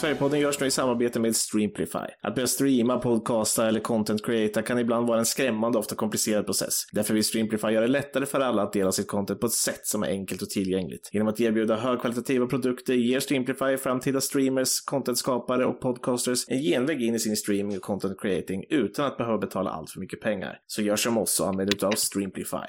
[0.00, 2.06] Sverigepodden görs nu i samarbete med Streamplify.
[2.22, 6.46] Att börja streama, podcasta eller content creata kan ibland vara en skrämmande och ofta komplicerad
[6.46, 6.74] process.
[6.92, 9.86] Därför vill Streamplify göra det lättare för alla att dela sitt content på ett sätt
[9.86, 11.10] som är enkelt och tillgängligt.
[11.12, 17.14] Genom att erbjuda högkvalitativa produkter ger Streamplify framtida streamers, contentskapare och podcasters en genväg in
[17.14, 20.58] i sin streaming och content creating utan att behöva betala allt för mycket pengar.
[20.66, 22.66] Så gör som oss och använd utav Streamplify.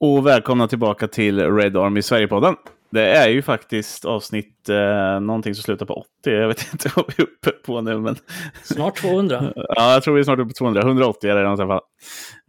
[0.00, 2.54] Och välkomna tillbaka till Red Army Sverigepodden.
[2.94, 6.08] Det är ju faktiskt avsnitt eh, någonting som slutar på 80.
[6.30, 7.98] Jag vet inte vad vi är uppe på nu.
[7.98, 8.16] Men...
[8.62, 9.52] Snart 200.
[9.56, 10.82] ja, jag tror vi är snart uppe på 200.
[10.82, 11.80] 180 är det i alla fall.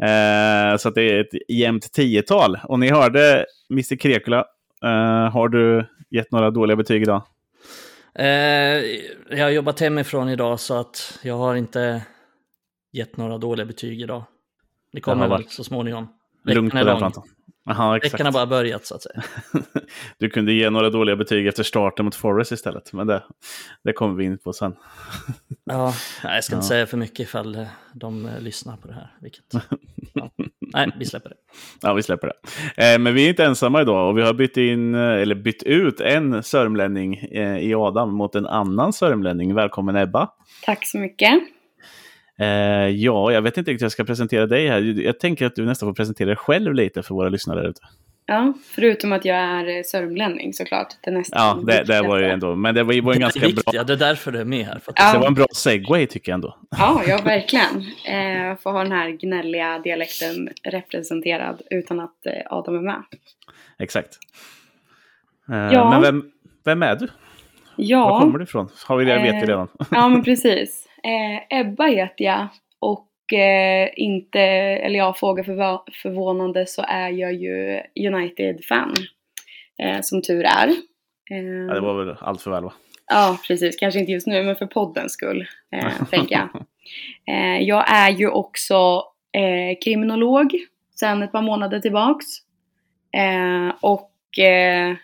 [0.03, 2.59] Eh, så det är ett jämnt tiotal.
[2.63, 3.95] Och ni hörde Mr.
[3.95, 4.45] Krekula.
[4.83, 7.21] Eh, har du gett några dåliga betyg idag?
[8.15, 8.27] Eh,
[9.29, 12.01] jag har jobbat hemifrån idag så att jag har inte
[12.93, 14.23] gett några dåliga betyg idag.
[14.91, 16.07] Det kommer väl så småningom.
[16.43, 17.23] Lugnt på den fronten.
[17.69, 18.13] Aha, exakt.
[18.13, 19.23] Veckan har bara börjat så att säga.
[20.17, 23.23] du kunde ge några dåliga betyg efter starten mot Forest istället, men det,
[23.83, 24.75] det kommer vi in på sen.
[25.65, 25.93] ja,
[26.23, 26.69] jag ska inte ja.
[26.69, 29.11] säga för mycket ifall eh, de eh, lyssnar på det här.
[29.21, 29.45] Vilket,
[30.13, 30.29] ja.
[30.73, 31.35] Nej, vi släpper det.
[31.81, 32.93] Ja, vi släpper det.
[32.93, 35.99] Eh, men vi är inte ensamma idag och vi har bytt, in, eller bytt ut
[35.99, 37.15] en sörmlänning
[37.61, 39.53] i Adam mot en annan sörmlänning.
[39.53, 40.29] Välkommen Ebba!
[40.65, 41.54] Tack så mycket!
[42.39, 42.47] Eh,
[42.87, 44.81] ja, jag vet inte riktigt hur jag ska presentera dig här.
[44.81, 47.81] Jag tänker att du nästan får presentera dig själv lite för våra lyssnare ute.
[48.27, 50.87] Ja, förutom att jag är sörmlänning såklart.
[51.01, 53.83] Det ja, det, det var ju ändå, men det var, en ganska det viktiga, bra...
[53.83, 54.81] Det är därför du är med här.
[54.95, 55.13] ja.
[55.13, 56.57] Det var en bra segway tycker jag ändå.
[56.77, 57.85] Ja, ja verkligen.
[58.05, 63.03] Eh, få ha den här gnälliga dialekten representerad utan att eh, Adam är med.
[63.79, 64.17] Exakt.
[65.51, 65.89] Eh, ja.
[65.89, 66.31] Men vem,
[66.63, 67.07] vem är du?
[67.75, 68.09] Ja.
[68.09, 68.69] Var kommer du ifrån?
[68.87, 69.67] Har vi det, vet vi redan.
[69.91, 70.87] ja, men precis.
[71.05, 72.47] Eh, Ebba heter jag
[72.79, 78.93] och eh, inte, eller ja, fråga förv förvånande så är jag ju United-fan.
[79.77, 80.67] Eh, som tur är.
[81.67, 82.73] ja, det var väl allt för väl va?
[83.07, 83.75] Ja, precis.
[83.75, 86.49] Kanske inte just nu, men för poddens skull, eh, tänker jag.
[87.35, 90.55] Eh, jag är ju också eh, kriminolog
[90.95, 92.25] sedan ett par månader tillbaks.
[93.17, 94.95] Eh, och eh,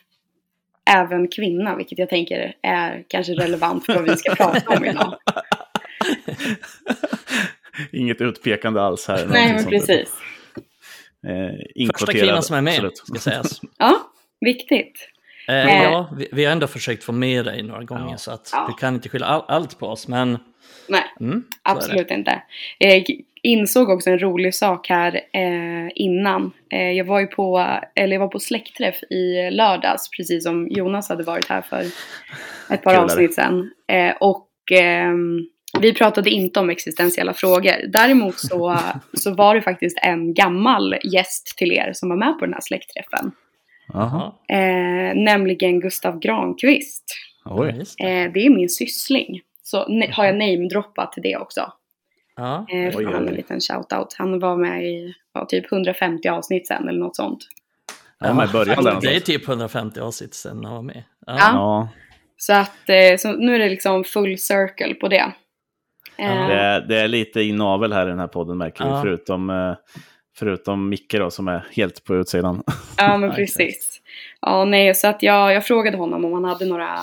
[0.90, 5.16] även kvinna, vilket jag tänker är kanske relevant för vad vi ska prata om idag.
[7.92, 9.28] Inget utpekande alls här.
[9.30, 10.10] Nej, men precis.
[11.28, 12.98] Eh, Första kvinnan som är med, absolut.
[12.98, 13.62] ska sägas.
[13.78, 15.08] ja, viktigt.
[15.48, 18.18] Eh, eh, ja, vi, vi, har ändå försökt få med dig några gånger ja.
[18.18, 18.66] så att ja.
[18.68, 20.38] du kan inte skylla all, allt på oss, men...
[20.88, 22.42] Nej, mm, absolut inte.
[22.78, 23.06] Jag
[23.42, 26.52] insåg också en rolig sak här eh, innan.
[26.72, 31.10] Eh, jag var ju på, eller jag var på släktträff i lördags, precis som Jonas
[31.10, 31.86] hade varit här för
[32.70, 33.72] ett par avsnitt sedan.
[33.88, 35.48] Eh, och ehm,
[35.82, 37.74] vi pratade inte om existentiella frågor.
[37.88, 38.78] Däremot så,
[39.14, 42.62] så var det faktiskt en gammal gäst till er som var med på den här
[42.62, 43.32] släktträffen.
[44.50, 47.04] Eh, nämligen Gustav Granqvist.
[47.46, 47.70] Oj.
[48.00, 49.42] Eh, det är min syssling.
[49.64, 49.78] Så
[50.12, 51.74] har jag namedroppat det också.
[52.36, 52.66] Ja.
[52.70, 54.16] Eh, för han en liten shout-out.
[54.18, 57.48] Han var med i ja, typ 150 avsnitt sen eller något sånt.
[58.20, 61.04] Ja, med början där det är typ 150 avsnitt sen han var med.
[61.26, 61.38] Ja.
[61.38, 61.90] ja.
[62.38, 65.32] Så att eh, så nu är det liksom full circle på det.
[66.22, 66.48] Eh.
[66.48, 69.76] Det är, det, är, lite inavel här i den här podden märker vi, förutom, eh,
[70.38, 72.64] förutom Micke då som är helt på utsidan.
[72.98, 74.02] Ja, men precis.
[74.42, 76.94] Ja, nej, så att jag, jag frågade honom om han hade några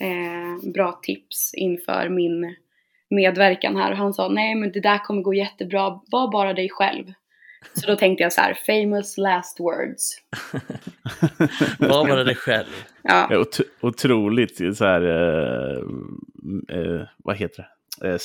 [0.00, 2.56] eh, bra tips inför min
[3.10, 6.68] medverkan här och han sa nej men det där kommer gå jättebra, var bara dig
[6.70, 7.04] själv.
[7.74, 10.16] Så då tänkte jag så här, famous last words.
[11.78, 12.84] var bara dig själv.
[13.02, 13.26] Ja.
[13.30, 15.76] ja ot otroligt så här, eh,
[16.78, 17.68] eh, vad heter det?
[18.04, 18.16] Eh,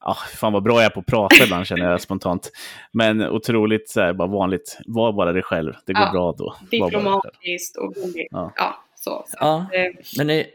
[0.00, 2.50] ah, fan vad bra jag är på att prata ibland känner jag spontant.
[2.92, 6.56] Men otroligt så här, bara vanligt, var bara dig själv, det går ja, bra då.
[6.70, 8.28] Diplomatiskt och gulligt.
[8.30, 8.52] Ja.
[8.56, 9.24] ja, så.
[9.26, 10.46] så ja, eh, men det,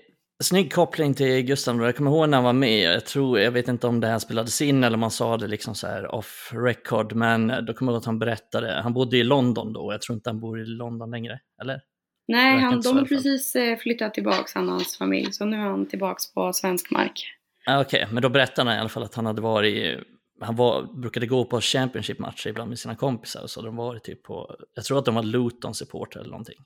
[0.44, 1.82] snygg koppling till Gustav.
[1.82, 2.94] Jag kommer ihåg när han var med.
[2.96, 5.48] Jag, tror, jag vet inte om det här spelades in eller om man sa det
[5.48, 7.14] liksom så här off record.
[7.14, 8.82] Men då kommer jag ihåg att han berättade.
[8.84, 9.94] Han bodde i London då.
[9.94, 11.40] Jag tror inte han bor i London längre.
[11.62, 11.82] Eller?
[12.28, 15.32] Nej, han, de har precis eh, flyttat tillbaka han och hans familj.
[15.32, 17.26] Så nu är han tillbaka på svensk mark.
[17.70, 20.04] Okej, okay, men då berättade han i alla fall att han hade varit
[20.42, 23.48] han var, brukade gå på Championship-matcher ibland med sina kompisar.
[23.48, 26.60] Så de var typ på, jag tror att de var Luton-supporter eller någonting.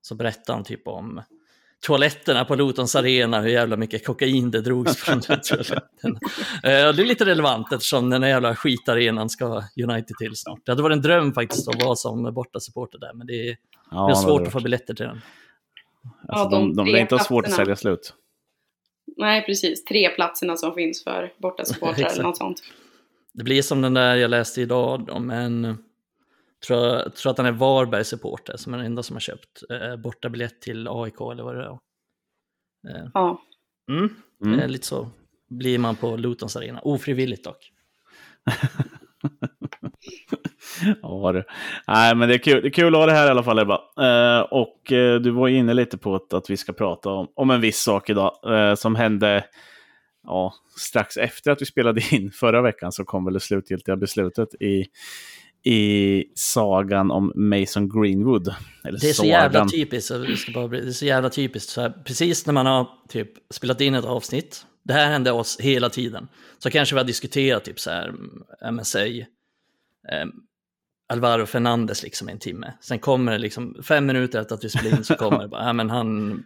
[0.00, 1.22] Så berättade han typ om
[1.86, 6.18] toaletterna på Lutons arena, hur jävla mycket kokain det drogs från den toaletten.
[6.62, 10.60] det är lite relevant eftersom den här jävla skitarenan ska United till snart.
[10.64, 13.56] Det hade varit en dröm faktiskt att vara som bortasupporter där, men det är,
[13.90, 15.20] ja, det är svårt det att få biljetter till den.
[16.28, 18.14] Alltså, ja, de, de, de lär inte ha svårt att sälja slut.
[19.16, 19.84] Nej, precis.
[19.84, 22.62] Tre platserna som finns för bortasupportrar eller något sånt.
[23.32, 25.78] Det blir som den där jag läste idag om en
[26.66, 29.96] Tror, tror att han är Varbergs supporter som är den enda som har köpt eh,
[29.96, 31.78] bortabiljett till AIK eller vad det är.
[32.88, 33.08] Eh.
[33.14, 33.42] Ja.
[33.90, 34.10] Mm.
[34.44, 34.60] Mm.
[34.60, 35.10] Är lite så
[35.48, 36.80] blir man på Lutons arena.
[36.80, 37.72] Ofrivilligt dock.
[41.02, 41.44] Ja, det.
[41.88, 43.58] Nej, men det är kul, det är kul att ha det här i alla fall
[43.58, 43.80] Ebba.
[44.00, 47.50] Eh, och eh, du var inne lite på att, att vi ska prata om, om
[47.50, 49.44] en viss sak idag eh, som hände
[50.26, 54.48] ja, strax efter att vi spelade in förra veckan så kom väl det slutgiltiga beslutet
[54.60, 54.84] i,
[55.70, 58.54] i sagan om Mason Greenwood.
[58.84, 59.30] Eller Det är så sagan.
[59.30, 60.12] jävla typiskt.
[60.38, 61.70] ska bara, bli- det är så jävla typiskt.
[61.70, 64.66] Så här, precis när man har typ spelat in ett avsnitt.
[64.84, 66.28] Det här hände oss hela tiden.
[66.58, 69.24] Så kanske vi har diskuterat typ så här, mm, MSA, eh,
[71.08, 72.72] Alvaro Fernandes liksom i en timme.
[72.80, 75.64] Sen kommer det liksom fem minuter efter att vi spelar in så kommer det bara,
[75.66, 76.42] ja men han,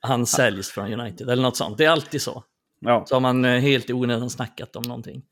[0.00, 1.78] han säljs från United eller något sånt.
[1.78, 2.44] Det är alltid så.
[2.80, 5.22] Ja, Så har man eh, helt i onödan snackat om någonting.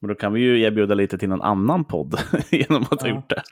[0.00, 3.14] men då kan vi ju erbjuda lite till någon annan podd genom att ha Ja.
[3.14, 3.42] gjort det.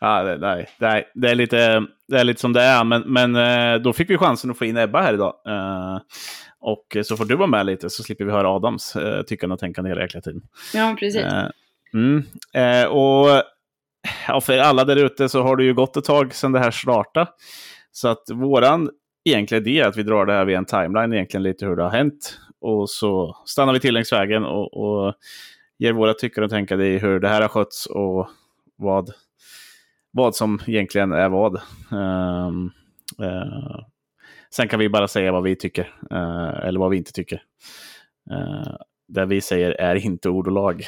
[0.00, 3.02] Ja, det, nej, det, är, det, är lite, det är lite som det är, men,
[3.06, 5.34] men eh, då fick vi chansen att få in Ebba här idag.
[5.48, 6.00] Eh,
[6.60, 8.96] och så får du vara med lite så slipper vi höra Adams
[9.26, 10.42] tyckande och tänkande hela jäkla tiden.
[10.74, 11.22] Ja, precis.
[11.94, 12.22] Mm.
[12.90, 13.42] och
[14.28, 16.70] ja, för alla där ute så har det ju gått ett tag sedan det här
[16.70, 17.30] startade.
[17.92, 18.90] Så att våran
[19.24, 21.82] egentliga idé är att vi drar det här via en timeline, egentligen lite hur det
[21.82, 22.38] har hänt.
[22.60, 25.14] Och så stannar vi till längs vägen och, och
[25.78, 28.28] ger våra tyckare och tänkande i hur det här har skötts och
[28.76, 29.10] vad,
[30.10, 31.60] vad som egentligen är vad.
[31.90, 32.72] Um,
[33.22, 33.80] uh,
[34.54, 37.42] sen kan vi bara säga vad vi tycker, uh, eller vad vi inte tycker.
[38.30, 38.76] Uh,
[39.08, 40.86] det vi säger är inte ord och lag.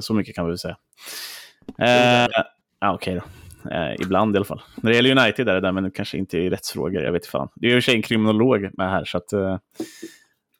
[0.00, 0.76] Så mycket kan vi väl säga.
[1.78, 2.26] Eh,
[2.80, 3.22] ja, Okej då.
[3.70, 4.62] Eh, ibland i alla fall.
[4.82, 7.02] När det gäller United är det där, men kanske inte i rättsfrågor.
[7.02, 7.48] Jag vet fan.
[7.54, 9.32] Det är ju i och för sig en kriminolog med här, så att...
[9.32, 9.58] Eh,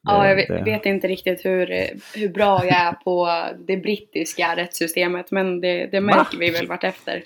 [0.05, 1.67] Ja, jag vet, det- vet inte riktigt hur,
[2.15, 3.29] hur bra jag är på
[3.67, 7.23] det brittiska rättssystemet, men det, det märker vi väl vartefter.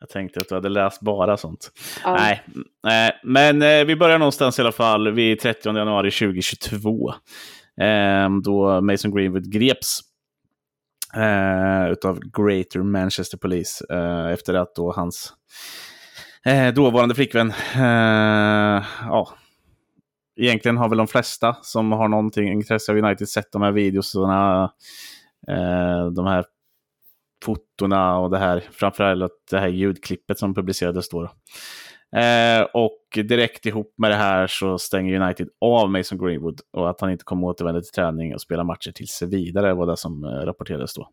[0.00, 1.70] Jag tänkte att du hade läst bara sånt.
[2.04, 2.14] Ja.
[2.16, 2.42] Nej,
[2.82, 7.14] nej, men eh, vi börjar någonstans i alla fall vid 30 januari 2022.
[7.80, 10.00] Eh, då Mason Greenwood greps
[11.16, 15.32] eh, utav Greater Manchester Police eh, efter att då hans
[16.44, 19.28] eh, dåvarande flickvän, eh, ja,
[20.36, 24.72] egentligen har väl de flesta som har någonting intresse av United sett de här videorna,
[25.48, 26.44] eh, de här
[27.44, 31.30] fotona och det här, framförallt det här ljudklippet som publicerades då.
[32.16, 37.00] Eh, och direkt ihop med det här så stänger United av Mason Greenwood och att
[37.00, 40.28] han inte kommer återvända till träning och spela matcher tills vidare var det som eh,
[40.28, 41.08] rapporterades då.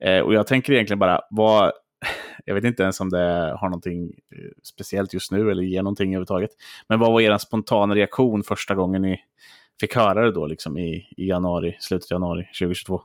[0.00, 1.72] Eh, och jag tänker egentligen bara, vad,
[2.44, 6.08] jag vet inte ens om det har någonting eh, speciellt just nu eller ger någonting
[6.08, 6.50] överhuvudtaget.
[6.88, 9.20] Men vad var er spontana reaktion första gången ni
[9.80, 13.02] fick höra det då, liksom i, i januari, slutet av januari 2022?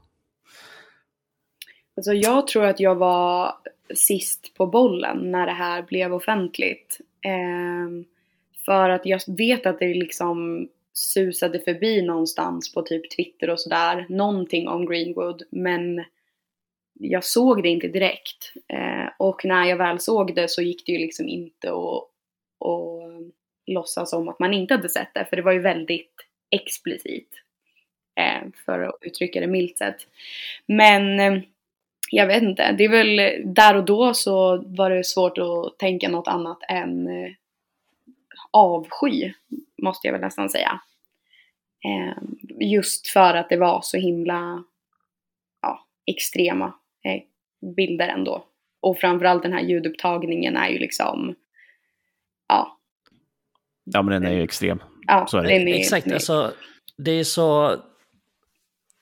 [1.98, 3.54] Alltså jag tror att jag var
[3.96, 7.02] sist på bollen när det här blev offentligt.
[7.26, 8.06] Eh,
[8.66, 14.06] för att jag vet att det liksom susade förbi någonstans på typ Twitter och sådär.
[14.10, 15.44] Någonting om Greenwood.
[15.50, 16.04] Men
[16.94, 18.54] jag såg det inte direkt.
[18.68, 22.04] Eh, och när jag väl såg det så gick det ju liksom inte att,
[22.68, 23.34] att
[23.66, 25.26] låtsas som att man inte hade sett det.
[25.26, 26.16] För det var ju väldigt
[26.50, 27.30] explicit.
[28.16, 30.08] Eh, för att uttrycka det milt sett.
[30.66, 31.42] Men eh,
[32.14, 36.10] jag vet inte, det är väl där och då så var det svårt att tänka
[36.10, 37.32] något annat än eh,
[38.52, 39.34] avsky,
[39.82, 40.82] måste jag väl nästan säga.
[41.86, 42.24] Eh,
[42.60, 44.64] just för att det var så himla
[45.62, 47.22] ja, extrema eh,
[47.76, 48.46] bilder ändå.
[48.82, 51.36] Och framförallt den här ljudupptagningen är ju liksom,
[52.48, 52.78] ja,
[53.84, 54.84] Ja, men den är ju extrem.
[55.08, 55.80] ja Så är det.
[55.80, 56.54] Exakt, alltså
[56.98, 57.78] det är så...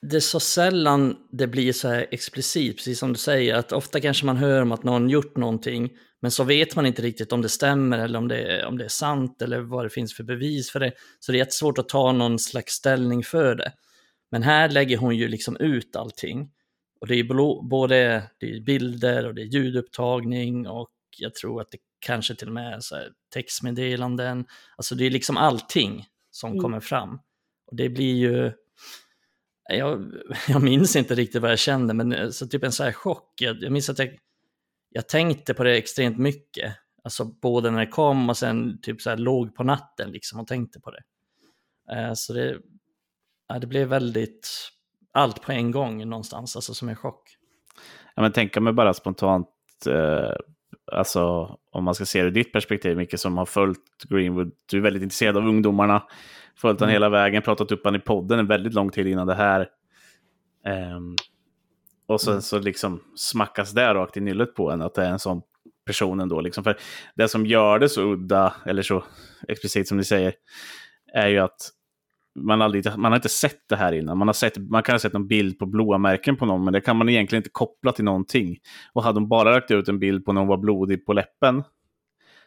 [0.02, 4.00] Det är så sällan det blir så här explicit, precis som du säger, att ofta
[4.00, 5.90] kanske man hör om att någon gjort någonting,
[6.22, 8.90] men så vet man inte riktigt om det stämmer eller om det, om det är
[8.90, 10.92] sant eller vad det finns för bevis för det.
[11.20, 13.72] Så det är jättesvårt att ta någon slags ställning för det.
[14.32, 16.50] Men här lägger hon ju liksom ut allting.
[17.02, 17.24] Och det är
[17.70, 22.48] både det är bilder och det är ljudupptagning och jag tror att det kanske till
[22.48, 22.96] och med är så
[23.34, 24.46] textmeddelanden.
[24.78, 26.62] Alltså det är liksom allting som Mm.
[26.62, 27.20] kommer fram.
[27.68, 28.52] Och det blir ju...
[29.70, 30.14] Jag,
[30.48, 33.34] jag minns inte riktigt vad jag kände, men eh, så typ en så här chock.
[33.42, 34.18] Jag, jag minns att jag,
[34.90, 36.76] jag tänkte på det extremt mycket.
[37.04, 40.48] Alltså både när det kom och sen typ så här låg på natten liksom och
[40.48, 41.02] tänkte på det.
[41.92, 42.58] Eh, så det,
[43.48, 44.50] ja, det blev väldigt
[45.14, 47.24] allt på en gång någonstans, alltså som en chock.
[48.16, 49.50] Ja, men tänka mig bara spontant,
[49.88, 50.36] eh,
[50.92, 54.78] alltså om man ska se det ur ditt perspektiv, Micke som har följt Greenwood, du
[54.78, 56.04] är väldigt intresserad av ungdomarna,
[56.62, 56.94] följt han Mm.
[56.94, 59.68] hela vägen, pratat upp han i podden en väldigt lång tid innan det här.
[60.66, 61.16] Ehm,
[62.08, 65.20] och sen så liksom smackas det rakt i nyllet på en, att det är en
[65.20, 65.42] sån
[65.86, 66.42] person ändå.
[66.42, 66.64] Liksom.
[66.64, 66.78] För
[67.16, 69.04] det som gör det så udda, eller så
[69.48, 70.34] explicit som ni säger,
[71.14, 71.72] är ju att
[72.40, 74.18] man, aldrig, man har inte sett det här innan.
[74.18, 76.82] Man, har sett, man kan ha sett en bild på blåmärken på någon, men det
[76.82, 78.58] kan man egentligen inte koppla till någonting.
[78.94, 81.64] Och hade de bara lagt ut en bild på någon var blodig på läppen,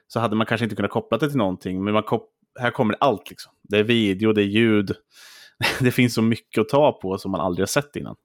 [0.07, 1.85] så hade man kanske inte kunnat koppla det till någonting.
[1.85, 2.03] Men man
[2.61, 3.31] här kommer allt.
[3.31, 3.53] Liksom.
[3.63, 4.93] Det är video, det är ljud.
[5.81, 8.17] det finns så mycket att ta på som man aldrig har sett innan.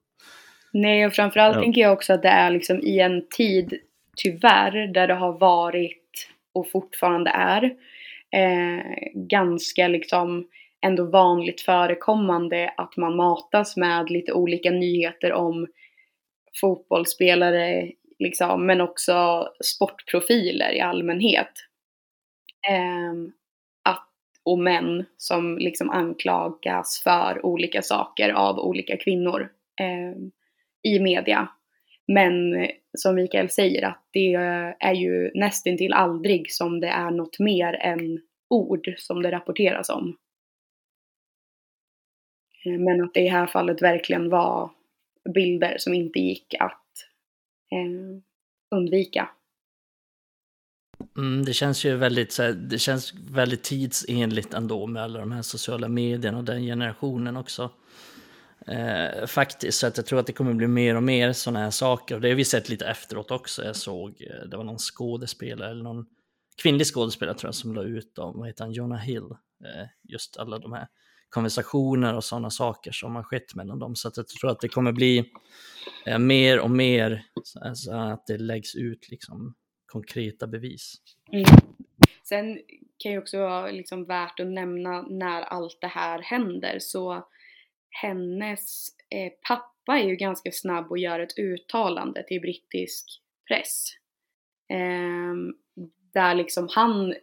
[0.72, 1.62] Nej, och framförallt ja.
[1.62, 3.74] tänker jag också att det är liksom i en tid,
[4.16, 7.64] tyvärr, där det har varit och fortfarande är
[8.32, 8.82] eh,
[9.14, 10.48] ganska liksom
[10.86, 15.66] ändå vanligt förekommande att man matas med lite olika nyheter om
[16.60, 21.52] fotbollsspelare liksom, men också sportprofiler i allmänhet.
[22.68, 23.14] Eh,
[24.50, 30.18] och män som liksom anklagas för olika saker av olika kvinnor eh,
[30.92, 31.48] i media.
[32.06, 32.32] Men
[32.98, 34.34] som Mikael säger att det
[34.80, 40.16] är ju nästintill aldrig som det är något mer än ord som det rapporteras om.
[42.64, 44.70] Ehm, men att det i det här fallet verkligen var
[45.34, 46.86] bilder som inte gick att
[47.72, 48.20] eh,
[48.70, 49.28] undvika.
[51.18, 55.32] Mm, det känns ju väldigt, så här, det känns väldigt tidsenligt ändå med alla de
[55.32, 57.70] här sociala medierna och den generationen också.
[58.66, 61.70] Eh, faktiskt, så att jag tror att det kommer bli mer och mer sådana här
[61.70, 62.14] saker.
[62.14, 63.64] Och det har vi sett lite efteråt också.
[63.64, 66.06] Jag såg, eh, det var någon skådespelare, eller någon
[66.62, 69.30] kvinnlig skådespelare tror jag, som la ut om, vad heter han, Jonah Hill.
[69.64, 70.86] Eh, just alla de här
[71.28, 73.96] konversationer och sådana saker som har skett mellan dem.
[73.96, 75.32] Så att jag tror att det kommer bli
[76.06, 77.22] eh, mer och mer
[77.74, 79.54] så att det läggs ut liksom
[79.88, 80.94] konkreta bevis.
[81.32, 81.44] Mm.
[82.22, 82.60] Sen
[82.98, 87.28] kan ju också vara liksom värt att nämna när allt det här händer så
[87.90, 93.86] hennes eh, pappa är ju ganska snabb och gör ett uttalande till brittisk press.
[94.68, 95.34] Eh,
[96.12, 97.14] där liksom han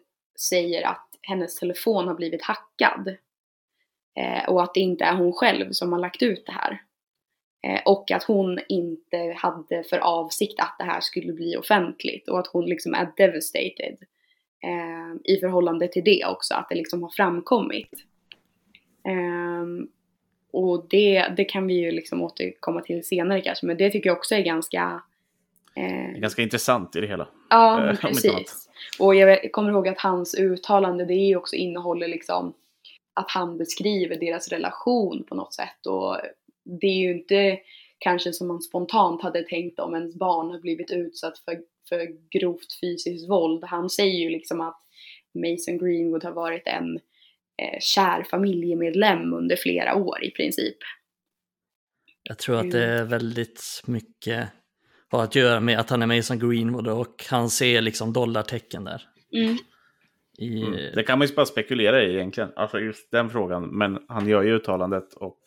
[0.49, 3.17] säger att hennes telefon har blivit hackad.
[4.19, 6.81] Eh, och att det inte är hon själv som har lagt ut det här.
[7.65, 12.39] Eh, och att hon inte hade för avsikt att det här skulle bli offentligt och
[12.39, 13.97] att hon liksom är devastated
[14.63, 17.89] eh, i förhållande till det också, att det liksom har framkommit.
[19.07, 19.87] Um,
[20.51, 24.17] och det, det kan vi ju liksom återkomma till senare kanske, men det tycker jag
[24.17, 25.01] också är ganska...
[25.75, 26.19] Eh...
[26.19, 27.27] Ganska intressant i det hela.
[27.49, 28.69] Ja, men precis.
[28.99, 32.53] Och jag kommer ihåg att hans uttalande, det är också innehåller liksom
[33.13, 36.17] att han beskriver deras relation på något sätt och
[36.65, 37.59] det är ju inte
[37.97, 41.57] kanske som man spontant hade tänkt om ens barn har blivit utsatt för,
[41.89, 42.07] för
[42.39, 43.63] grovt fysiskt våld.
[43.63, 44.81] Han säger ju liksom att
[45.33, 46.95] Mason Greenwood har varit en
[47.61, 50.77] eh, kär familjemedlem under flera år i princip.
[52.23, 52.97] Jag tror att det mm.
[52.97, 54.49] är väldigt mycket
[55.15, 59.01] har att göra med att han är Mason Greenwood och han ser liksom dollartecken där.
[59.33, 59.57] Mm.
[60.37, 60.61] I...
[60.61, 60.95] Mm.
[60.95, 63.77] Det kan man ju bara spekulera i egentligen, alltså just den frågan.
[63.77, 65.39] Men han gör ju uttalandet och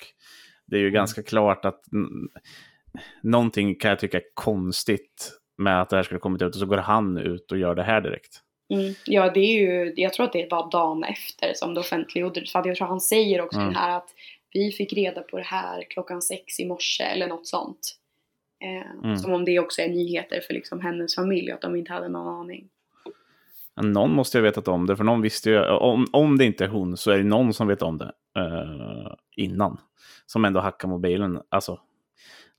[0.68, 0.94] det är ju mm.
[0.94, 1.80] ganska klart att
[3.22, 6.66] någonting kan jag tycka är konstigt med att det här skulle kommit ut och så
[6.66, 8.42] går han ut och gör det här direkt.
[8.74, 8.94] Mm.
[9.04, 12.52] Ja, det är ju, jag tror att det var dagen efter som det offentliggjordes.
[12.52, 13.74] För jag tror han säger också mm.
[13.74, 14.08] här att
[14.52, 17.98] vi fick reda på det här klockan sex i morse eller något sånt.
[18.64, 19.16] Eh, mm.
[19.16, 22.40] Som om det också är nyheter för liksom hennes familj, att de inte hade någon
[22.40, 22.68] aning.
[23.82, 26.64] Någon måste ju ha vetat om det, för någon visste ju, om, om det inte
[26.64, 29.80] är hon så är det någon som vet om det eh, innan.
[30.26, 31.40] Som ändå hackar mobilen.
[31.48, 31.80] Alltså,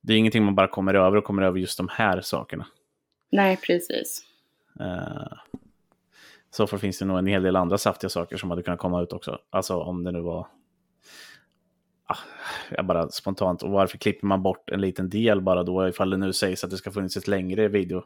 [0.01, 2.67] det är ingenting man bara kommer över och kommer över just de här sakerna.
[3.31, 4.25] Nej, precis.
[4.79, 5.37] Eh,
[6.51, 9.01] så för finns det nog en hel del andra saftiga saker som hade kunnat komma
[9.01, 9.39] ut också.
[9.49, 10.47] Alltså om det nu var...
[12.05, 12.17] Ah,
[12.71, 16.17] jag bara spontant, och varför klipper man bort en liten del bara då ifall det
[16.17, 18.03] nu sägs att det ska funnits ett längre video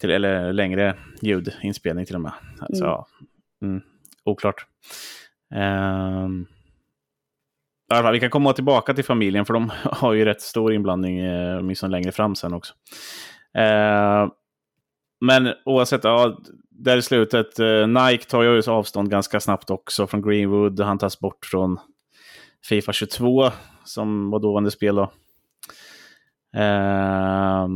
[0.00, 2.32] till, eller längre ljudinspelning till och med.
[2.60, 2.94] Alltså, mm.
[2.94, 3.06] Ja,
[3.62, 3.82] mm,
[4.24, 4.66] oklart.
[5.54, 6.46] Um,
[7.92, 11.58] alla, vi kan komma tillbaka till familjen för de har ju rätt stor inblandning eh,
[11.58, 12.74] åtminstone längre fram sen också.
[13.58, 14.32] Uh,
[15.20, 16.38] men oavsett, ja,
[16.70, 20.80] där i slutet, uh, Nike tar ju avstånd ganska snabbt också från Greenwood.
[20.80, 21.78] Han tas bort från
[22.68, 23.50] Fifa 22
[23.84, 25.12] som var dåvarande spel då.
[26.56, 27.68] Uh,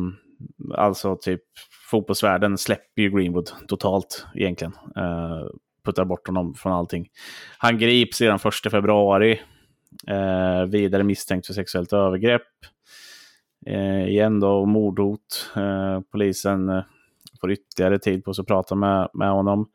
[0.75, 1.43] alltså typ
[1.91, 4.73] fotbollsvärlden släpper ju Greenwood totalt egentligen.
[4.97, 5.47] Uh,
[5.85, 7.09] puttar bort honom från allting.
[7.59, 9.41] Han grips sedan 1 februari.
[10.11, 12.43] Uh, vidare misstänkt för sexuellt övergrepp.
[13.71, 15.51] Uh, igen då mordhot.
[15.57, 16.83] Uh, polisen
[17.41, 19.71] får ytterligare tid på sig att prata med, med honom.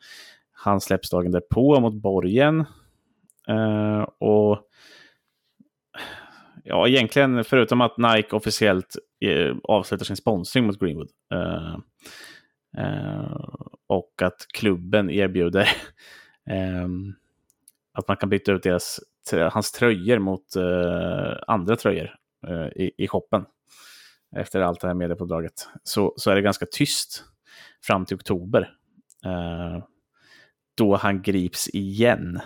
[0.52, 2.66] Han släpps dagen därpå mot borgen.
[4.18, 4.62] och
[6.64, 8.96] ja, egentligen förutom att Nike officiellt
[9.26, 11.10] Eh, avslutar sin sponsring mot Greenwood.
[11.34, 11.78] Uh,
[12.78, 13.46] uh,
[13.88, 15.70] och att klubben erbjuder
[16.84, 17.16] um,
[17.94, 19.00] att man kan byta ut deras
[19.52, 22.16] hans tröjor mot uh, andra tröjor
[22.48, 23.46] uh, i, i shoppen.
[24.36, 25.70] Efter allt det här mediepådraget.
[25.84, 27.24] Så, så är det ganska tyst
[27.84, 28.74] fram till oktober.
[29.26, 29.84] Uh,
[30.78, 32.40] då han grips igen.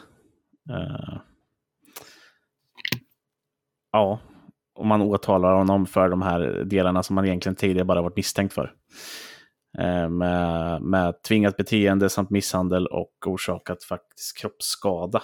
[3.92, 4.20] ja,
[4.80, 8.54] och man åtalar honom för de här delarna som man egentligen tidigare bara varit misstänkt
[8.54, 8.74] för.
[9.78, 15.24] Eh, med, med tvingat beteende samt misshandel och orsakat faktiskt kroppsskada.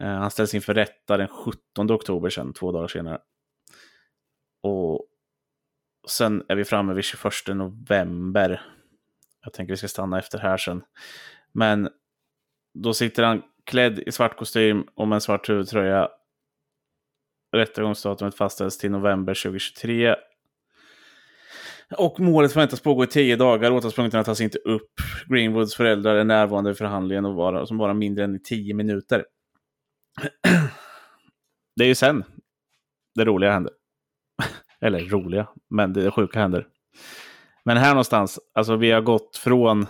[0.00, 3.18] Eh, han ställs inför rätta den 17 oktober sen, två dagar senare.
[4.62, 5.06] Och
[6.08, 8.62] sen är vi framme vid 21 november.
[9.44, 10.82] Jag tänker vi ska stanna efter här sen.
[11.52, 11.88] Men
[12.74, 16.08] då sitter han klädd i svart kostym och med en svart huvudtröja.
[17.52, 20.16] Rättegångsdatumet fastställs till november 2023
[21.96, 23.70] och målet förväntas pågå i tio dagar.
[23.70, 24.92] Åtalspunkterna tas inte upp.
[25.26, 29.24] Greenwoods föräldrar är närvarande i förhandlingen och vara, som bara mindre än i tio minuter.
[31.76, 32.24] Det är ju sen
[33.14, 33.72] det roliga händer.
[34.80, 36.66] Eller roliga, men det sjuka händer.
[37.64, 39.86] Men här någonstans, alltså vi har gått från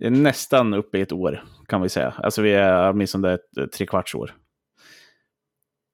[0.00, 2.14] nästan uppe i ett år kan vi säga.
[2.16, 4.34] Alltså vi är åtminstone ett trekvarts år.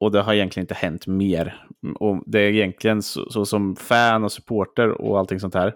[0.00, 1.66] Och det har egentligen inte hänt mer.
[1.94, 5.74] Och det är egentligen så, så, som fan och supporter och allting sånt här.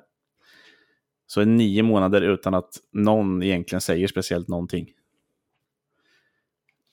[1.26, 4.90] Så är nio månader utan att någon egentligen säger speciellt någonting.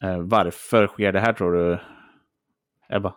[0.04, 1.80] Eh, varför sker det här tror du,
[2.90, 3.16] Ebba?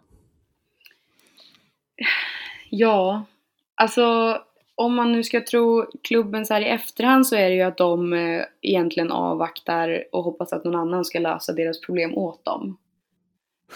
[2.70, 3.24] Ja,
[3.74, 4.38] alltså
[4.74, 7.78] om man nu ska tro klubben så här i efterhand så är det ju att
[7.78, 12.78] de eh, egentligen avvaktar och hoppas att någon annan ska lösa deras problem åt dem.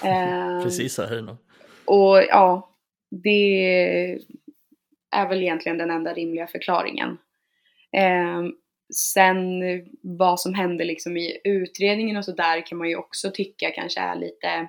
[0.04, 1.36] Eh, Precis nog.
[1.84, 2.76] Och ja,
[3.10, 4.18] det
[5.10, 7.18] är väl egentligen den enda rimliga förklaringen.
[7.92, 8.42] Eh,
[8.94, 9.62] sen
[10.02, 14.16] vad som händer liksom i utredningen och sådär kan man ju också tycka kanske är
[14.16, 14.68] lite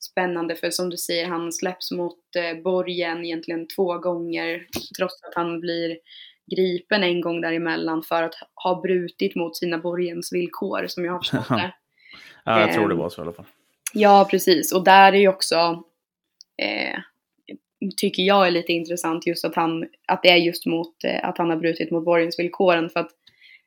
[0.00, 4.66] spännande för som du säger, han släpps mot eh, borgen egentligen två gånger
[4.98, 5.98] trots att han blir
[6.56, 11.48] gripen en gång däremellan för att ha brutit mot sina borgensvillkor som jag har förstått
[11.48, 11.74] det.
[12.44, 13.46] ja, jag tror det var så i alla fall.
[13.94, 14.72] Ja, precis.
[14.72, 15.82] Och där är ju också,
[16.62, 16.98] eh,
[17.96, 21.38] tycker jag är lite intressant just att, han, att det är just mot eh, att
[21.38, 22.90] han har brutit mot borgensvillkoren.
[22.90, 23.10] För att,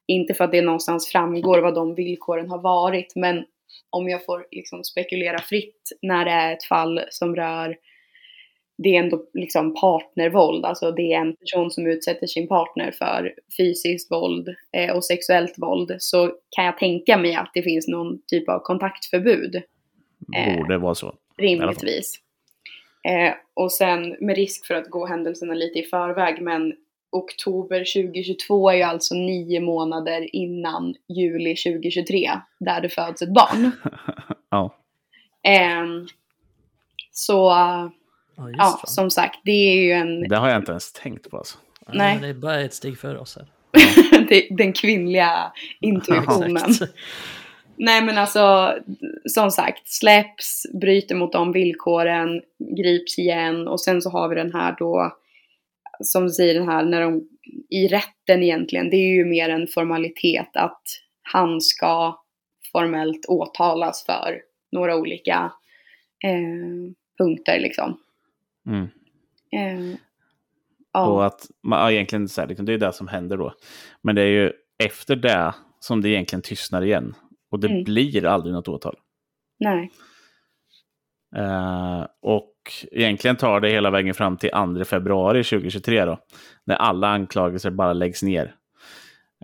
[0.07, 3.45] inte för att det någonstans framgår vad de villkoren har varit, men
[3.89, 7.77] om jag får liksom spekulera fritt när det är ett fall som rör
[8.83, 13.33] det är ändå liksom partnervåld, alltså det är en person som utsätter sin partner för
[13.57, 18.21] fysiskt våld eh, och sexuellt våld, så kan jag tänka mig att det finns någon
[18.27, 19.61] typ av kontaktförbud
[20.57, 21.15] Borde vara så.
[21.37, 22.19] Rimligtvis.
[23.03, 26.73] Eh, och sen med risk för att gå händelserna lite i förväg, men
[27.11, 32.29] oktober 2022 är ju alltså nio månader innan juli 2023,
[32.59, 33.71] där det föds ett barn.
[34.49, 34.75] ja.
[35.43, 35.85] Eh,
[37.11, 37.33] så,
[38.35, 40.27] ja, ja som sagt, det är ju en...
[40.29, 41.57] Det har jag inte ens tänkt på alltså.
[41.93, 42.19] Nej.
[42.21, 43.47] det är bara ett steg före oss här.
[44.57, 46.73] den kvinnliga intuitionen.
[47.77, 48.75] Nej men alltså,
[49.25, 52.41] som sagt, släpps, bryter mot de villkoren,
[52.77, 55.17] grips igen och sen så har vi den här då,
[56.03, 57.27] som du säger den här, när de,
[57.69, 60.81] i rätten egentligen, det är ju mer en formalitet att
[61.21, 62.21] han ska
[62.71, 65.51] formellt åtalas för några olika
[66.23, 67.97] eh, punkter liksom.
[68.67, 68.87] Mm.
[69.51, 69.97] Eh,
[70.93, 71.07] ja.
[71.07, 73.53] Och att, ja, egentligen så här, liksom, det är det som händer då.
[74.01, 74.51] Men det är ju
[74.83, 77.15] efter det som det egentligen tystnar igen.
[77.51, 77.83] Och det mm.
[77.83, 78.95] blir aldrig något åtal.
[79.59, 79.91] Nej.
[81.37, 82.53] Uh, och
[82.91, 86.19] egentligen tar det hela vägen fram till 2 februari 2023 då.
[86.65, 88.55] När alla anklagelser bara läggs ner.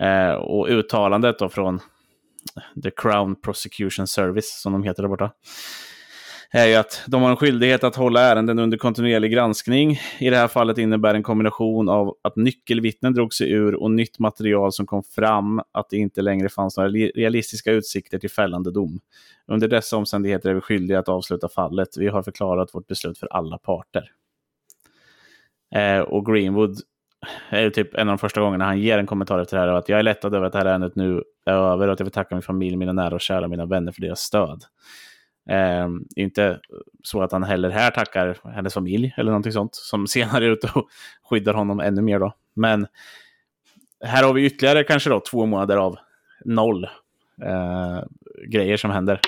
[0.01, 1.79] Uh, och uttalandet då från
[2.83, 5.31] The Crown Prosecution Service, som de heter där borta
[6.51, 9.99] är ju att de har en skyldighet att hålla ärenden under kontinuerlig granskning.
[10.19, 14.19] I det här fallet innebär en kombination av att nyckelvittnen drog sig ur och nytt
[14.19, 18.99] material som kom fram att det inte längre fanns några realistiska utsikter till fällande dom.
[19.47, 21.89] Under dessa omständigheter är vi skyldiga att avsluta fallet.
[21.97, 24.11] Vi har förklarat vårt beslut för alla parter.
[25.75, 26.77] Eh, och Greenwood
[27.49, 29.69] är ju typ en av de första gångerna han ger en kommentar efter det här.
[29.69, 32.05] Att jag är lättad över att det här ärendet nu är över och att jag
[32.05, 34.63] vill tacka min familj, mina nära och kära, mina vänner för deras stöd.
[35.49, 36.59] Eh, inte
[37.03, 40.71] så att han heller här tackar hennes familj eller någonting sånt, som senare är ute
[40.75, 40.89] och
[41.23, 42.33] skyddar honom ännu mer då.
[42.53, 42.87] Men
[44.05, 45.97] här har vi ytterligare kanske då två månader av
[46.45, 46.83] noll
[47.43, 48.03] eh,
[48.47, 49.19] grejer som händer.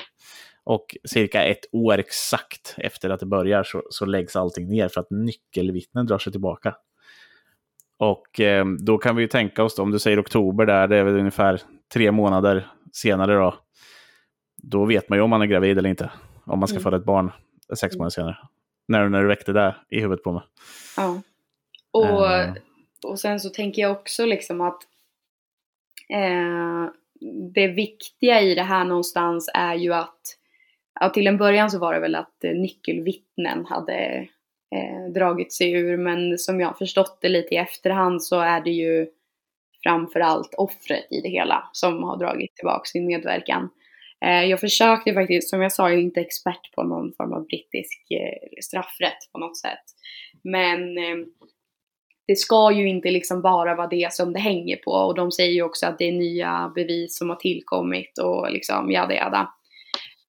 [0.64, 5.00] Och cirka ett år exakt efter att det börjar så, så läggs allting ner för
[5.00, 6.74] att nyckelvittnen drar sig tillbaka.
[7.98, 10.96] Och eh, då kan vi ju tänka oss, då, om du säger oktober där, det
[10.96, 11.60] är väl ungefär
[11.92, 13.54] tre månader senare då,
[14.62, 16.10] då vet man ju om man är gravid eller inte.
[16.44, 16.82] Om man ska Mm.
[16.82, 17.32] föda ett barn
[17.76, 18.36] sex månader senare.
[18.88, 20.42] När, när du väckte det i huvudet på mig.
[20.96, 21.22] Ja.
[21.90, 22.54] Och, Eh.
[23.04, 24.82] och sen så tänker jag också liksom att
[26.08, 26.92] eh,
[27.54, 30.20] det viktiga i det här någonstans är ju att
[31.00, 34.28] ja, till en början så var det väl att eh, nyckelvittnen hade
[34.74, 38.70] eh, dragit sig ur men som jag förstått det lite i efterhand så är det
[38.70, 39.06] ju
[39.82, 43.68] framförallt offret i det hela som har dragit tillbaka sin medverkan.
[44.24, 47.46] Eh, jag försökte faktiskt, som jag sa, jag är inte expert på någon form av
[47.46, 49.84] brittisk eh, straffrätt på något sätt.
[50.42, 51.26] Men eh,
[52.26, 55.52] det ska ju inte liksom bara vara det som det hänger på och de säger
[55.52, 59.54] ju också att det är nya bevis som har tillkommit och liksom jada jada.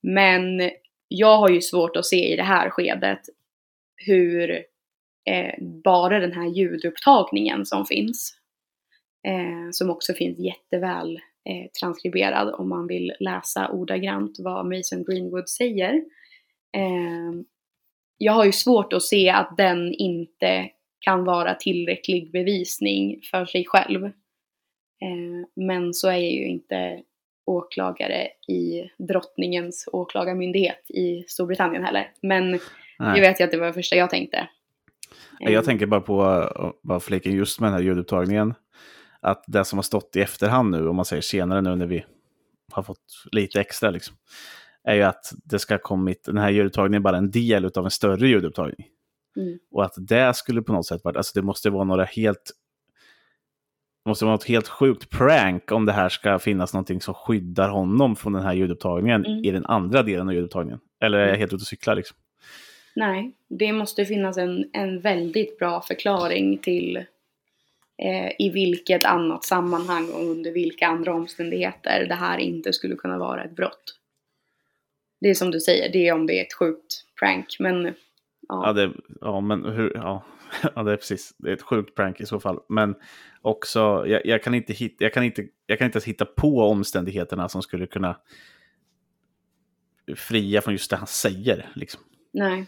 [0.01, 0.71] Men
[1.07, 3.21] jag har ju svårt att se i det här skedet
[3.95, 4.51] hur
[5.29, 8.35] eh, bara den här ljudupptagningen som finns,
[9.27, 15.49] eh, som också finns jätteväl eh, transkriberad om man vill läsa ordagrant vad Mason Greenwood
[15.49, 15.93] säger.
[16.77, 17.41] Eh,
[18.17, 23.65] jag har ju svårt att se att den inte kan vara tillräcklig bevisning för sig
[23.65, 24.05] själv.
[24.05, 24.11] Eh,
[25.55, 27.01] men så är jag ju inte
[27.45, 32.11] åklagare i drottningens åklagarmyndighet i Storbritannien heller.
[32.21, 32.59] Men jag
[32.99, 33.21] Nej.
[33.21, 34.47] vet ju att det var det första jag tänkte.
[35.39, 36.47] Jag Eh, tänker bara på,
[36.83, 38.53] bara flika in just med den här ljudupptagningen.
[39.21, 42.05] Att det som har stått i efterhand nu, om man säger senare nu när vi
[42.71, 44.15] har fått lite extra, liksom,
[44.83, 47.85] är ju att det ska ha kommit, den här ljudupptagningen är bara en del av
[47.85, 48.87] en större ljudupptagning.
[49.37, 49.59] Mm.
[49.71, 52.51] Och att det skulle på något sätt vara, alltså det måste vara några helt,
[54.03, 57.69] det måste vara något helt sjukt prank om det här ska finnas någonting som skyddar
[57.69, 59.45] honom från den här ljudupptagningen Mm.
[59.45, 60.79] i den andra delen av ljudupptagningen.
[61.01, 61.39] Eller är jag Mm.
[61.39, 62.17] helt ute och cyklar liksom?
[62.95, 67.05] Nej, det måste finnas en, en väldigt bra förklaring till
[67.97, 73.17] eh, i vilket annat sammanhang och under vilka andra omständigheter det här inte skulle kunna
[73.17, 73.97] vara ett brott.
[75.21, 77.85] Det är som du säger, det är om det är ett sjukt prank, men
[78.47, 78.63] ja.
[78.67, 80.23] Ja, det, ja men hur, ja,
[80.75, 82.59] ja, det är precis, det är ett sjukt prank i så fall.
[82.69, 82.95] Men
[83.41, 86.59] också, jag, jag, kan inte hitta, jag, kan inte, jag kan inte ens hitta på
[86.59, 88.17] omständigheterna som skulle kunna
[90.15, 91.69] fria från just det han säger.
[91.75, 92.01] Liksom.
[92.33, 92.65] Nej.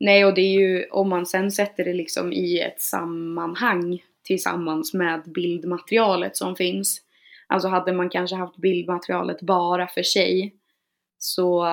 [0.00, 4.94] Nej, och det är ju om man sen sätter det liksom i ett sammanhang tillsammans
[4.94, 7.02] med bildmaterialet som finns.
[7.46, 10.54] Alltså hade man kanske haft bildmaterialet bara för sig
[11.18, 11.64] så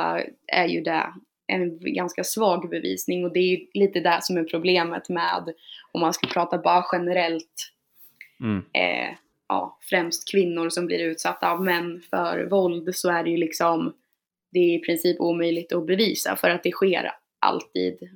[0.47, 1.13] är ju det
[1.47, 5.53] en ganska svag bevisning och det är ju lite det som är problemet med
[5.91, 7.73] om man ska prata bara generellt
[8.39, 8.63] Mm.
[8.73, 9.15] eh,
[9.47, 13.93] ja, främst kvinnor som blir utsatta av män för våld så är det ju liksom
[14.49, 18.09] det är i princip omöjligt att bevisa för att det sker alltid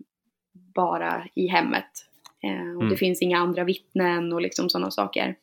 [0.54, 2.08] bara i hemmet.
[2.44, 2.98] Eh, och det Mm.
[2.98, 5.36] finns inga andra vittnen och liksom sådana saker.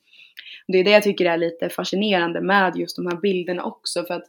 [0.69, 4.15] Det är det jag tycker är lite fascinerande med just de här bilderna också för
[4.15, 4.25] att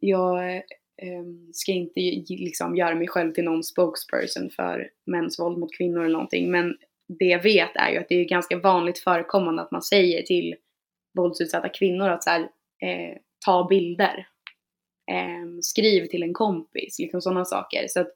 [0.00, 5.76] jag eh, ska inte liksom göra mig själv till någon spokesperson för mäns våld mot
[5.76, 6.76] kvinnor eller någonting men
[7.18, 10.54] det jag vet är ju att det är ganska vanligt förekommande att man säger till
[11.16, 12.40] våldsutsatta kvinnor att så här,
[12.82, 14.26] eh, ta bilder.
[15.10, 17.84] Eh, skriv till en kompis, liksom sådana saker.
[17.88, 18.08] Så att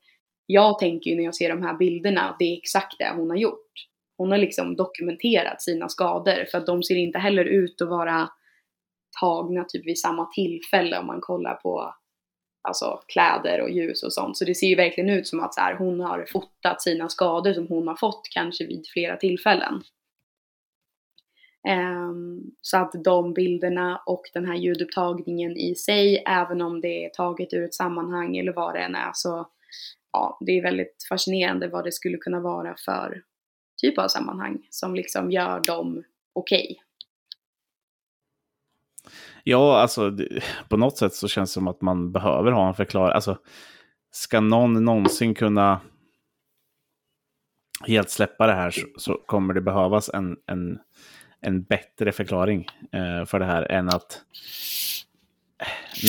[0.46, 3.36] jag tänker ju när jag ser de här bilderna, det är exakt det hon har
[3.36, 3.72] gjort.
[4.16, 8.28] Hon har liksom dokumenterat sina skador för att de ser inte heller ut att vara
[9.20, 11.94] tagna typ vid samma tillfälle om man kollar på
[12.68, 14.36] alltså kläder och ljus och sånt.
[14.36, 17.52] Så det ser ju verkligen ut som att så här, hon har fotat sina skador
[17.52, 19.82] som hon har fått kanske vid flera tillfällen.
[21.68, 27.08] Um, så att de bilderna och den här ljudupptagningen i sig, även om det är
[27.08, 29.48] taget ur ett sammanhang eller vad det än är, så
[30.14, 33.22] ja, det är väldigt fascinerande vad det skulle kunna vara för
[33.82, 36.76] typ av sammanhang som liksom gör dem okej.
[39.44, 40.16] Ja, alltså
[40.68, 43.14] på något sätt så känns det som att man behöver ha en förklaring.
[43.14, 43.38] Alltså,
[44.10, 45.80] ska någon någonsin kunna
[47.86, 50.78] helt släppa det här så, så kommer det behövas en, en,
[51.40, 54.22] en bättre förklaring eh, för det här än att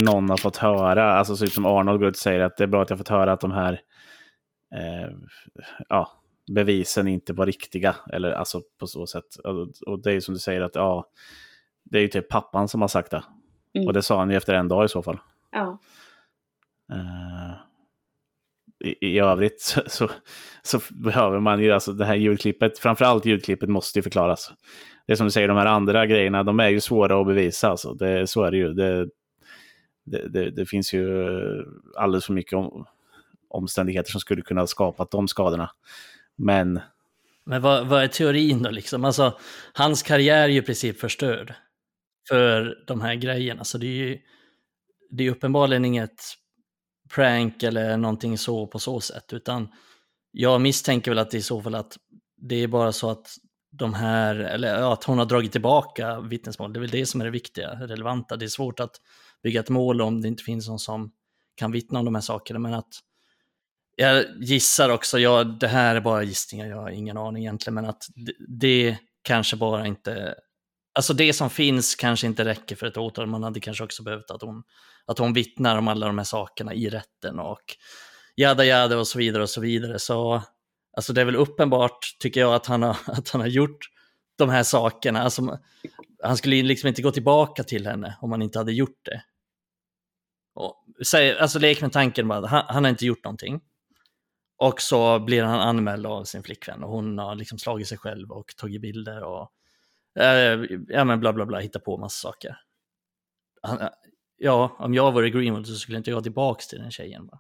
[0.04, 2.68] någon har fått höra, alltså typ som Arnold går ut och säger att det är
[2.68, 3.82] bra att jag fått höra att de här
[4.76, 5.10] eh,
[5.90, 6.12] ja,
[6.52, 7.96] bevisen inte var riktiga.
[8.14, 9.36] Eller alltså på så sätt.
[9.88, 11.10] Och, det är som du säger att ja,
[11.84, 13.24] det är ju typ pappan som har sagt det.
[13.74, 13.88] Mm.
[13.88, 15.20] Och det sa han ju efter en dag i så fall.
[15.52, 15.80] Ja.
[16.92, 17.56] Eh,
[18.80, 20.10] i, I övrigt så, så,
[20.62, 24.54] så behöver man ju, alltså det här ljudklippet, framförallt ljudklippet måste ju förklaras.
[25.08, 27.70] Det är som du säger, de här andra grejerna, de är ju svåra att bevisa.
[27.70, 27.94] Alltså.
[27.94, 28.74] Det, så är det ju.
[28.74, 29.10] Det,
[30.06, 31.28] det, det, det finns ju
[31.98, 32.86] alldeles för mycket om,
[33.56, 35.72] omständigheter som skulle kunna ha skapat de skadorna.
[36.38, 36.80] Men
[37.46, 39.06] Men vad, vad är teorin då liksom?
[39.06, 39.38] Alltså,
[39.74, 41.54] hans karriär är ju i princip förstörd
[42.30, 43.64] för de här grejerna.
[43.64, 44.20] Så det är ju,
[45.10, 46.22] det är uppenbarligen inget
[47.16, 49.68] prank eller någonting så på så sätt, utan
[50.32, 51.98] jag misstänker väl att det är i så fall att
[52.38, 53.28] det är bara så att
[53.72, 57.26] de här, eller att hon har dragit tillbaka vittnesmål, det är väl det som är
[57.26, 58.38] det viktiga, relevanta.
[58.38, 58.96] Det är svårt att
[59.44, 61.12] bygga ett mål om det inte finns någon som
[61.56, 62.94] kan vittna om de här sakerna, men att
[63.96, 67.86] jag gissar också, ja, det här är bara gissningar, jag har ingen aning egentligen, men
[67.86, 70.36] att det, det kanske bara inte,
[70.96, 74.32] alltså det som finns kanske inte räcker för ett åtal, man hade kanske också behövt
[74.32, 74.64] att hon,
[75.06, 77.76] att hon vittnar om alla de här sakerna i rätten och
[78.36, 80.00] jada jada och så vidare och så vidare.
[80.00, 80.42] Så
[80.98, 83.80] alltså det är väl uppenbart, tycker jag, att han har, att han har gjort
[84.38, 85.22] de här sakerna.
[85.22, 85.60] Alltså,
[86.24, 89.24] han skulle liksom inte gå tillbaka till henne om han inte hade gjort det.
[90.56, 93.62] Och, säg, alltså lek med tanken bara, han, han har inte gjort någonting.
[94.58, 98.32] Och så blir han anmäld av sin flickvän och hon har liksom slagit sig själv
[98.32, 99.52] och tagit bilder och
[100.20, 102.58] eh, ja men bla bla bla, hittar på massa saker.
[103.62, 103.90] Han, eh,
[104.38, 107.28] ja, om jag vore Greenwood så skulle inte jag tillbaka till den tjejen.
[107.28, 107.40] Bara.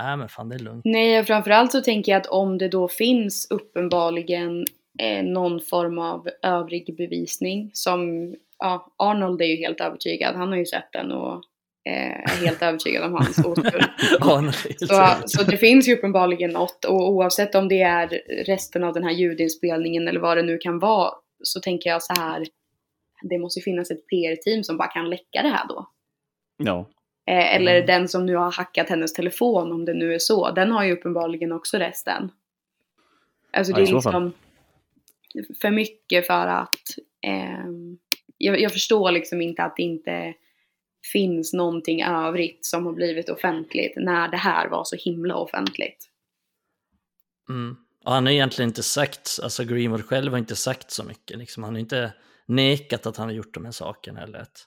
[0.00, 0.84] Nej men fan det är lugnt.
[0.84, 4.64] Nej, framförallt så tänker jag att om det då finns uppenbarligen
[4.98, 10.56] eh, någon form av övrig bevisning som, ja, Arnold är ju helt övertygad, han har
[10.56, 11.42] ju sett den och
[11.86, 13.84] eh, är helt övertygad om hans oskuld.
[14.78, 19.04] så, så det finns ju uppenbarligen något och oavsett om det är resten av den
[19.04, 22.46] här ljudinspelningen eller vad det nu kan vara så tänker jag så här,
[23.22, 25.88] det måste finnas ett PR-team som bara kan läcka det här då.
[26.56, 26.88] Ja.
[27.30, 27.86] Eh, eller mm.
[27.86, 30.50] den som nu har hackat hennes telefon om det nu är så.
[30.50, 32.30] Den har ju uppenbarligen också resten.
[33.52, 34.32] Alltså det ja, är liksom
[35.60, 36.84] för mycket för att
[37.26, 37.66] eh,
[38.38, 40.34] jag, jag, förstår liksom inte att det inte
[41.12, 46.08] finns någonting övrigt som har blivit offentligt när det här var så himla offentligt.
[47.48, 47.76] Mm.
[48.04, 51.38] Och han har egentligen inte sagt, alltså Greenwood själv har inte sagt så mycket.
[51.38, 51.62] Liksom.
[51.62, 52.12] Han har inte
[52.46, 54.60] nekat att han har gjort de här sakerna, eller ett,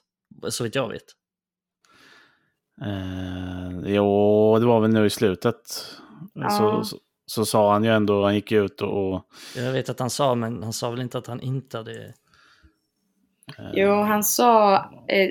[0.48, 1.04] så vitt jag vet.
[2.82, 5.54] Eh, jo, det var väl nu i slutet.
[6.34, 6.50] Ja.
[6.50, 9.24] Så, så, så, sa han ju ändå, han gick ut och...
[9.56, 12.14] Jag vet att han sa, men han sa väl inte att han inte hade...
[13.58, 14.76] Eh, jo, han sa
[15.08, 15.30] eh,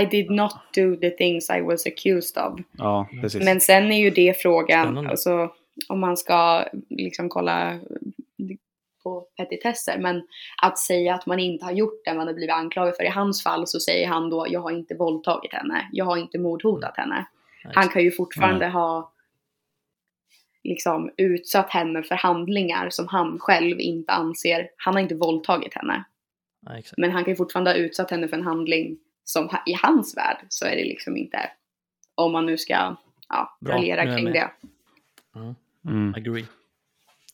[0.00, 2.60] I did not do the things I was accused of.
[2.78, 3.44] Ja, precis.
[3.44, 5.52] Men sen är ju det frågan, alltså,
[5.88, 7.80] om man ska liksom kolla
[9.02, 9.98] på petitesser.
[9.98, 10.22] Men
[10.62, 13.04] att säga att man inte har gjort det man har blivit anklagad för.
[13.04, 15.88] I hans fall så säger han då, jag har inte våldtagit henne.
[15.92, 17.26] Jag har inte mordhotat henne.
[17.74, 18.72] Han kan ju fortfarande mm.
[18.74, 19.12] ha
[20.64, 26.04] liksom utsatt henne för handlingar som han själv inte anser, han har inte våldtagit henne.
[26.60, 30.16] Ja, men han kan ju fortfarande ha utsatt henne för en handling som i hans
[30.16, 31.50] värld så är det liksom inte,
[32.14, 32.96] om man nu ska
[33.28, 34.50] ja, raljera kring det.
[35.36, 35.54] Mm.
[35.86, 36.14] Mm.
[36.14, 36.46] Agree.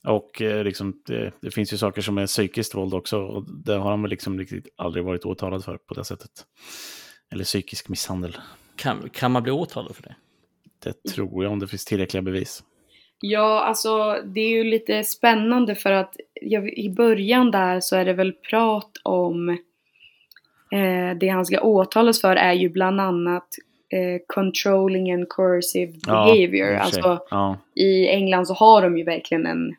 [0.05, 3.19] Och eh, liksom, det, det, finns ju saker som är psykiskt våld också.
[3.19, 6.31] Och det har han väl liksom riktigt aldrig varit åtalad för på det sättet.
[7.31, 8.37] Eller psykisk misshandel.
[8.77, 10.17] Kan, kan man bli åtalad för det?
[10.79, 12.63] Det tror jag om det finns tillräckliga bevis.
[13.21, 18.05] Ja, alltså det är ju lite spännande för att jag, i början där så är
[18.05, 19.49] det väl prat om
[20.73, 23.49] eh, det han ska åtalas för är ju bland annat
[23.93, 26.69] eh, controlling and coercive behavior.
[26.69, 27.59] Ja, alltså ja.
[27.75, 29.75] i England så har de ju verkligen en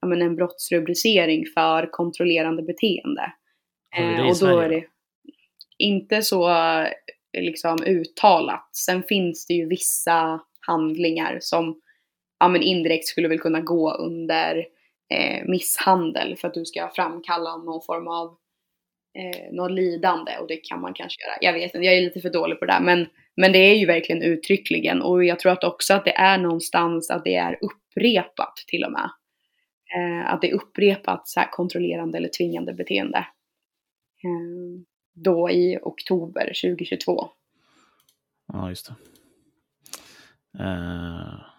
[0.00, 3.32] ja, men en brottsrubricering för kontrollerande beteende.
[3.96, 4.84] Eh, och då är det
[5.78, 6.56] inte så
[7.38, 8.68] liksom uttalat.
[8.76, 11.80] Sen finns det ju vissa handlingar som
[12.42, 14.66] ja, men indirekt skulle väl kunna gå under
[15.14, 18.36] eh, misshandel för att du ska framkalla någon form av
[19.18, 21.36] eh, något lidande och det kan man kanske göra.
[21.40, 23.74] Jag vet inte, jag är lite för dålig på det där men, men det är
[23.74, 27.58] ju verkligen uttryckligen och jag tror att också att det är någonstans att det är
[27.60, 29.10] upprepat till och med
[29.96, 33.18] eh, att det är upprepat så här kontrollerande eller tvingande beteende.
[34.24, 34.82] Eh,
[35.14, 37.28] då i oktober 2022.
[38.52, 38.94] Ja, just det.
[40.64, 41.51] Uh,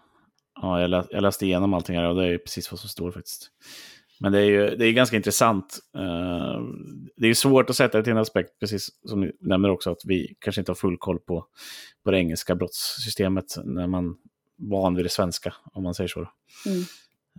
[0.64, 3.10] ja, jag, lä jag läste igenom allting här och det är precis vad som står
[3.10, 3.50] faktiskt.
[4.20, 5.78] Men det är ju det är ganska intressant.
[5.96, 6.62] Uh,
[7.16, 10.04] det är svårt att sätta det till en aspekt, precis som ni nämner också, att
[10.04, 11.46] vi kanske inte har full koll på,
[12.04, 14.16] på det engelska brottssystemet när man
[14.56, 16.28] van vid det svenska, om man säger så.
[16.66, 16.80] Mm.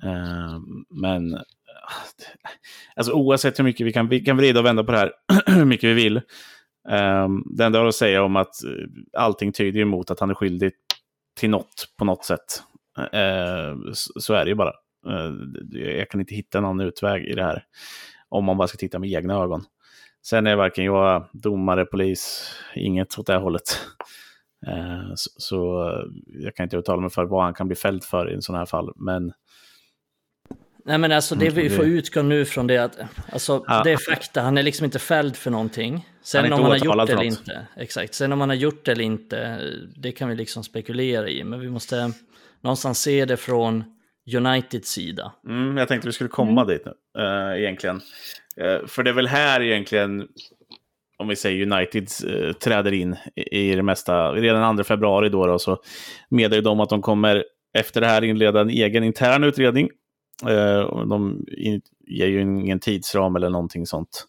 [0.04, 0.60] Uh,
[0.90, 1.40] men
[2.96, 5.12] alltså, oavsett hur mycket vi kan, vi kan vrida och vända på det här,
[5.46, 6.22] hur mycket vi vill.
[6.90, 8.56] Um, det enda jag har att säga om att
[9.18, 10.72] allting tyder emot att han är skyldig
[11.36, 12.64] till något på något sätt.
[13.00, 14.74] Uh, så, är det ju bara.
[15.72, 17.64] jag kan inte hitta någon utväg i det här.
[18.30, 19.64] Om man bara ska titta med egna ögon.
[20.26, 23.80] Sen är varken jag domare, polis, inget åt det hållet.
[25.16, 25.92] Så, så,
[26.28, 28.56] jag kan inte uttala mig för vad han kan bli fälld för i en sån
[28.56, 28.94] här fall.
[28.96, 29.34] Men
[30.86, 32.98] Nej men alltså det Mm, vi får utgå nu från det att,
[33.32, 33.84] alltså Ja.
[33.84, 36.08] det är fakta, han är liksom inte fälld för någonting.
[36.22, 37.24] Sen Han om han har gjort det eller något.
[37.24, 38.14] inte, exakt.
[38.14, 39.62] Sen om han har gjort det eller inte,
[39.96, 41.44] det kan vi liksom spekulera i.
[41.44, 42.12] Men vi måste
[42.62, 43.84] någonstans se det från
[44.36, 45.32] Uniteds sida.
[45.48, 48.02] Mm, jag tänkte vi skulle komma dit nu, eh, egentligen.
[48.58, 50.28] Eh, för det är väl här egentligen,
[51.18, 54.32] om vi säger United eh, träder in i, i det mesta.
[54.32, 55.82] Redan 2 februari då, då så
[56.30, 57.44] meddelar de att de kommer
[57.78, 59.90] efter det här inleda en egen intern utredning.
[60.90, 64.26] Och de in, ger ju ingen tidsram eller någonting sånt.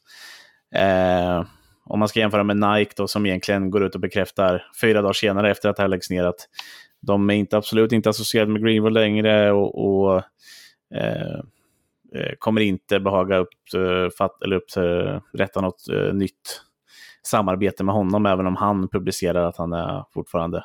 [0.74, 1.44] Eh,
[1.84, 5.12] om man ska jämföra med Nike då, som egentligen går ut och bekräftar fyra dagar
[5.12, 6.48] senare efter att det här läggs ner att
[7.06, 10.22] de är inte, absolut inte associerade med Greenwood längre och, och
[10.94, 11.40] eh,
[12.14, 16.62] eh kommer inte behaga upp, eh, fatt, eller upp, eh, rätta något eh, nytt
[17.26, 20.64] samarbete med honom, även om han publicerar att han är fortfarande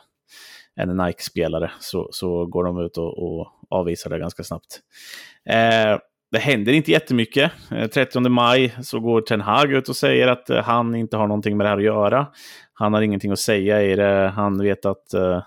[0.75, 4.80] en Nike-spelare, så, så går de ut och, och avvisar det ganska snabbt.
[5.45, 5.99] Eh,
[6.32, 7.51] det händer inte jättemycket.
[7.93, 11.65] 30 maj så går Ten Hag ut och säger att han inte har någonting med
[11.65, 12.27] det här att göra.
[12.73, 14.32] Han har ingenting att säga i det.
[14.36, 15.43] Han vet att, eh,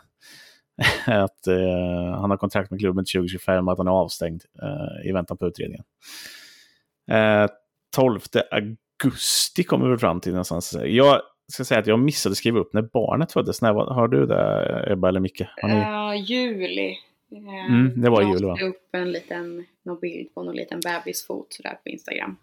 [1.07, 5.09] att eh, han har kontrakt med klubben till 2025 och att han är avstängd eh,
[5.09, 5.85] i väntan på utredningen.
[7.11, 7.47] Eh,
[7.97, 10.77] 12 augusti kommer vi fram till någonstans.
[10.85, 11.21] Jag
[11.53, 13.63] ska säga att jag missade skriva upp när barnet föddes.
[13.63, 15.41] När, var- har du det, Ebba eller Micke?
[15.63, 15.73] Ni...
[15.79, 16.89] Ja, juli.
[16.89, 18.57] Eh, Mm, det var jag juli, va?
[18.61, 22.37] la upp en liten någon bild på någon liten bebisfot sådär på Instagram.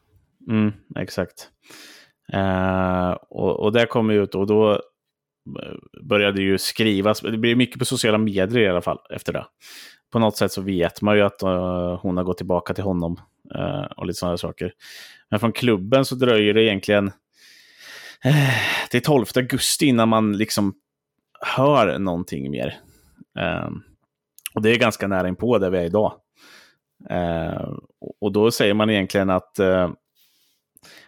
[0.49, 1.49] Mm, exakt.
[2.33, 4.81] Eh, och, och det kom ut och då
[5.47, 7.21] Eh, började ju skrivas.
[7.21, 9.45] Det blir mycket på sociala medier i alla fall efter det.
[10.11, 13.19] På något sätt så vet man ju att uh, hon har gått tillbaka till honom
[13.55, 14.73] uh, och lite sådana saker.
[15.29, 17.07] Men från klubben så dröjer det egentligen
[18.25, 20.73] uh, till 12 augusti innan man liksom
[21.55, 22.79] hör någonting mer.
[23.39, 23.81] Ehm,
[24.55, 26.13] och det är ganska nära inpå där vi är idag.
[28.21, 29.59] Och- då säger man egentligen att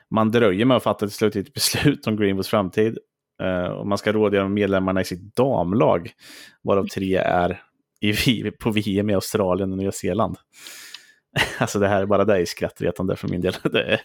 [0.10, 2.98] man dröjer med att fatta ett slutgiltigt beslut om Greenwoods framtid.
[3.42, 6.12] Eh, och man ska rådgöra med medlemmarna i sitt damlag,
[6.62, 7.62] varav tre är
[8.02, 10.38] i, på VM i Australien och Nya Zeeland.
[11.58, 13.54] alltså det här är bara det är skrattretande för min del.
[13.64, 14.00] det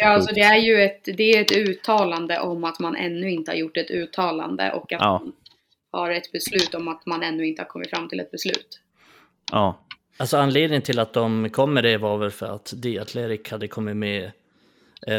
[0.00, 3.50] Ja, alltså det är ju ett, det är ett uttalande om att man ännu inte
[3.50, 5.18] har gjort ett uttalande och att Ja.
[5.24, 5.32] man
[5.92, 8.80] har ett beslut om att man ännu inte har kommit fram till ett beslut.
[9.52, 9.86] Ja,
[10.18, 13.96] Alltså anledningen till att de kommer det var väl för att The Athletic hade kommit
[13.96, 14.30] med eh,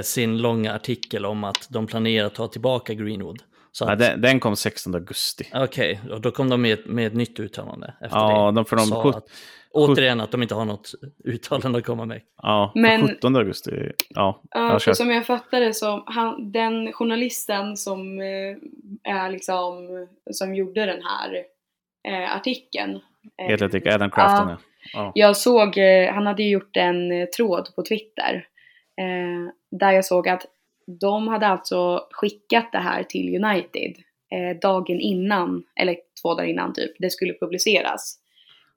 [0.03, 3.43] sin långa artikel om att de planerar att ta tillbaka Greenwood.
[3.71, 5.43] Så Nej, att, den, den kom 16 augusti.
[5.53, 8.55] Okej, och då kom de med, med ett nytt uttalande efter Ja, det.
[8.55, 9.25] de, för de, Sa sjut- att,
[9.71, 10.91] återigen att de inte har något
[11.25, 12.21] uttalande att komma med.
[12.41, 13.71] ja, Men- 17 augusti.
[14.09, 19.87] Ja, Ja, jag som jag fattade så, han, den journalisten som eh, är liksom,
[20.31, 21.43] som gjorde den här
[22.07, 22.99] eh, artikeln.
[23.41, 24.49] eh, Atletic, Adam Crafton.
[24.49, 24.57] Ja.
[24.93, 24.99] Ja.
[24.99, 25.11] Ja.
[25.15, 28.47] Jag såg, eh, han hade ju gjort en eh, tråd på Twitter.
[29.01, 30.45] Eh, där jag såg att
[30.85, 33.95] de hade alltså skickat det här till United
[34.31, 38.19] eh, dagen innan, eller två dagar innan typ, det skulle publiceras.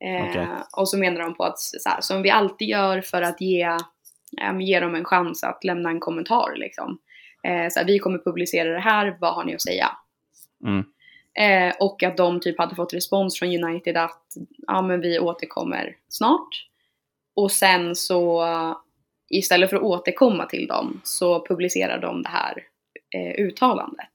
[0.04, 0.48] Eh, Okej.
[0.76, 3.62] Och så menar de på att, så här, som vi alltid gör för att ge,
[4.42, 6.98] eh, ge dem en chans att lämna en kommentar liksom.
[7.42, 9.88] Eh, så här, vi kommer publicera det här, vad har ni att säga?
[10.64, 10.84] Mm.
[11.34, 14.22] Eh, och att de typ hade fått respons från United att
[14.66, 16.66] ja men vi återkommer snart.
[17.34, 18.44] Och sen så
[19.30, 22.54] istället för att återkomma till dem så publicerar de det här
[23.16, 24.12] eh, uttalandet.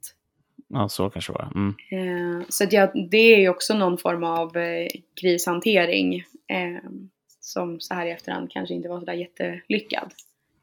[0.67, 1.51] ja, så kanske det var.
[1.55, 1.75] Mm.
[2.39, 4.87] Eh, så att jag, det är ju också någon form av eh,
[5.21, 6.15] krishantering
[6.47, 6.89] eh,
[7.39, 10.11] som så här i efterhand kanske inte var sådär jättelyckad.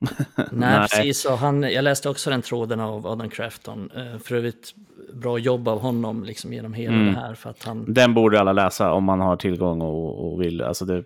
[0.53, 1.25] Nej, precis.
[1.25, 3.91] Och han, jag läste också den tråden av Adam Crafton.
[3.97, 4.75] Eh, för övrigt
[5.15, 7.15] bra jobb av honom liksom genom hela Mm.
[7.15, 7.35] det här.
[7.35, 10.63] För att han, Den borde alla läsa om man har tillgång och, och vill.
[10.63, 11.05] Alltså det är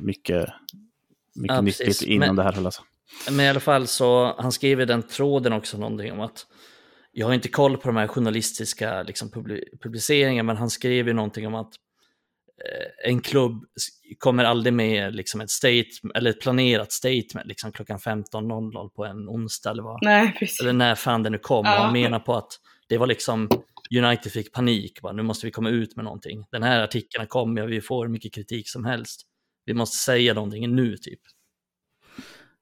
[0.00, 0.46] mycket,
[1.34, 2.08] mycket Ja, nyttigt precis.
[2.08, 2.82] inom Men- det här att läsa.
[3.30, 6.46] Men i alla fall så, han skrev i den tråden också någonting om att
[7.12, 11.12] jag har inte koll på de här journalistiska liksom, publi- publiceringarna, men han skrev ju
[11.14, 11.72] någonting om att
[12.64, 13.64] eh, en klubb
[14.18, 19.28] kommer aldrig med liksom, ett, statement, eller ett planerat statement liksom, klockan 15.00 på en
[19.28, 20.60] onsdag eller, vad, Nej, precis.
[20.60, 21.58] eller när fan det nu kom.
[21.58, 21.78] Och Ja.
[21.78, 22.52] han menar på att
[22.88, 23.48] det var liksom
[23.98, 26.44] United fick panik, bara, nu måste vi komma ut med någonting.
[26.50, 29.22] Den här artikeln kommit och vi får mycket kritik som helst.
[29.64, 31.20] Vi måste säga någonting nu typ.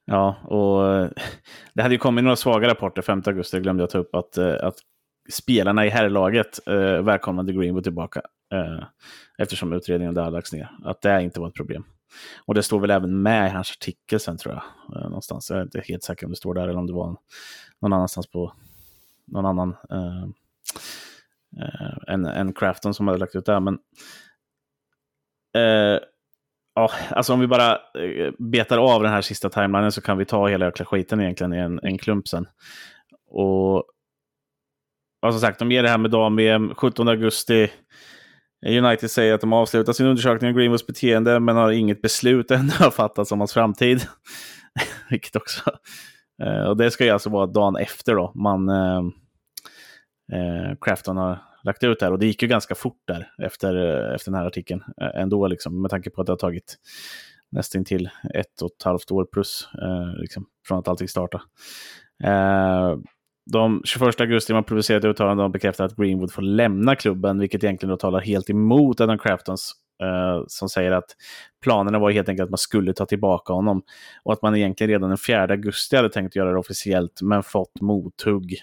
[0.04, 1.10] Ja, och eh,
[1.74, 4.36] det hade ju kommit några svaga rapporter 5 augusti, det glömde jag ta upp, att,
[4.38, 4.76] eh, att
[5.30, 8.22] spelarna i herrlaget eh, välkomnade Greenwood tillbaka.
[8.52, 8.84] Eh,
[9.38, 10.70] eftersom utredningen där lagts ner.
[10.84, 11.84] Att det inte var ett problem.
[12.44, 14.62] Och det står väl även med i hans artikel sen tror jag.
[14.96, 15.50] Eh, någonstans.
[15.50, 17.16] Jag är inte helt säker om det står där eller om det var en,
[17.80, 18.52] någon annanstans på
[19.26, 20.22] någon annan eh,
[21.62, 23.52] eh, än, än Crafton som hade lagt ut det.
[23.52, 23.60] här.
[23.60, 23.78] Men,
[25.54, 26.00] eh,
[26.74, 30.24] ja, alltså om vi bara eh, betar av den här sista timelinen så kan vi
[30.24, 32.46] ta hela jäkla skiten egentligen i en, en klump sen.
[33.30, 33.76] Och,
[35.26, 37.70] och som sagt, de ger det här med dam-VM 17 augusti.
[38.66, 42.72] United säger att de avslutar sin undersökning av Greenwoods beteende men har inget beslut ännu
[42.78, 44.06] har fattats om hans framtid.
[45.10, 45.70] Vilket också...
[46.42, 48.98] Eh, och det ska ju alltså vara dagen efter då man eh,
[50.32, 52.12] eh Crafton har lagt ut där.
[52.12, 55.46] Och det gick ju ganska fort där efter, eh, efter den här artikeln eh, ändå,
[55.46, 56.76] liksom, med tanke på att det har tagit
[57.50, 61.44] nästan till ett och ett halvt år plus eh, liksom, från att allting startade.
[62.24, 62.96] Eh,
[63.50, 67.90] de 21 augusti man publicerade uttalande och bekräftar att Greenwood får lämna klubben, vilket egentligen
[67.90, 71.16] då talar helt emot Adam Craftons eh, som säger att
[71.62, 73.82] planerna var helt enkelt att man skulle ta tillbaka honom
[74.22, 77.80] och att man egentligen redan den 4 augusti hade tänkt göra det officiellt, men fått
[77.80, 78.56] mothugg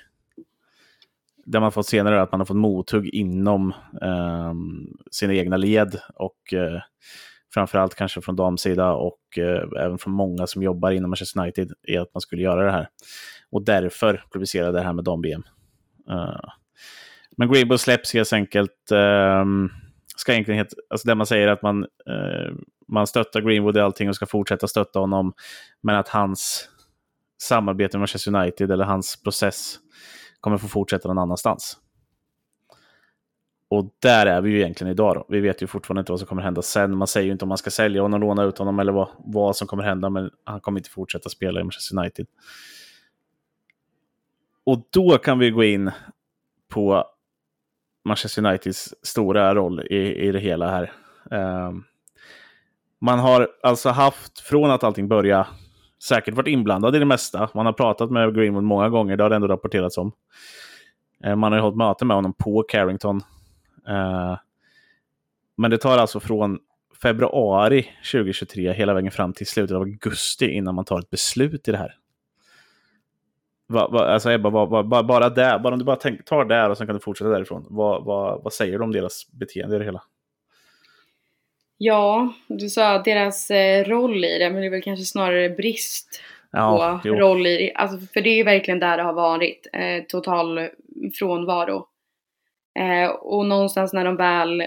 [1.52, 4.54] det man fått senare är att man har fått mothugg inom eh,
[5.12, 6.82] sina egna led och eh,
[7.54, 11.98] framförallt kanske från damsida och eh, även från många som jobbar inom Manchester United i
[11.98, 12.88] att man skulle göra det här.
[13.52, 15.44] Och därför publicerade det här med dam-VM.
[16.10, 16.50] Eh,
[17.38, 18.92] men Greenbull släpps helt enkelt.
[18.92, 19.46] Eh,
[20.16, 22.54] ska egentligen het, alltså där man säger att man, eh,
[22.88, 25.34] man stöttar Greenwood i allting och ska fortsätta stötta honom.
[25.84, 26.70] Men att hans
[27.42, 29.80] samarbete med Manchester United eller hans process
[30.40, 31.78] kommer få fortsätta någon annanstans.
[33.70, 35.16] Och där är vi ju egentligen idag.
[35.16, 35.26] Då.
[35.30, 36.98] Vi vet ju fortfarande inte vad som kommer hända sen.
[36.98, 39.56] Man säger ju inte om man ska sälja honom, låna ut honom eller vad, vad
[39.56, 40.10] som kommer hända.
[40.10, 42.28] Men han kommer inte fortsätta spela i Manchester United.
[44.64, 45.92] Och då kan vi gå in
[46.70, 47.04] på
[48.06, 50.92] Manchester Uniteds stora roll i, i det hela här.
[51.68, 51.84] Um,
[53.02, 55.48] man har alltså haft, från att allting började,
[56.04, 57.50] säkert varit inblandad i det mesta.
[57.54, 60.12] Man har pratat med Greenwood många gånger, det har det ändå rapporterats om.
[61.24, 63.22] Eh, man har ju hållit möte med honom på Carrington.
[63.88, 64.38] Eh,
[65.58, 66.60] men det tar alltså från
[67.02, 71.72] februari 2023 hela vägen fram till slutet av augusti innan man tar ett beslut i
[71.72, 71.96] det här.
[73.68, 76.70] Va, va, alltså Ebba, va, va, bara där, bara om du bara tänk, tar där
[76.70, 77.66] och sen kan du fortsätta därifrån.
[77.70, 80.04] Vad, vad, vad säger du om deras beteende i det hela?
[81.82, 86.22] Ja, du sa deras eh, roll i det, men det är väl kanske snarare brist
[86.52, 87.16] ja, på jo.
[87.16, 87.74] roll i det.
[87.74, 89.68] Alltså, för det är ju verkligen där det har varit.
[89.74, 90.70] Eh, total
[91.20, 91.88] frånvaro.
[92.80, 94.64] Eh, och någonstans när de väl,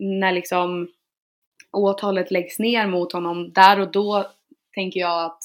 [0.00, 0.88] när liksom
[1.72, 4.26] åtalet läggs ner mot honom, där och då
[4.74, 5.42] tänker jag att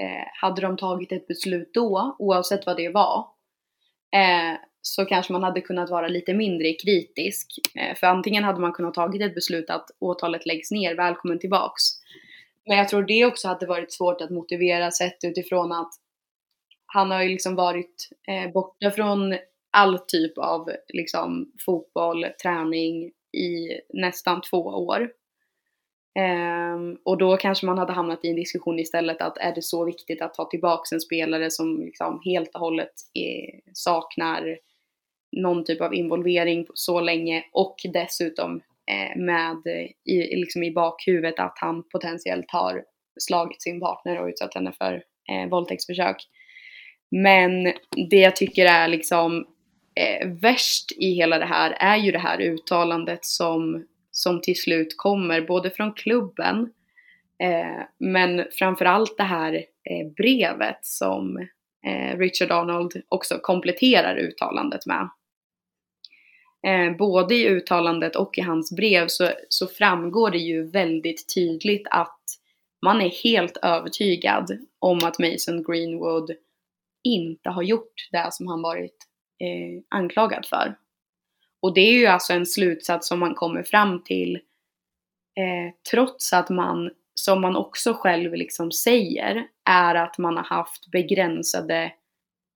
[0.00, 3.26] eh, hade de tagit ett beslut då, oavsett vad det var,
[4.16, 7.48] eh, så kanske man hade kunnat vara lite mindre kritisk.
[7.74, 11.82] Eh, för antingen hade man kunnat tagit ett beslut att åtalet läggs ner, välkommen tillbaks.
[12.66, 15.92] Men jag tror det också hade varit svårt att motivera sett utifrån att
[16.86, 19.36] han har ju liksom varit eh, borta från
[19.70, 25.10] all typ av liksom, fotboll, träning i nästan två år.
[26.74, 29.84] Um, och då kanske man hade hamnat i en diskussion istället att är det så
[29.84, 34.58] viktigt att ta tillbaka en spelare som liksom helt och hållet är, saknar
[35.32, 38.60] någon typ av involvering så länge och dessutom
[38.90, 39.56] eh, med
[40.04, 42.84] i, liksom i bakhuvudet att han potentiellt har
[43.20, 44.94] slagit sin partner och utsatt henne för
[45.32, 46.16] eh, våldtäktsförsök.
[47.10, 47.64] Men
[48.10, 49.46] det jag tycker är liksom
[49.94, 54.94] eh, värst i hela det här är ju det här uttalandet som som till slut
[54.96, 56.72] kommer både från klubben
[57.42, 61.36] eh, men framförallt det här eh, brevet som
[61.86, 65.08] eh, Richard Arnold också kompletterar uttalandet med.
[66.66, 71.86] Eh, både i uttalandet och i hans brev så, så framgår det ju väldigt tydligt
[71.90, 72.20] att
[72.84, 76.30] man är helt övertygad om att Mason Greenwood
[77.04, 78.96] inte har gjort det som han varit
[79.40, 80.74] eh, anklagad för.
[81.62, 84.36] Och det är ju alltså en slutsats som man kommer fram till
[85.36, 90.90] eh, trots att man, som man också själv liksom säger, är att man har haft
[90.90, 91.92] begränsade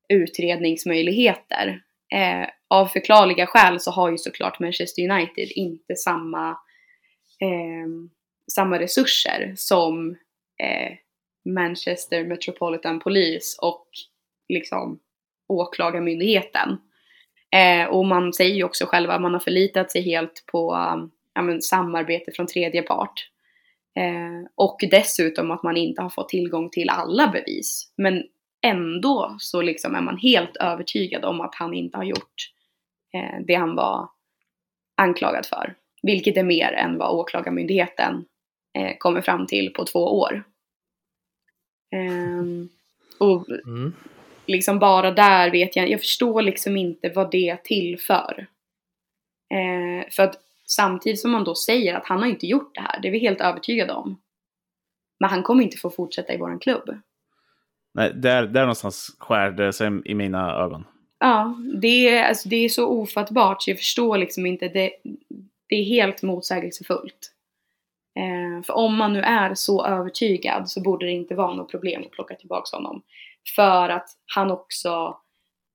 [0.08, 1.82] utredningsmöjligheter.
[2.14, 6.50] Eh, av förklarliga skäl så har ju såklart Manchester United inte samma,
[7.40, 7.88] eh,
[8.52, 10.10] samma resurser som
[10.62, 10.92] eh,
[11.54, 13.88] Manchester Metropolitan Police och
[14.48, 14.98] liksom
[15.48, 16.78] åklagarmyndigheten.
[17.56, 21.10] Eh, och man säger ju också själva att man har förlitat sig helt på um,
[21.34, 23.30] ja, men, samarbete från tredje part.
[23.98, 27.92] Eh, och dessutom att man inte har fått tillgång till alla bevis.
[27.96, 28.22] Men
[28.66, 32.50] ändå så liksom är man helt övertygad om att han inte har gjort
[33.14, 34.08] eh, det han var
[34.96, 35.74] anklagad för.
[36.02, 38.24] Vilket är mer än vad Åklagarmyndigheten
[38.78, 40.44] eh, kommer fram till på två år.
[41.92, 42.68] Ehm,
[43.18, 43.92] och mm
[44.48, 48.46] liksom bara där vet jag, jag förstår liksom inte vad det tillför.
[49.50, 53.00] Eh, för att Samtidigt som man då säger att han har inte gjort det här,
[53.00, 54.20] det är vi helt övertygade om.
[55.20, 57.00] Men han kommer inte få fortsätta i våran klubb.
[57.96, 60.84] Nej, där, där någonstans skär det sig i mina ögon.
[61.18, 64.68] Ja, det är, alltså, det är så ofattbart så jag förstår liksom inte.
[64.68, 64.90] Det,
[65.68, 67.32] det är helt motsägelsefullt.
[68.18, 72.02] Eh, för om man nu är så övertygad så borde det inte vara något problem
[72.02, 73.02] att plocka tillbaka honom.
[73.56, 75.16] För att han också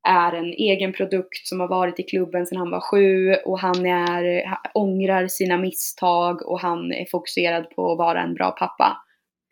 [0.08, 3.86] är en egen produkt som har varit i klubben sedan han var sju och han
[3.86, 4.44] är,
[4.74, 8.98] ångrar sina misstag och han är fokuserad på att vara en bra pappa.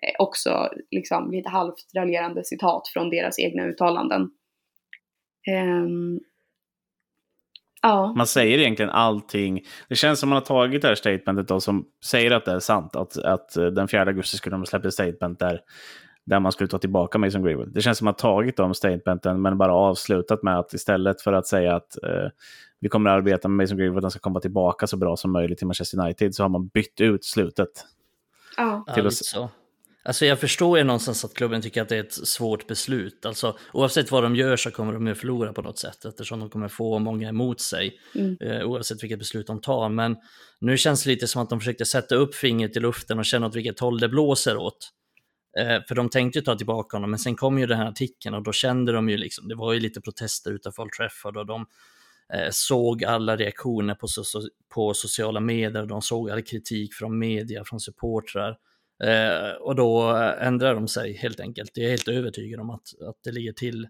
[0.01, 4.21] Eh, också liksom lite halvt raljerande citat från deras egna uttalanden.
[5.81, 6.19] Um,
[7.81, 8.13] ja.
[8.17, 9.61] Man säger egentligen allting.
[9.89, 12.59] Det känns som man har tagit det här statementet då, som säger att det är
[12.59, 12.95] sant.
[12.95, 15.61] Att, att den 4 augusti skulle de släppa ett statement där,
[16.25, 17.73] där man skulle ta tillbaka Mason Greenwood.
[17.73, 21.21] Det känns som att man har tagit de statementen men bara avslutat med att istället
[21.21, 22.29] för att säga att eh,
[22.79, 25.57] vi kommer att arbeta med Mason Greenwood, han ska komma tillbaka så bra som möjligt
[25.57, 27.69] till Manchester United, så har man bytt ut slutet.
[28.57, 29.49] Ja, till ja, så.
[30.09, 33.25] Alltså jag förstår ju någonstans att klubben tycker att det är ett svårt beslut.
[33.25, 36.49] Alltså oavsett vad de gör så kommer de ju förlora på något sätt eftersom de
[36.49, 38.37] kommer få många emot sig mm.
[38.41, 39.89] eh, oavsett vilket beslut de tar.
[39.89, 40.17] Men
[40.59, 43.47] nu känns det lite som att de försökte sätta upp fingret i luften och känna
[43.47, 44.89] åt vilket håll det blåser åt.
[45.59, 48.35] Eh, för de tänkte ju ta tillbaka honom, men sen kom ju den här artikeln
[48.35, 51.45] och då kände de ju liksom, det var ju lite protester utanför Old Trafford och
[51.45, 51.65] de
[52.33, 54.23] eh, såg alla reaktioner på, so
[54.73, 58.57] på sociala medier, de såg all kritik från media, från supportrar.
[59.03, 61.71] Eh, och då ändrar de sig helt enkelt.
[61.73, 63.87] Jag är helt övertygad om att, att det ligger till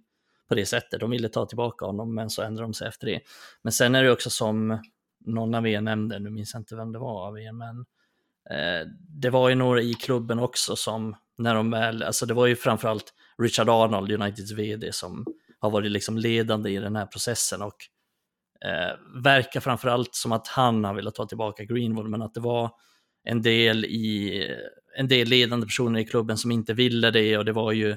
[0.50, 1.00] på det sättet.
[1.00, 3.20] De ville ta tillbaka honom, men så ändrar de sig efter det.
[3.62, 4.82] Men sen är det också som
[5.26, 7.80] någon av er nämnde, nu minns jag inte vem det var av er, men
[8.50, 8.88] eh,
[9.22, 12.56] det var ju några i klubben också som, när de väl, alltså det var ju
[12.56, 15.26] framförallt Richard Arnold, Uniteds vd, som
[15.60, 17.76] har varit liksom ledande i den här processen och
[18.66, 22.72] eh, verkar framförallt som att han har velat ta tillbaka Greenwood, men att det var
[23.24, 24.44] en del, i,
[25.00, 27.90] en del ledande personer i klubben som inte ville det och det var ju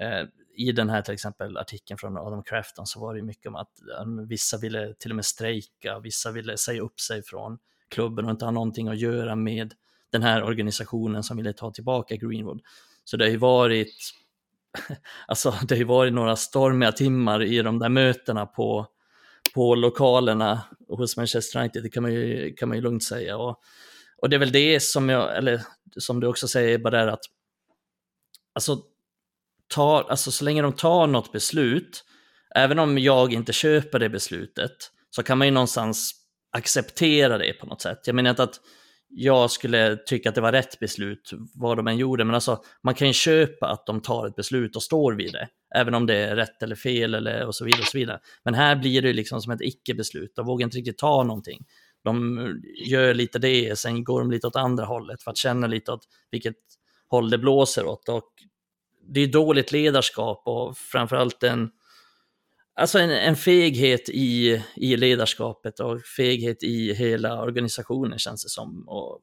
[0.00, 0.24] eh,
[0.56, 3.70] i den här till exempel artikeln från Adam Crafton så var det mycket om att
[4.02, 8.30] um, vissa ville till och med strejka, vissa ville säga upp sig från klubben och
[8.30, 9.74] inte ha någonting att göra med
[10.12, 12.60] den här organisationen som ville ta tillbaka Greenwood.
[13.04, 13.94] Så det har ju varit,
[15.26, 18.86] alltså det har ju varit några stormiga timmar i de där mötena på,
[19.54, 23.36] på lokalerna hos Manchester United, det kan man ju, kan man ju lugnt säga.
[23.36, 23.60] Och
[24.22, 25.62] och det är väl det som jag, eller
[25.96, 27.24] som du också säger, bara är att
[28.54, 28.82] alltså,
[29.74, 32.04] ta, alltså så länge de tar något beslut,
[32.54, 34.72] även om jag inte köper det beslutet,
[35.10, 36.12] så kan man ju någonstans
[36.56, 37.98] acceptera det på något sätt.
[38.04, 38.60] Jag menar inte att
[39.08, 42.94] jag skulle tycka att det var rätt beslut vad de än gjorde, men alltså man
[42.94, 46.16] kan ju köpa att de tar ett beslut och står vid det, även om det
[46.16, 47.80] är rätt eller fel eller och så vidare.
[47.80, 48.20] Och så vidare.
[48.44, 51.66] Men här blir det liksom som ett icke-beslut, de vågar inte riktigt ta någonting
[52.04, 55.92] de gör lite det, sen går de lite åt andra hållet för att känna lite
[55.92, 56.56] åt vilket
[57.08, 58.08] håll det blåser åt.
[58.08, 58.28] Och
[59.08, 61.70] det är dåligt ledarskap och framförallt en,
[62.74, 68.88] alltså en, en feghet i, i ledarskapet och feghet i hela organisationen känns det som.
[68.88, 69.20] Och,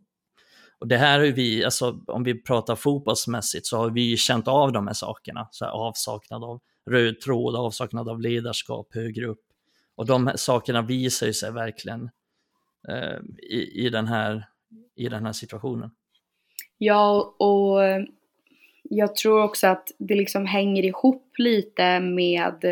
[0.79, 4.71] och det här har vi, alltså om vi pratar fotbollsmässigt så har vi känt av
[4.71, 6.59] de här sakerna, så här avsaknad av
[6.89, 9.41] röd tråd, avsaknad av ledarskap högre upp.
[9.95, 12.26] Och de här sakerna visar ju sig verkligen Eh,
[12.87, 14.45] Eh, i, i, den här,
[14.95, 15.91] i den här situationen.
[16.77, 18.03] Ja, och eh,
[18.83, 22.65] jag tror också att det liksom hänger ihop lite med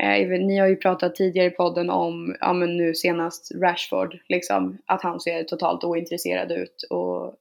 [0.00, 4.78] eh, ni har ju pratat tidigare i podden om, ja men nu senast Rashford, liksom,
[4.86, 7.34] att han ser totalt ointresserad ut och,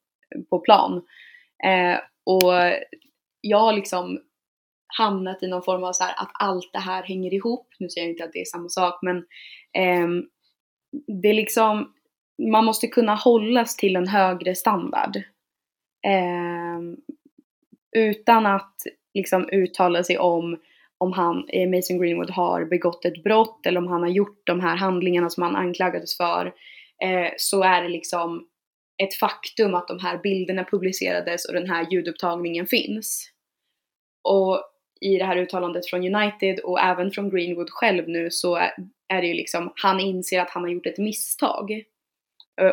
[0.50, 1.02] på plan.
[1.66, 2.54] Eh, och
[3.42, 4.20] jag har liksom
[4.98, 7.68] hamnat i någon form av så här, att allt det här hänger ihop.
[7.80, 9.18] Nu säger jag inte att det är samma sak, men
[9.74, 10.08] eh,
[11.08, 11.94] det är liksom,
[12.52, 15.18] man måste kunna hållas till en högre standard.
[16.08, 16.80] Eh,
[17.96, 18.76] utan att
[19.14, 20.58] liksom uttala sig om
[21.04, 21.36] om han,
[21.76, 25.44] Mason Greenwood har begått ett brott eller om han har gjort de här handlingarna som
[25.44, 26.46] han anklagades för.
[27.04, 28.48] Eh, så är det liksom
[29.04, 33.30] ett faktum att de här bilderna publicerades och den här ljudupptagningen finns.
[34.24, 34.62] Och
[35.02, 38.56] i det här uttalandet från United och även från Greenwood själv nu så
[39.08, 41.84] är det ju liksom, han inser att han har gjort ett misstag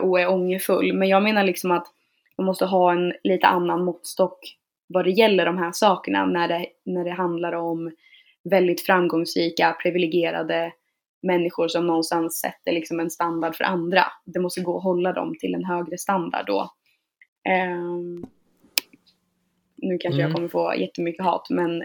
[0.03, 0.93] och är ångerfull.
[0.93, 1.87] Men jag menar liksom att
[2.39, 4.57] man måste ha en lite annan måttstock
[4.87, 7.93] vad det gäller de här sakerna när det, när det handlar om
[8.45, 10.73] väldigt framgångsrika, privilegierade
[11.23, 14.05] människor som någonstans sätter liksom en standard för andra.
[14.25, 16.71] Det måste gå att hålla dem till en högre standard då.
[17.75, 18.27] Um,
[19.77, 20.29] nu kanske mm.
[20.29, 21.83] jag kommer få jättemycket hat, men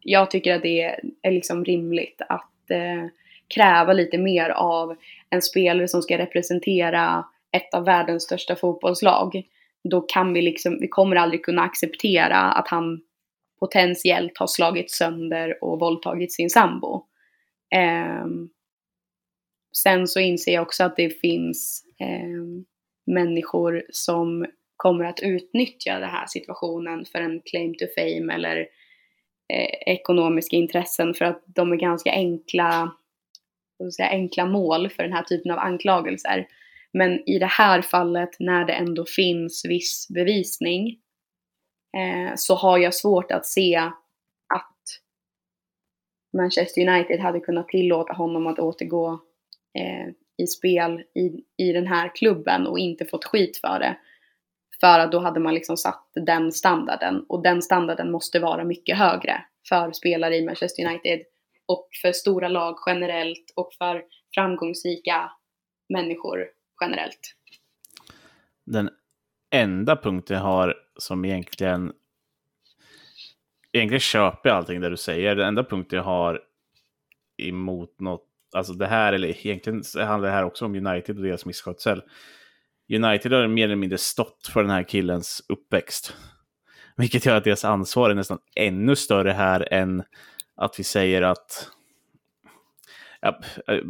[0.00, 3.06] jag tycker att det är, är liksom rimligt att eh,
[3.54, 4.96] kräva lite mer av
[5.30, 9.42] en spelare som ska representera ett av världens största fotbollslag.
[9.90, 13.00] Då kan vi liksom, vi kommer aldrig kunna acceptera att han
[13.60, 17.06] potentiellt har slagit sönder och våldtagit sin sambo.
[17.74, 18.26] Eh,
[19.76, 22.64] sen så inser jag också att det finns eh,
[23.06, 24.46] människor som
[24.76, 28.56] kommer att utnyttja den här situationen för en claim to fame eller
[29.52, 32.92] eh, ekonomiska intressen för att de är ganska enkla,
[33.90, 36.46] säga, enkla mål för den här typen av anklagelser.
[36.92, 40.88] Men i det här fallet när det ändå finns viss bevisning
[41.96, 43.92] eh, så har jag svårt att se att
[46.36, 49.12] Manchester United hade kunnat tillåta honom att återgå
[49.78, 50.08] eh,
[50.42, 53.96] i spel i, i den här klubben och inte fått skit för det.
[54.80, 58.98] För att då hade man liksom satt den standarden och den standarden måste vara mycket
[58.98, 61.20] högre för spelare i Manchester United
[61.72, 64.02] och för stora lag generellt och för
[64.34, 65.30] framgångsrika
[65.88, 66.46] människor
[66.80, 67.34] generellt.
[68.64, 68.90] Den
[69.50, 71.92] enda punkten jag har som egentligen
[73.72, 75.36] egentligen köper jag allting det du säger.
[75.36, 76.40] Den enda punkten jag har
[77.42, 81.46] emot något, alltså det här, eller egentligen handlar det här också om United och deras
[81.46, 82.02] misskötsel.
[82.94, 86.16] United har mer eller mindre stått för den här killens uppväxt.
[86.96, 90.02] Vilket gör att deras ansvar är nästan ännu större här än
[90.56, 91.68] att vi säger att
[93.20, 93.40] ja,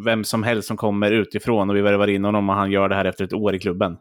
[0.05, 2.95] vem som helst som kommer utifrån och vi värvar in honom och han gör det
[2.95, 3.97] här efter ett år i klubben.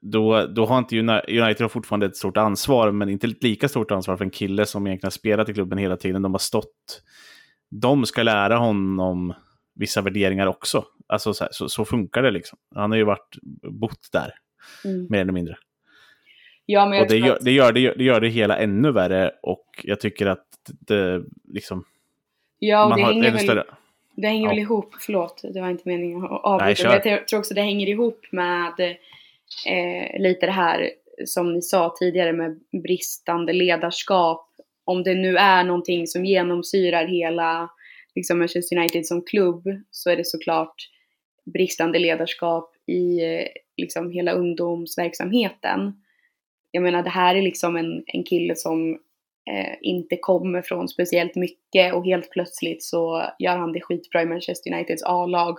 [0.00, 3.90] Då, då har inte United har fortfarande ett stort ansvar, men inte ett lika stort
[3.90, 6.22] ansvar för en kille som egentligen har spelat i klubben hela tiden.
[6.22, 7.02] De har stått.
[7.70, 9.34] De ska lära honom
[9.74, 10.84] vissa värderingar också.
[11.06, 12.58] Alltså så, här, så, så, funkar det liksom.
[12.74, 13.36] Han har ju varit
[13.72, 14.30] bott där,
[14.84, 15.06] mm.
[15.10, 15.56] mer eller mindre.
[16.70, 17.44] Ja, men och det gör, att...
[17.44, 21.22] det, gör, det, gör, det gör det hela ännu värre och jag tycker att det
[21.54, 21.84] liksom...
[22.58, 23.64] Ja, det hänger, väl, större...
[24.16, 24.48] det hänger ja.
[24.48, 26.88] väl ihop, förlåt, det var inte meningen att avbryta.
[26.88, 28.80] Nej, jag tror också det hänger ihop med
[29.66, 30.90] eh, lite det här
[31.26, 34.48] som ni sa tidigare med bristande ledarskap.
[34.84, 37.70] Om det nu är någonting som genomsyrar hela
[38.14, 40.88] liksom Manchester United som klubb så är det såklart
[41.52, 43.20] bristande ledarskap i
[43.76, 45.92] liksom hela ungdomsverksamheten.
[46.70, 48.98] Jag menar det här är liksom en, en kille som
[49.50, 54.26] eh, inte kommer från speciellt mycket och helt plötsligt så gör han det skitbra i
[54.26, 55.58] Manchester Uniteds A-lag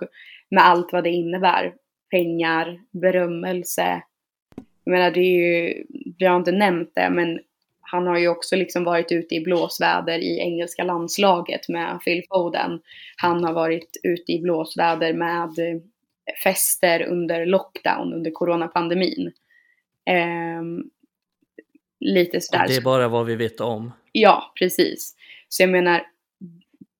[0.50, 1.74] med allt vad det innebär.
[2.10, 4.02] Pengar, berömmelse.
[4.84, 5.84] Jag menar det är ju,
[6.18, 7.40] vi har inte nämnt det men
[7.80, 12.80] han har ju också liksom varit ute i blåsväder i engelska landslaget med Phil Foden.
[13.16, 15.50] Han har varit ute i blåsväder med
[16.44, 19.32] fester under lockdown, under coronapandemin.
[20.10, 20.62] Eh,
[22.00, 22.68] lite sådär.
[22.68, 23.92] Det är bara vad vi vet om.
[24.12, 25.16] Ja, precis.
[25.48, 26.06] Så jag menar,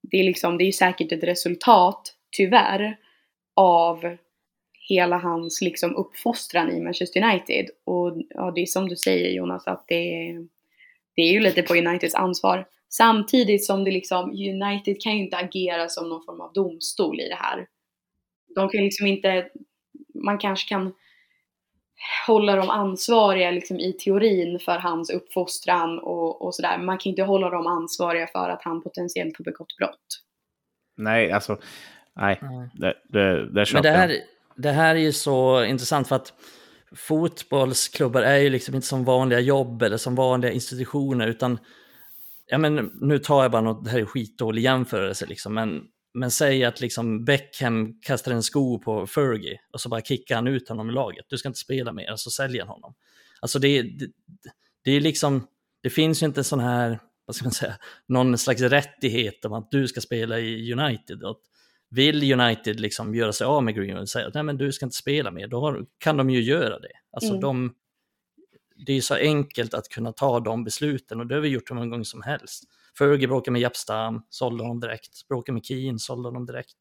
[0.02, 2.96] det är, liksom, det är ju säkert ett resultat, tyvärr,
[3.56, 4.16] av
[4.88, 7.66] hela hans liksom uppfostran i Manchester United.
[7.84, 10.34] Och ja, det är som du säger Jonas, att det
[11.20, 12.66] det är ju lite på Uniteds ansvar.
[12.88, 17.28] Samtidigt som det liksom, United kan ju inte agera som någon form av domstol i
[17.28, 17.66] det här.
[18.54, 19.48] De kan liksom inte,
[20.14, 20.92] man kanske kan
[22.26, 26.78] hålla dem ansvariga liksom i teorin för hans uppfostran och, och sådär.
[26.78, 30.22] Man kan inte hålla dem ansvariga för att han potentiellt har begått brott.
[30.96, 31.58] Nej, alltså,
[32.16, 32.40] nej,
[32.74, 34.16] det, det, det Men det här,
[34.56, 36.32] det här är ju så intressant för att
[36.96, 41.58] fotbollsklubbar är ju liksom inte som vanliga jobb eller som vanliga institutioner utan
[42.46, 45.84] ja men nu tar jag bara något, det här är skitdålig jämförelse liksom, men,
[46.14, 50.46] men säg att liksom Beckham kastar en sko på Fergie och så bara kickar han
[50.46, 51.26] ut honom i laget.
[51.28, 52.94] Du ska inte spela mer, så säljer han honom.
[53.40, 54.10] Alltså det, det,
[54.84, 55.46] det är liksom,
[55.82, 59.70] det finns ju inte sån här, vad ska man säga, någon slags rättighet om att
[59.70, 61.22] du ska spela i United.
[61.22, 61.40] Och
[61.90, 64.86] vill United liksom göra sig av med Greenwood och säga att nej men du ska
[64.86, 66.92] inte spela mer, då har, kan de ju göra det.
[67.12, 67.40] Alltså mm.
[67.40, 67.74] de,
[68.86, 71.74] det är så enkelt att kunna ta de besluten och det har vi gjort hur
[71.74, 72.64] många gånger som helst.
[72.98, 75.28] Fergie bråkade med Japstam, sålde honom direkt.
[75.28, 76.76] Bråkade med Keen, sålde honom direkt.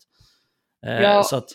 [0.85, 1.47] Eh, ja, så att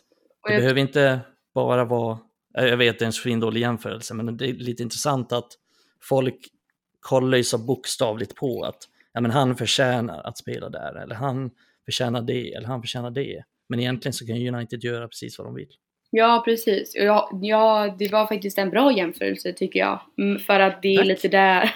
[0.46, 0.61] det jag...
[0.62, 1.20] behöver inte
[1.55, 2.18] bara vara,
[2.52, 5.48] jag vet det är en svindålig jämförelse, men det är lite intressant att
[6.02, 6.48] folk
[7.00, 11.50] kollar ju så bokstavligt på att ja, men han förtjänar att spela där, eller han
[11.84, 13.42] förtjänar det, eller han förtjänar det.
[13.68, 15.68] Men egentligen så kan United göra precis vad de vill.
[16.11, 16.92] Ja, precis.
[16.94, 20.00] Ja, ja, det var faktiskt en bra jämförelse tycker jag.
[20.18, 21.07] Mm, för att det är Tack.
[21.07, 21.72] lite där...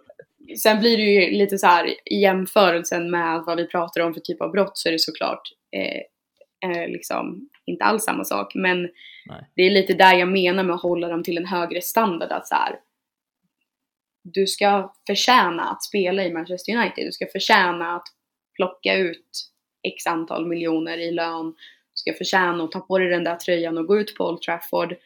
[0.62, 4.20] Sen blir det ju lite så här i jämförelsen med vad vi pratar om för
[4.20, 5.42] typ av brott så är det såklart
[5.76, 6.00] eh,
[6.70, 8.54] eh, liksom inte alls samma sak.
[8.54, 8.82] Men
[9.26, 9.50] Nej.
[9.56, 12.32] det är lite där jag menar med att hålla dem till en högre standard.
[12.32, 12.78] Att så här,
[14.22, 17.06] du ska förtjäna att spela i Manchester United.
[17.06, 18.06] Du ska förtjäna att
[18.56, 19.50] plocka ut
[19.88, 21.54] x antal miljoner i lön,
[21.94, 24.96] ska förtjäna och ta på dig den där tröjan och gå ut på Old Trafford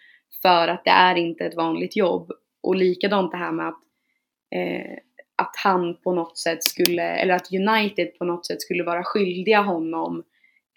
[0.43, 2.33] för att det är inte ett vanligt jobb.
[2.63, 3.83] Och likadant det här med att,
[4.55, 4.99] eh,
[5.41, 9.61] att han på något sätt skulle, eller att United på något sätt skulle vara skyldiga
[9.61, 10.25] honom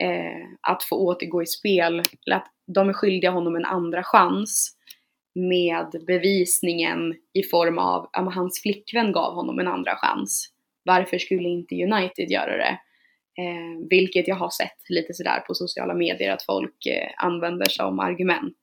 [0.04, 4.78] eh, att få återgå i spel, eller att de är skyldiga honom en andra chans
[5.36, 10.50] med bevisningen i form av att hans flickvän gav honom en andra chans.
[10.84, 12.80] Varför skulle inte United göra det?
[13.38, 18.00] Eh, vilket jag har sett lite sådär på sociala medier att folk eh, använder som
[18.00, 18.58] argument.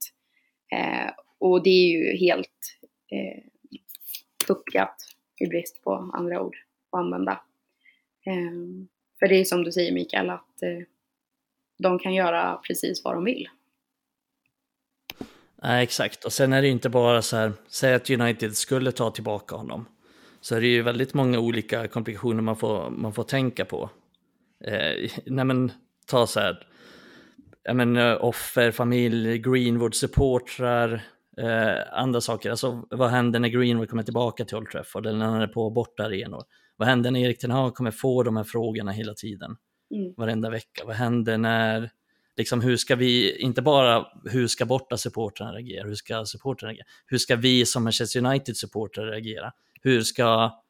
[0.72, 2.78] Eh, och det är ju helt
[3.12, 3.42] eh,
[4.46, 4.96] puckat
[5.40, 6.56] i brist på andra ord
[6.92, 7.32] att använda.
[8.26, 8.86] Eh,
[9.18, 10.86] för det är som du säger Mikael att eh,
[11.78, 13.48] de kan göra precis vad de vill.
[15.62, 16.24] Nej, exakt.
[16.24, 19.86] Och sen är det inte bara så här, säg att United skulle ta tillbaka honom.
[20.40, 23.90] Så är det ju väldigt många olika komplikationer man får, man får tänka på.
[24.64, 25.72] Eh, nej men,
[26.06, 26.66] ta så här,
[27.62, 31.00] jag men, eh, offer, familj, Greenwood-supportrar,
[31.40, 32.50] eh, andra saker.
[32.50, 35.70] Alltså vad händer när Greenwood kommer tillbaka till Old Trafford eller när han är på
[35.70, 36.42] borta arenor?
[36.76, 39.56] Vad händer när Erik Ten Hag kommer få de här frågorna hela tiden?
[39.94, 40.14] Mm.
[40.16, 40.84] Varenda vecka.
[40.86, 41.90] Vad händer när
[42.36, 46.86] liksom hur ska vi, inte bara hur ska borta supportrarna reagera, hur ska supportrarna reagera,
[47.06, 49.52] hur ska vi som Manchester United-supportrar reagera?
[49.82, 50.60] Hur ska,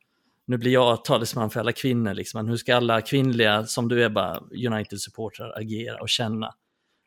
[0.47, 4.05] nu blir jag talesman för alla kvinnor, liksom, men hur ska alla kvinnliga, som du
[4.05, 6.55] är bara, United-supportrar agera och känna?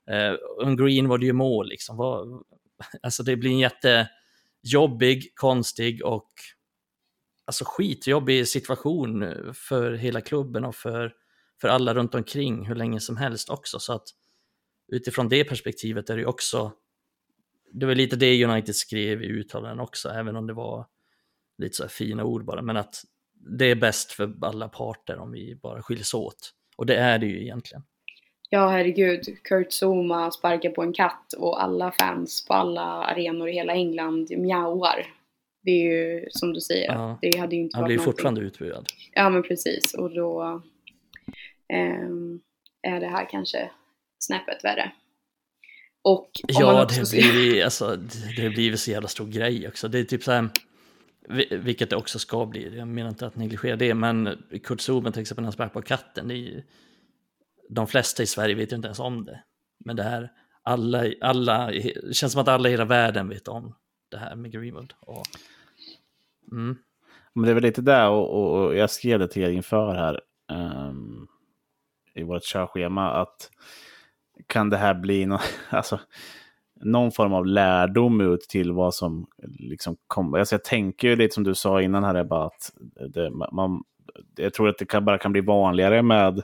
[0.09, 1.97] Eh, en Greenwood gör mål, liksom.
[1.97, 2.43] Vad,
[3.01, 6.31] alltså det blir en jättejobbig, konstig och
[7.45, 11.13] alltså skitjobbig situation för hela klubben och för,
[11.61, 13.79] för alla runt omkring hur länge som helst också.
[13.79, 14.07] Så att
[14.87, 16.73] utifrån det perspektivet är det ju också,
[17.71, 20.87] det var lite det United skrev i uttalanden också, även om det var
[21.57, 22.95] lite så här fina ord bara, men att
[23.33, 26.53] det är bäst för alla parter om vi bara skiljs åt.
[26.75, 27.83] Och det är det ju egentligen.
[28.53, 29.37] Ja, herregud.
[29.43, 34.29] Kurt Zuma sparkar på en katt och alla fans på alla arenor i hela England
[34.37, 35.07] mjauar.
[35.63, 37.17] Det är ju som du säger, ja.
[37.21, 38.87] det hade ju inte Han blir ju fortfarande utbuad.
[39.13, 39.93] Ja, men precis.
[39.93, 40.61] Och då
[41.73, 43.69] eh, är det här kanske
[44.19, 44.91] snäppet värre.
[46.03, 47.95] Och ja, det blir, alltså,
[48.37, 49.87] det blir så jävla stor grej också.
[49.87, 50.49] Det är typ så här,
[51.49, 55.21] vilket det också ska bli, jag menar inte att negligera det, men Kurt Zuma till
[55.21, 56.63] exempel när han sparkar på katten, det är ju,
[57.73, 59.43] de flesta i Sverige vet ju inte ens om det.
[59.85, 60.31] Men det här,
[60.63, 63.75] alla, alla, det känns som att alla i hela världen vet om
[64.11, 64.93] det här med Greenwood.
[64.99, 65.25] Och,
[66.51, 66.77] mm.
[67.33, 70.21] Men det är väl lite där, och, och jag skrev det till er inför här,
[70.51, 71.27] um,
[72.13, 73.49] i vårt körschema, att
[74.47, 75.99] kan det här bli någon, alltså,
[76.75, 79.27] någon form av lärdom ut till vad som
[79.59, 80.39] liksom kommer?
[80.39, 82.71] Alltså jag tänker ju lite som du sa innan här, bara att
[83.13, 83.83] det, man,
[84.35, 86.43] jag tror att det kan, bara kan bli vanligare med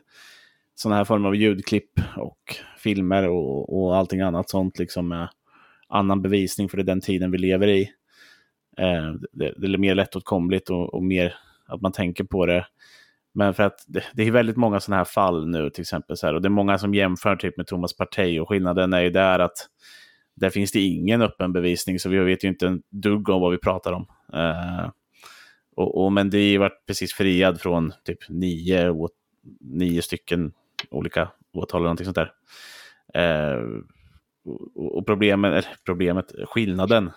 [0.82, 5.30] sådana här former av ljudklipp och filmer och, och allting annat sånt liksom med
[5.88, 7.82] annan bevisning för det är den tiden vi lever i.
[8.78, 11.36] Eh, det, det, är mer lättåtkomligt och, och mer
[11.68, 12.66] att man tänker på det
[13.34, 16.18] men för att det, det är väldigt många sådana här fall nu till exempel.
[16.18, 19.02] Så här, och det är många som jämför typ med Thomas Partey och skillnaden är
[19.02, 19.58] ju där att
[20.36, 23.52] där finns det ingen öppen bevisning så vi vet ju inte en dugg om vad
[23.52, 24.06] vi pratar om.
[24.34, 24.90] Eh,
[25.76, 28.94] och, och Mendy varit precis friad från typ nio,
[29.60, 30.52] nio stycken
[30.90, 32.34] olika åtal eller någonting sånt där.
[33.18, 33.84] Uh,
[34.76, 37.12] och, och problemet, problemet, skillnaden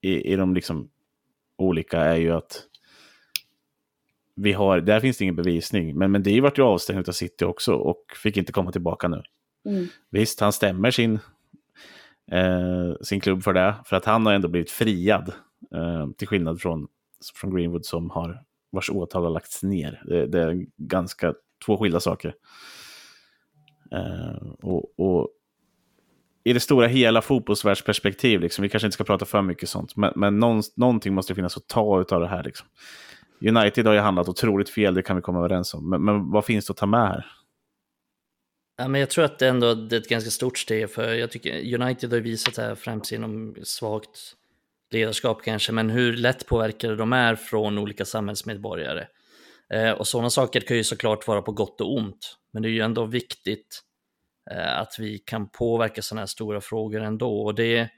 [0.00, 0.90] i, i de liksom
[1.56, 2.66] olika är ju att
[4.34, 5.98] vi har, där finns det ingen bevisning.
[5.98, 9.22] Men, men det vart ju avstängd av City också och fick inte komma tillbaka nu.
[9.68, 9.86] Mm.
[10.10, 11.18] Visst, han stämmer sin,
[12.32, 15.32] eh, sin klubb för det, för att han har ändå blivit friad.
[15.74, 16.88] Eh, till skillnad från,
[17.34, 20.02] från Greenwood som har, vars åtal har lagts ner.
[20.06, 21.34] Det, det är ganska
[21.66, 22.34] två skilda saker.
[23.94, 25.28] Uh, och, och,
[26.44, 30.12] i det stora hela fotbollsvärldsperspektiv, liksom, vi kanske inte ska prata för mycket sånt, men,
[30.16, 32.42] men någon, någonting måste finnas att ta av det här.
[32.42, 32.66] Liksom.
[33.48, 35.90] United har ju handlat otroligt fel, det kan vi komma överens om.
[35.90, 37.26] Men, men vad finns det att ta med här?
[38.76, 41.30] Ja, men jag tror att det ändå det är ett ganska stort steg, för jag
[41.30, 44.36] tycker United har visat det här främst inom svagt
[44.90, 49.06] ledarskap kanske, men hur lätt påverkade de är från olika samhällsmedborgare.
[49.72, 52.70] Eh, och sådana saker kan ju såklart vara på gott och ont, men det är
[52.70, 53.82] ju ändå viktigt
[54.50, 57.42] eh, att vi kan påverka sådana här stora frågor ändå.
[57.42, 57.90] Och det,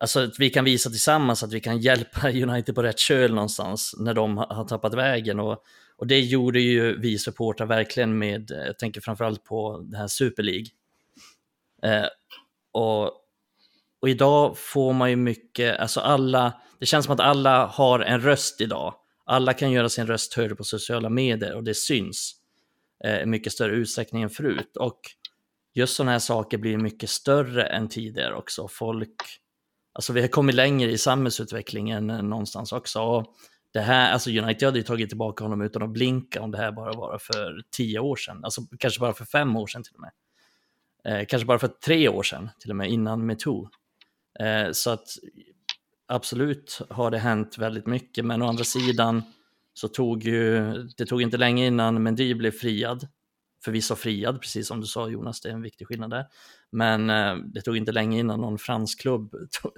[0.00, 3.94] Alltså att vi kan visa tillsammans att vi kan hjälpa United på rätt köl någonstans
[3.98, 5.40] när de har tappat vägen.
[5.40, 5.64] Och,
[5.96, 10.06] och det gjorde ju vi supportrar verkligen med, eh, jag tänker framförallt på det här
[10.06, 10.66] Super League.
[11.82, 12.06] Eh,
[12.72, 13.04] och,
[14.00, 18.20] och idag får man ju mycket, alltså alla, det känns som att alla har en
[18.20, 18.94] röst idag.
[19.24, 22.40] Alla kan göra sin röst hörd på sociala medier och det syns.
[23.04, 24.76] Eh, i mycket större utsträckning än förut.
[24.76, 25.00] Och
[25.74, 28.68] just sådana här saker blir mycket större än tidigare också.
[28.68, 29.22] Folk,
[29.92, 33.00] alltså vi har kommit längre i samhällsutvecklingen någonstans också.
[33.00, 33.34] Och
[33.72, 36.72] det här, alltså United hade ju tagit tillbaka honom utan att blinka om det här
[36.72, 40.00] bara var för tio år sedan, alltså kanske bara för fem år sedan till och
[40.00, 40.12] med.
[41.04, 43.68] Eh, kanske bara för tre år sedan, till och med innan metoo.
[44.40, 45.08] Eh, så att
[46.08, 49.22] absolut har det hänt väldigt mycket, men å andra sidan
[49.74, 53.08] så tog ju, det tog inte länge innan Mendy blev friad.
[53.64, 56.26] Förvisso friad, precis som du sa Jonas, det är en viktig skillnad där.
[56.72, 59.34] Men eh, det tog inte länge innan någon fransk klubb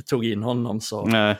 [0.06, 0.80] tog in honom.
[0.80, 1.38] Så, Nej.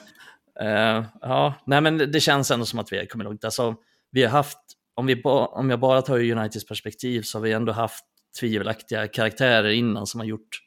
[0.61, 3.45] eh, ja, nej men det känns ändå som att vi har kommit långt.
[3.45, 3.75] Alltså,
[4.11, 4.59] vi har haft,
[4.95, 8.05] om, vi ba, om jag bara tar Uniteds perspektiv så har vi ändå haft
[8.41, 10.61] tvivelaktiga karaktärer innan som har gjort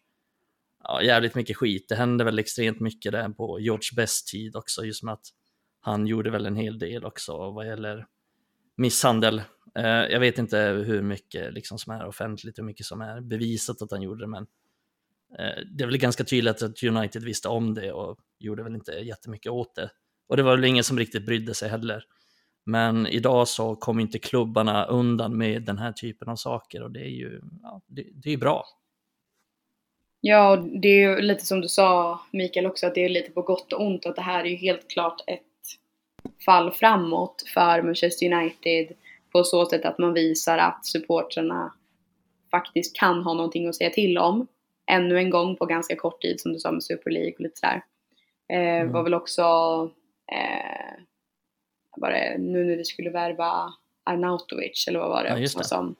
[0.84, 1.90] ja, jävligt mycket skit.
[1.90, 5.26] Det hände väl extremt mycket där på George Best tid också, just med att
[5.80, 8.06] han gjorde väl en hel del också vad gäller
[8.78, 9.42] misshandel.
[9.76, 13.82] Eh, jag vet inte hur mycket liksom som är offentligt, hur mycket som är bevisat
[13.82, 14.44] att han gjorde det, men
[15.40, 18.92] eh, det är väl ganska tydligt att United visste om det och gjorde väl inte
[18.92, 19.92] jättemycket åt det.
[20.28, 22.04] Och det var väl ingen som riktigt brydde sig heller.
[22.66, 27.00] Men idag så kommer inte klubbarna undan med den här typen av saker och det
[27.00, 28.66] är ju ja, det, det är bra.
[30.22, 33.42] Ja, det är ju lite som du sa Mikael också, att det är lite på
[33.42, 35.44] gott och ont att det här är ju helt klart ett
[36.46, 38.98] fall framåt för Manchester United
[39.32, 41.74] på så sätt att man visar att supportrarna
[42.52, 44.48] faktiskt kan ha någonting att säga till om.
[44.92, 47.60] Ännu en gång på ganska kort tid som du sa med Super League och lite
[47.60, 47.84] sådär.
[48.50, 48.92] Eh, mm.
[48.92, 49.42] var väl också
[50.32, 51.04] eh,
[51.98, 55.30] var det, nu när vi skulle värva Arnautovic eller vad var det?
[55.30, 55.64] Ja, just det.
[55.64, 55.96] Som,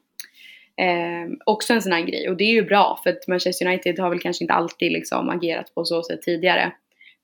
[0.80, 4.00] eh, också en sån här grej och det är ju bra för att Manchester United
[4.00, 6.74] har väl kanske inte alltid liksom agerat på så sätt tidigare.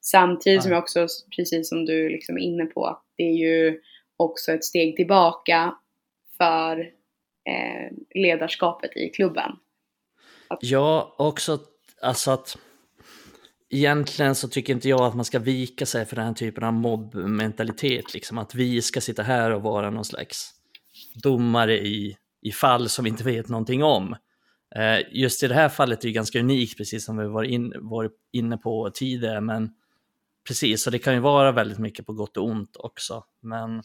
[0.02, 0.62] Samtidigt ja.
[0.62, 3.80] som jag också, precis som du liksom är inne på, att det är ju
[4.18, 5.76] också ett steg tillbaka
[6.38, 6.80] för
[7.50, 9.52] eh, ledarskapet i klubben.
[10.48, 10.60] Att...
[10.62, 11.60] Ja, också
[12.02, 12.58] alltså att
[13.70, 16.74] egentligen så tycker inte jag att man ska vika sig för den här typen av
[16.74, 20.52] mobbmentalitet, liksom att vi ska sitta här och vara någon slags
[21.24, 24.16] domare i, i fall som vi inte vet någonting om.
[24.76, 27.74] Eh, just i det här fallet är det ganska unikt, precis som vi var in,
[27.76, 29.70] varit inne på tidigare, men
[30.48, 33.84] precis, så det kan ju vara väldigt mycket på gott och ont också, men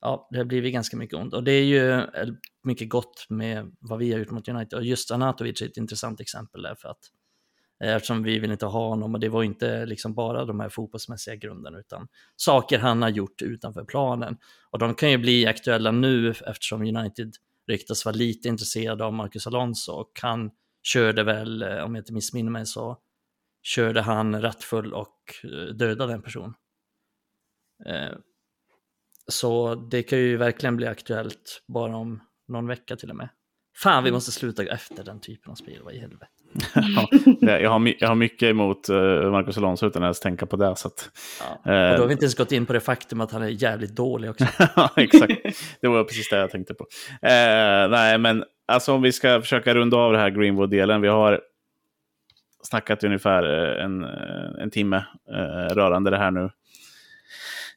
[0.00, 1.34] ja, det har blivit ganska mycket ont.
[1.34, 2.28] Och det är ju eh,
[2.62, 4.78] mycket gott med vad vi har gjort mot United.
[4.78, 7.10] Och just Anatovic är ett intressant exempel där, för att
[7.84, 10.68] eh, eftersom vi vill inte ha honom och det var inte liksom bara de här
[10.68, 14.36] fotbollsmässiga grunderna utan saker han har gjort utanför planen.
[14.70, 17.32] Och de kan ju bli aktuella nu eftersom United
[17.72, 20.50] ryktas vara lite intresserade av Marcus Alonso och han
[20.82, 22.98] körde väl, eh, om jag inte missminner mig så,
[23.62, 25.16] körde han rattfull och
[25.74, 26.54] dödade en person.
[29.26, 33.28] Så det kan ju verkligen bli aktuellt bara om någon vecka till och med.
[33.76, 34.16] Fan, vi mm.
[34.16, 36.41] måste sluta efter den typen av spel, vad i helvete.
[36.74, 40.56] Ja, jag, har, jag har mycket emot uh, Marcus Alonso utan att ens tänka på
[40.56, 40.76] det.
[40.76, 41.10] Så att,
[41.64, 41.90] ja.
[41.90, 43.96] Och då har vi inte ens gått in på det faktum att han är jävligt
[43.96, 44.46] dålig också.
[44.76, 45.32] ja, exakt.
[45.80, 46.84] Det var precis det jag tänkte på.
[46.84, 51.00] Uh, nej, men alltså om vi ska försöka runda av det här Greenwood-delen.
[51.00, 51.40] Vi har
[52.62, 53.42] snackat ungefär
[53.78, 54.04] en,
[54.60, 54.96] en timme
[55.30, 56.50] uh, rörande det här nu.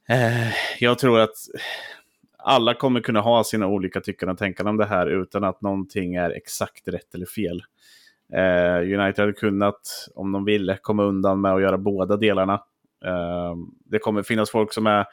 [0.10, 1.36] Eh, jag tror att
[2.38, 6.16] alla kommer kunna ha sina olika tyckande och tänkande om det här utan att någonting
[6.16, 7.64] är exakt rätt eller fel.
[8.34, 12.54] Eh, United hade kunnat, om de ville, komma undan med att göra båda delarna.
[13.06, 13.56] Eh,
[13.86, 15.06] det kommer finnas folk som är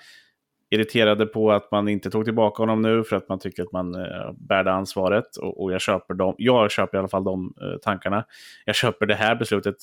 [0.70, 3.94] irriterade på att man inte tog tillbaka honom nu för att man tycker att man
[3.94, 5.36] eh, bär det ansvaret.
[5.36, 6.34] Och, och, jag köper dem.
[6.38, 8.24] Jag köper i alla fall de eh, tankarna.
[8.64, 9.76] Jag köper det här beslutet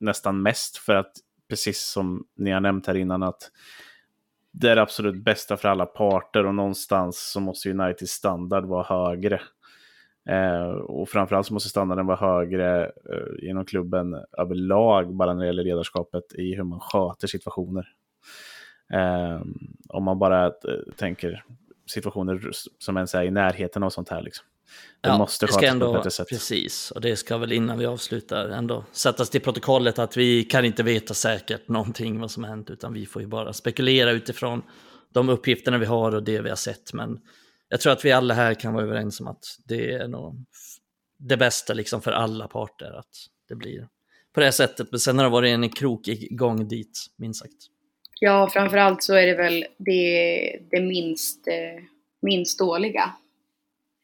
[0.00, 1.12] nästan mest för att,
[1.48, 3.50] precis som ni har nämnt här innan, att
[4.52, 8.82] det är det absolut bästa för alla parter och någonstans så måste Uniteds standard vara
[8.82, 9.40] högre.
[10.30, 15.46] Eh, och framförallt så måste standarden vara högre eh, inom klubben överlag, bara när det
[15.46, 17.88] gäller ledarskapet i hur man sköter situationer.
[18.92, 19.40] Eh,
[19.88, 20.52] om man bara eh,
[20.96, 21.44] tänker
[21.86, 24.22] situationer som ens är i närheten av sånt här.
[24.22, 24.46] Liksom.
[25.00, 26.28] Det ja, måste det ska ändå, på ett bättre sätt.
[26.28, 30.64] Precis, och det ska väl innan vi avslutar ändå sättas till protokollet att vi kan
[30.64, 34.62] inte veta säkert någonting vad som har hänt, utan vi får ju bara spekulera utifrån
[35.12, 36.92] de uppgifterna vi har och det vi har sett.
[36.92, 37.20] Men
[37.70, 40.44] jag tror att vi alla här kan vara överens om att det är nog
[41.18, 43.88] det bästa liksom för alla parter att det blir
[44.34, 44.88] på det här sättet.
[44.90, 47.56] Men sen har det varit en krokig gång dit, minst sagt.
[48.20, 51.84] Ja, framförallt så är det väl det, det minst, eh,
[52.20, 53.12] minst dåliga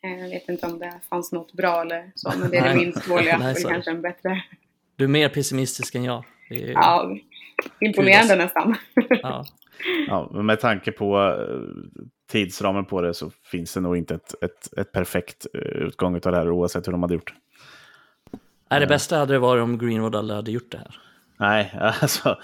[0.07, 2.75] Eh, jag vet inte om det fanns något bra eller så, men det är det
[2.85, 4.43] minst dåliga Nej, och kanske en bättre.
[4.97, 6.25] Du är mer pessimistisk än jag.
[6.51, 6.73] Är...
[6.73, 7.17] Ja,
[7.81, 8.77] imponerande nästan.
[9.23, 9.47] ja.
[10.09, 12.01] Ja, med tanke på eh,
[12.31, 16.21] tidsramen på det så finns det nog inte ett, ett, ett perfekt eh, utgång av
[16.21, 17.35] det här oavsett hur de hade gjort.
[18.71, 20.99] Nej, det bästa hade det varit om Greenwood aldrig hade gjort det här.
[21.37, 22.39] Nej, alltså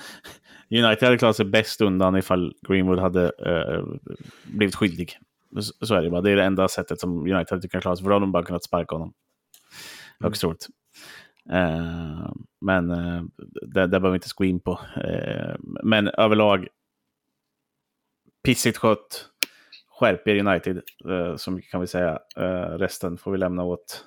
[0.70, 3.84] United hade klarat sig bäst undan ifall Greenwood hade uh,
[4.44, 5.18] blivit skyldig.
[5.60, 6.20] Så, är det bara.
[6.20, 8.02] Det är det enda sättet som United hade kunnat klara sig.
[8.02, 9.12] För då hade de bara kunnat sparka honom.
[10.20, 10.66] Högst troligt.
[11.52, 13.22] Uh, men uh,
[13.62, 14.72] det, det behöver vi inte gå in på.
[14.96, 16.68] Uh, men överlag,
[18.42, 19.28] pissigt skött.
[19.88, 20.82] Skärp er United,
[21.36, 22.18] så mycket kan vi säga.
[22.78, 24.04] resten får vi lämna åt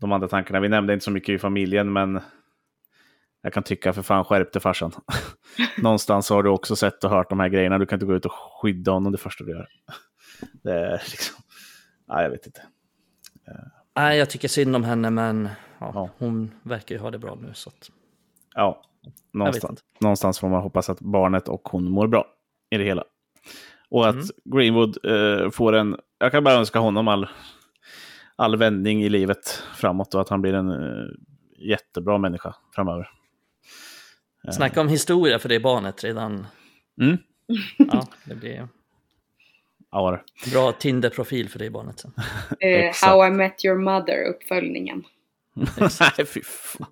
[0.00, 0.60] de andra tankarna.
[0.60, 2.20] Vi nämnde inte så mycket i familjen, men
[3.42, 4.92] jag kan tycka för fan skärp dig farsan.
[5.78, 7.78] Någonstans har du också sett och hört de här grejerna.
[7.78, 9.68] Du kan inte gå ut och skydda honom det första du gör.
[10.62, 11.42] Det är liksom...
[12.08, 12.62] Nej, jag vet inte.
[13.96, 16.10] Nej, jag tycker synd om henne, men ja, ja.
[16.18, 17.50] hon verkar ju ha det bra nu.
[17.54, 17.90] Så att...
[18.54, 18.82] Ja,
[19.32, 22.26] någonstans, någonstans får man hoppas att barnet och hon mår bra
[22.70, 23.04] i det hela.
[23.90, 24.26] Och att mm.
[24.44, 25.96] Greenwood eh, får en...
[26.18, 27.28] Jag kan bara önska honom all,
[28.36, 31.06] all vändning i livet framåt och att han blir en eh,
[31.58, 33.10] jättebra människa framöver.
[34.52, 36.46] Snacka om historia för det barnet redan.
[37.00, 37.18] Mm.
[37.76, 38.68] Ja, det blir
[39.90, 40.20] ja.
[40.52, 42.12] bra Tinder-profil för det barnet sen.
[42.64, 45.04] Uh, How I Met Your Mother-uppföljningen.
[45.80, 46.88] Nej, fy fan.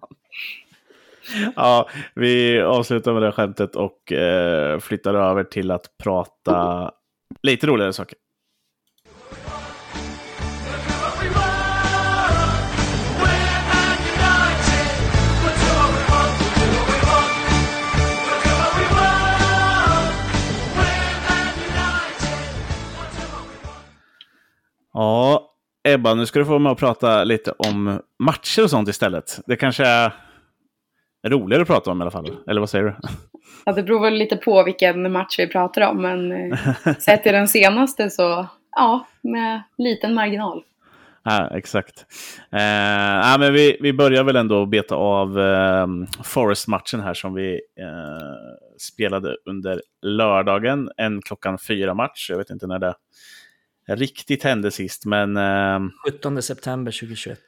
[1.56, 6.90] Ja, vi avslutar med det skämtet och eh, flyttar över till att prata
[7.42, 8.18] lite roligare saker.
[24.92, 25.52] Ja,
[25.88, 29.40] Ebba, nu ska du få vara med och prata lite om matcher och sånt istället.
[29.46, 30.12] Det kanske är
[31.28, 32.36] roligare att prata om i alla fall.
[32.46, 32.94] Eller vad säger du?
[33.64, 36.02] Ja, det beror väl lite på vilken match vi pratar om.
[36.02, 36.58] Men eh,
[36.98, 38.46] sett till den senaste så,
[38.76, 40.62] ja, med liten marginal.
[41.28, 42.06] Ja, exakt.
[42.52, 42.60] Eh,
[43.22, 45.86] ja, men vi, vi börjar väl ändå beta av eh,
[46.24, 50.90] Forest-matchen här som vi eh, spelade under lördagen.
[50.96, 52.30] En klockan fyra-match.
[52.30, 52.94] Jag vet inte när det
[53.88, 55.36] riktigt hände sist, men...
[55.36, 57.38] Eh, 17 september 2021.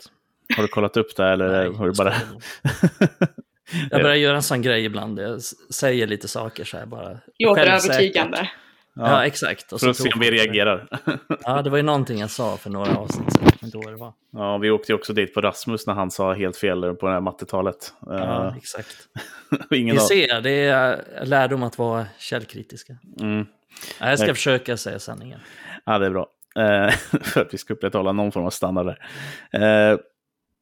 [0.57, 2.15] Har du kollat upp det eller Nej, har du bara...
[3.91, 5.19] jag börjar göra en sån grej ibland.
[5.19, 5.41] Jag
[5.71, 7.19] säger lite saker så här bara.
[7.39, 8.51] Låter övertygande.
[8.95, 9.73] Ja, ja, exakt.
[9.73, 10.89] Och för att se om vi reagerar.
[11.43, 13.71] ja, det var ju någonting jag sa för några avsnitt sedan.
[13.71, 14.13] Då det var.
[14.31, 17.13] Ja, vi åkte ju också dit på Rasmus när han sa helt fel på det
[17.13, 17.93] här mattetalet.
[18.07, 18.97] Ja, uh, exakt.
[19.71, 22.97] Ingen vi ser, det är lärdom att vara källkritiska.
[23.21, 23.47] Mm.
[24.01, 24.37] Ja, jag ska jag...
[24.37, 25.41] försöka säga sanningen.
[25.85, 26.27] Ja, det är bra.
[26.57, 26.91] Eh,
[27.23, 29.99] för att vi ska upprätthålla någon form av standard där.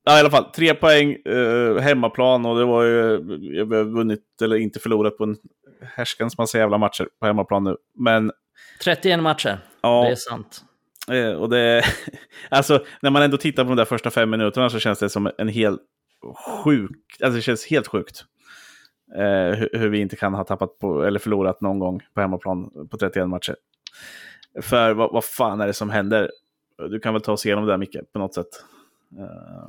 [0.07, 3.16] Eh, ja, i alla fall, tre poäng eh, hemmaplan och det var ju,
[3.64, 5.36] vi har vunnit eller inte förlorat på en
[5.80, 7.76] härskans massa jävla matcher på hemmaplan nu.
[7.94, 8.32] Men...
[8.84, 10.64] 31 matcher, ja, det är sant.
[11.11, 11.82] Eh, och det,
[12.48, 15.30] alltså, när man ändå tittar på de där första fem minuterna så känns det som
[15.38, 15.78] en hel
[16.64, 18.24] sjuk, alltså det känns helt sjukt.
[19.16, 22.88] Eh, hur, hur, vi inte kan ha tappat på, eller förlorat någon gång på hemmaplan
[22.90, 23.57] på 31 matcher.
[24.62, 26.30] För vad, vad fan är det som händer?
[26.90, 28.64] Du kan väl ta oss igenom det där Micke, på något sätt.
[29.18, 29.68] Uh...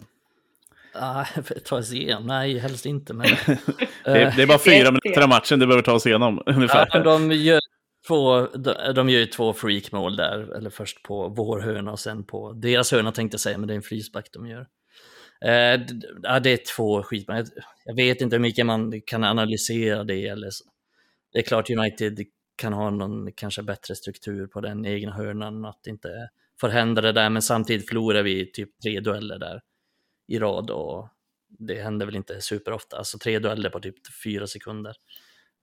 [0.94, 1.26] Ah,
[1.66, 2.28] ta oss igenom?
[2.28, 3.14] Nej, helst inte.
[3.14, 3.28] Men,
[4.06, 6.44] det, är, det, är bara fyra minuter av matchen du behöver ta oss igenom.
[6.46, 6.88] Ungefär.
[6.92, 7.60] Ja, de gör
[8.08, 12.24] två, de, de gör ju två freakmål där, eller först på vår hörna och sen
[12.24, 14.68] på deras hörna tänkte jag säga, men det är en frisback de gör.
[15.46, 15.82] Eh,
[16.24, 17.46] ja, det är två skitmål.
[17.86, 20.28] Jag vet inte hur mycket man kan analysera det.
[20.28, 20.66] Eller så.
[21.34, 22.20] Det är klart United
[22.58, 26.30] kan ha någon kanske bättre struktur på den egna hörnan, att det inte
[26.62, 29.62] får hända det där, men samtidigt förlorar vi typ tre dueller där
[30.28, 31.10] i rad och
[31.60, 34.96] det händer väl inte superofta, alltså tre dueller på typ fyra sekunder.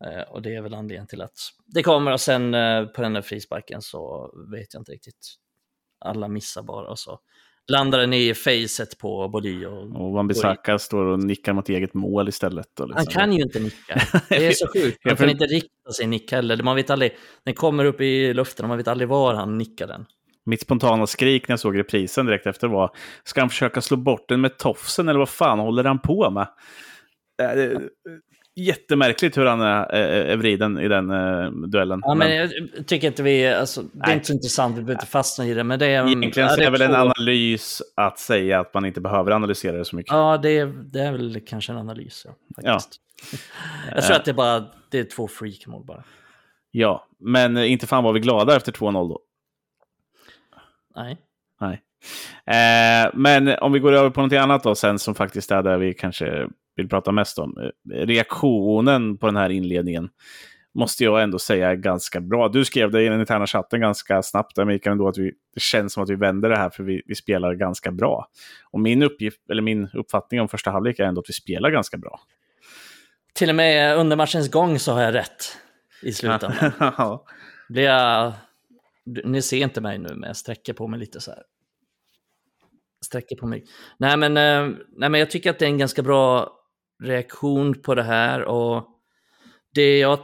[0.04, 3.12] Eh, och det är väl anledningen till att det kommer och sen eh, på den
[3.12, 5.34] där frisparken så vet jag inte riktigt.
[6.00, 7.20] Alla missar bara och så
[7.68, 9.66] landar den i facet på Body.
[9.66, 12.66] Och, och Wan-Bissaka står och nickar mot eget mål istället.
[12.66, 12.92] Liksom.
[12.94, 14.02] Han kan ju inte nicka.
[14.28, 14.98] Det är så sjukt.
[15.04, 16.62] Han kan inte rikta sin nick heller.
[16.62, 19.86] Man vet aldrig, den kommer upp i luften och man vet aldrig var han nickar
[19.86, 20.06] den.
[20.46, 22.90] Mitt spontana skrik när jag såg reprisen direkt efter var,
[23.24, 26.48] ska han försöka slå bort den med tofsen eller vad fan håller han på med?
[27.42, 27.78] Äh,
[28.56, 32.00] jättemärkligt hur han är, är vriden i den uh, duellen.
[32.02, 32.50] Ja, men jag
[32.86, 35.64] tycker inte vi, alltså, det är inte så intressant, vi behöver inte fastna i det.
[35.64, 39.32] Men det är, Egentligen är det väl en analys att säga att man inte behöver
[39.32, 40.12] analysera det så mycket.
[40.12, 42.26] Ja, det är, det är väl kanske en analys.
[42.26, 42.34] Ja.
[42.56, 42.80] Ja.
[43.94, 46.04] jag tror att det är bara det är två freakmål bara.
[46.70, 49.20] Ja, men inte fan var vi glada efter 2-0 då.
[50.96, 51.16] Nej.
[51.60, 51.82] Nej.
[52.46, 55.78] Eh, men om vi går över på något annat då sen som faktiskt är där
[55.78, 57.70] vi kanske vill prata mest om.
[57.94, 60.08] Reaktionen på den här inledningen
[60.74, 62.48] måste jag ändå säga är ganska bra.
[62.48, 65.60] Du skrev det i den interna chatten ganska snabbt, där Mikael, ändå att vi, det
[65.60, 68.28] känns som att vi vänder det här för vi, vi spelar ganska bra.
[68.70, 71.96] Och min, uppgift, eller min uppfattning om första halvlek är ändå att vi spelar ganska
[71.96, 72.20] bra.
[73.34, 75.58] Till och med under matchens gång så har jag rätt
[76.02, 76.72] i slutändan.
[76.78, 77.24] Ja.
[77.68, 78.32] Blir jag...
[79.24, 81.42] Ni ser inte mig nu, men jag sträcker på mig lite så här.
[83.04, 83.64] Sträcker på mig.
[83.98, 86.52] Nej men, eh, nej, men jag tycker att det är en ganska bra
[87.02, 88.84] reaktion på det här och
[89.74, 90.18] det jag,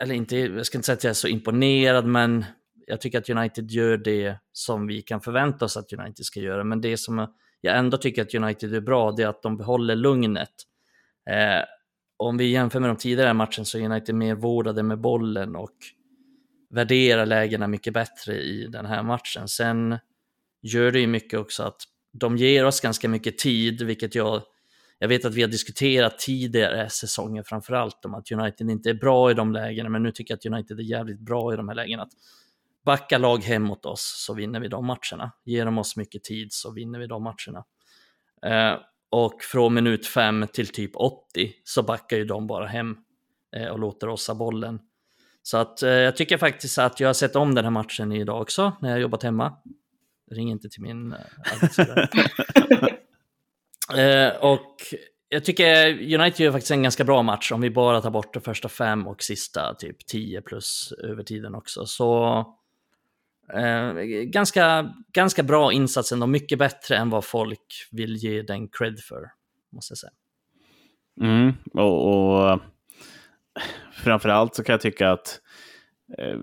[0.00, 2.44] eller inte, jag ska inte säga att jag är så imponerad, men
[2.86, 6.64] jag tycker att United gör det som vi kan förvänta oss att United ska göra.
[6.64, 7.26] Men det som
[7.60, 10.52] jag ändå tycker att United är bra, det är att de behåller lugnet.
[11.30, 11.64] Eh,
[12.16, 15.76] om vi jämför med de tidigare matchen så är United mer vårdade med bollen och
[16.72, 19.48] värdera lägena mycket bättre i den här matchen.
[19.48, 19.98] Sen
[20.62, 24.42] gör det ju mycket också att de ger oss ganska mycket tid, vilket jag
[25.02, 29.30] jag vet att vi har diskuterat tidigare säsonger framförallt om att United inte är bra
[29.30, 31.74] i de lägena, men nu tycker jag att United är jävligt bra i de här
[31.74, 32.02] lägena.
[32.02, 32.12] Att
[32.84, 35.32] backa lag hem mot oss så vinner vi de matcherna.
[35.44, 37.64] Ger de oss mycket tid så vinner vi de matcherna.
[38.46, 42.96] Eh, och från minut 5 till typ 80 så backar ju de bara hem
[43.56, 44.80] eh, och låter oss ha bollen.
[45.42, 48.42] Så att eh, jag tycker faktiskt att jag har sett om den här matchen idag
[48.42, 49.56] också när jag jobbat hemma.
[50.30, 51.18] Ring inte till min eh,
[51.54, 52.08] arbetsgivare.
[53.96, 54.76] Eh, och
[55.28, 58.40] jag tycker United gör faktiskt en ganska bra match om vi bara tar bort de
[58.40, 61.86] första fem och sista typ 10 plus övertiden också.
[61.86, 62.38] Så
[63.54, 63.92] eh,
[64.24, 69.30] ganska, ganska bra insats ändå, mycket bättre än vad folk vill ge den cred för,
[69.72, 70.12] måste jag säga.
[71.20, 72.60] Mm, och, och
[73.92, 75.40] framförallt så kan jag tycka att
[76.18, 76.38] eh,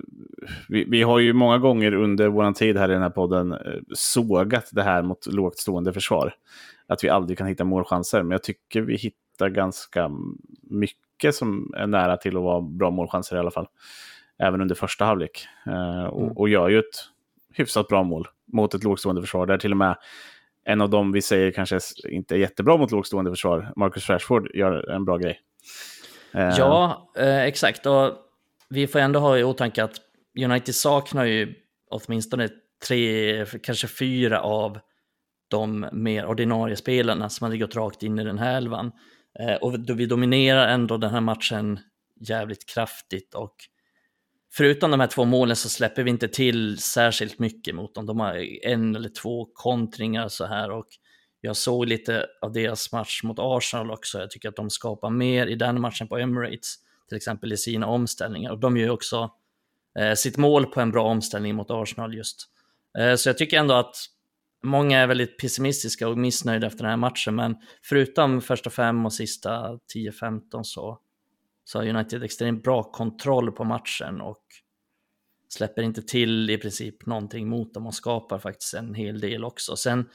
[0.70, 3.60] vi, vi, har ju många gånger under vår tid här i den här podden eh,
[3.94, 6.34] sågat det här mot lågt stående försvar
[6.90, 8.24] att vi aldrig kan hitta målchanser.
[8.24, 10.12] Men jag tycker vi hittar ganska
[10.62, 13.68] mycket som är nära till att vara bra målchanser i alla fall.
[14.40, 15.48] Även under första halvlek.
[15.66, 16.38] Eh, och, mm.
[16.38, 17.10] och gör ju ett
[17.54, 19.46] hyfsat bra mål mot ett lågstående försvar.
[19.46, 19.96] Där till och med
[20.64, 21.80] en av dem vi säger kanske
[22.10, 25.40] inte är jättebra mot lågstående försvar, Marcus Rashford, gör en bra grej.
[26.32, 26.54] Eh.
[26.58, 27.86] Ja, eh, exakt.
[27.86, 28.14] Och
[28.70, 29.96] vi får ändå ha i åtanke att
[30.44, 31.54] United saknar ju
[31.90, 32.50] åtminstone
[32.88, 34.80] tre, kanske fyra av
[35.48, 38.92] de mer ordinarie spelarna som hade gått rakt in i den här elvan.
[39.40, 41.80] Eh, och då vi dominerar ändå den här matchen
[42.20, 43.56] jävligt kraftigt och
[44.54, 48.06] förutom de här två målen så släpper vi inte till särskilt mycket mot dem.
[48.06, 50.88] De har en eller två kontringar så här och
[51.42, 54.20] jag såg lite av deras match mot Arsenal också.
[54.20, 56.76] Jag tycker att de skapar mer i den matchen på Emirates,
[57.08, 58.52] till exempel i sina omställningar.
[58.52, 59.32] Och de gör ju också
[60.00, 62.48] eh, sitt mål på en bra omställning mot Arsenal just.
[63.00, 63.96] Eh, så jag tycker ändå att
[64.64, 69.14] Många är väldigt pessimistiska och missnöjda efter den här matchen, men förutom första fem och
[69.14, 71.00] sista 10-15 så,
[71.64, 74.44] så har United extremt bra kontroll på matchen och
[75.50, 79.76] släpper inte till i princip någonting mot dem och skapar faktiskt en hel del också.
[79.76, 80.10] Sen,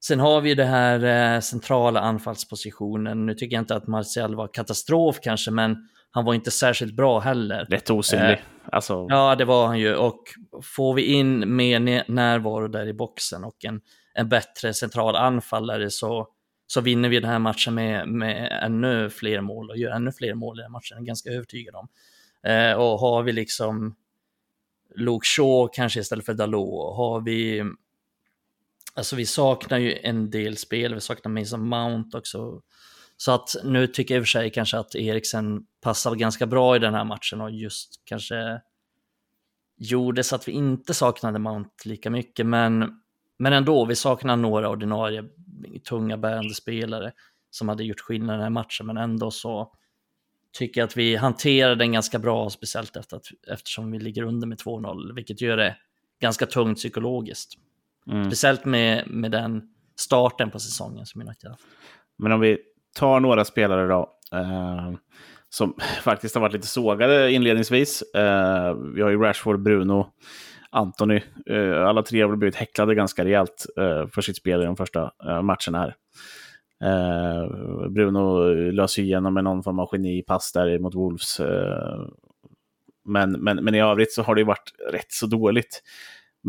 [0.00, 3.26] sen har vi det här eh, centrala anfallspositionen.
[3.26, 7.18] Nu tycker jag inte att Martial var katastrof kanske, men han var inte särskilt bra
[7.18, 7.64] heller.
[7.64, 8.32] Rätt osynlig.
[8.32, 8.38] Eh,
[8.72, 9.06] alltså...
[9.08, 9.94] Ja, det var han ju.
[9.94, 10.22] Och
[10.62, 13.80] får vi in mer närvaro där i boxen och en,
[14.14, 16.28] en bättre central anfallare så,
[16.66, 20.34] så vinner vi den här matchen med, med ännu fler mål och gör ännu fler
[20.34, 20.96] mål i den matchen.
[20.96, 21.88] Jag är ganska övertygad om.
[22.50, 23.96] Eh, och har vi liksom
[24.96, 27.64] Luke Shaw kanske istället för Dalot, har vi
[28.98, 32.62] Alltså vi saknar ju en del spel, vi saknar Mason Mount också.
[33.16, 36.76] Så att nu tycker jag i och för sig kanske att Eriksen passar ganska bra
[36.76, 38.60] i den här matchen och just kanske
[39.76, 42.46] gjorde så att vi inte saknade Mount lika mycket.
[42.46, 43.00] Men,
[43.38, 45.24] men ändå, vi saknar några ordinarie
[45.88, 47.12] tunga bärande spelare
[47.50, 48.86] som hade gjort skillnad i den här matchen.
[48.86, 49.72] Men ändå så
[50.52, 54.46] tycker jag att vi hanterar den ganska bra, speciellt efter att, eftersom vi ligger under
[54.46, 55.76] med 2-0, vilket gör det
[56.20, 57.58] ganska tungt psykologiskt.
[58.08, 58.24] Mm.
[58.24, 59.62] Speciellt med, med den
[60.00, 61.62] starten på säsongen som United haft.
[62.18, 62.58] Men om vi
[62.96, 64.10] tar några spelare då.
[64.32, 64.92] Eh,
[65.48, 68.02] som faktiskt har varit lite sågade inledningsvis.
[68.02, 70.06] Eh, vi har ju Rashford, Bruno,
[70.70, 71.20] Anthony.
[71.50, 75.10] Eh, alla tre har blivit häcklade ganska rejält eh, för sitt spel i de första
[75.24, 75.94] eh, matcherna här.
[76.84, 77.48] Eh,
[77.88, 81.40] Bruno löser igenom med någon form av genipass där mot Wolves.
[83.04, 85.82] men, men, men i övrigt så har det varit rätt så dåligt.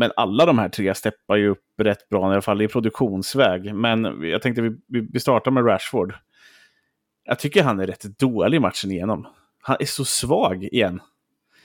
[0.00, 3.74] Men alla de här tre steppar ju upp rätt bra, i alla fall i produktionsväg.
[3.74, 4.78] Men jag tänkte vi,
[5.12, 6.14] vi startar med Rashford.
[7.24, 9.26] Jag tycker han är rätt dålig matchen igenom.
[9.62, 11.00] Han är så svag igen.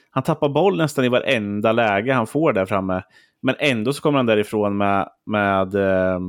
[0.10, 3.04] Han tappar boll nästan i varenda läge han får där framme.
[3.42, 6.20] Men ändå så kommer han därifrån med, med, eh,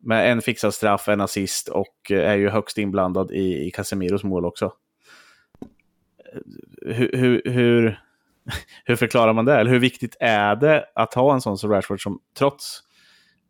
[0.00, 4.24] med en fixad straff, en assist och eh, är ju högst inblandad i, i Casemiros
[4.24, 4.72] mål också.
[6.34, 8.00] Eh, hur, hur, hur,
[8.84, 9.54] hur förklarar man det?
[9.54, 12.82] Eller hur viktigt är det att ha en sån som Rashford som trots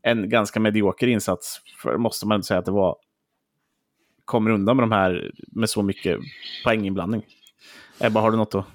[0.02, 2.96] en ganska medioker insats, för, måste man säga att det var,
[4.24, 6.18] kommer undan med de här med så mycket
[6.64, 7.22] poänginblandning?
[8.00, 8.66] Ebba, har du något att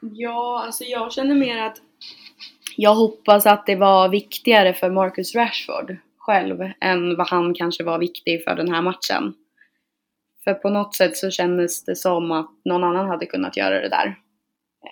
[0.00, 1.78] Ja, alltså jag känner mer att
[2.76, 7.98] jag hoppas att det var viktigare för Marcus Rashford själv än vad han kanske var
[7.98, 9.34] viktig för den här matchen.
[10.44, 13.88] För på något sätt så kändes det som att någon annan hade kunnat göra det
[13.88, 14.16] där.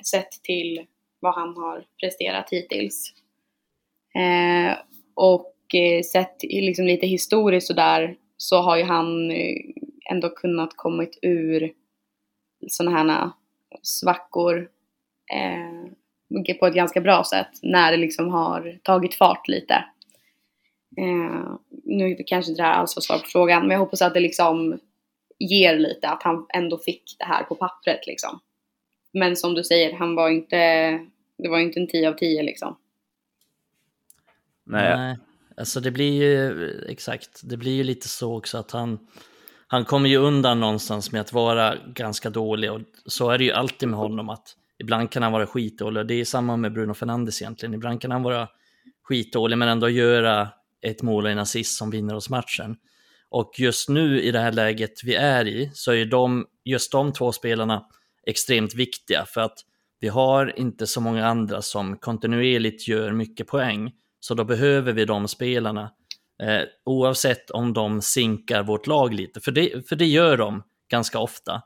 [0.04, 0.86] Sett till
[1.20, 3.14] vad han har presterat hittills.
[4.14, 4.78] Eh,
[5.14, 9.56] och eh, sett liksom lite historiskt sådär så har ju han eh,
[10.10, 11.72] ändå kunnat kommit ur
[12.68, 13.30] sådana här eh,
[13.82, 14.68] svackor
[15.32, 19.74] eh, på ett ganska bra sätt när det liksom har tagit fart lite.
[20.96, 21.54] Eh,
[21.84, 24.20] nu kanske inte det här alls var svar på frågan, men jag hoppas att det
[24.20, 24.78] liksom
[25.38, 28.40] ger lite, att han ändå fick det här på pappret liksom.
[29.12, 30.56] Men som du säger, han var inte,
[31.38, 32.76] det var inte en 10 av 10 liksom.
[34.64, 34.96] Nej.
[34.96, 35.18] Nej.
[35.56, 38.98] Alltså det blir ju, exakt, det blir ju lite så också att han,
[39.66, 43.52] han kommer ju undan någonstans med att vara ganska dålig och så är det ju
[43.52, 46.94] alltid med honom att ibland kan han vara skitdålig och det är samma med Bruno
[46.94, 47.74] Fernandes egentligen.
[47.74, 48.48] Ibland kan han vara
[49.02, 50.48] skitdålig men ändå göra
[50.82, 52.76] ett mål och en assist som vinner oss matchen.
[53.28, 57.12] Och just nu i det här läget vi är i så är de, just de
[57.12, 57.86] två spelarna
[58.26, 59.59] extremt viktiga för att
[60.01, 63.92] vi har inte så många andra som kontinuerligt gör mycket poäng.
[64.20, 65.92] Så då behöver vi de spelarna
[66.42, 71.18] eh, oavsett om de sinkar vårt lag lite, för det, för det gör de ganska
[71.18, 71.62] ofta.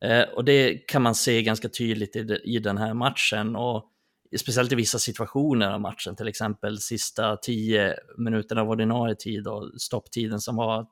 [0.00, 3.90] Eh, och det kan man se ganska tydligt i, i den här matchen och
[4.38, 9.80] speciellt i vissa situationer av matchen, till exempel sista tio minuterna av ordinarie tid och
[9.80, 10.86] stopptiden som var,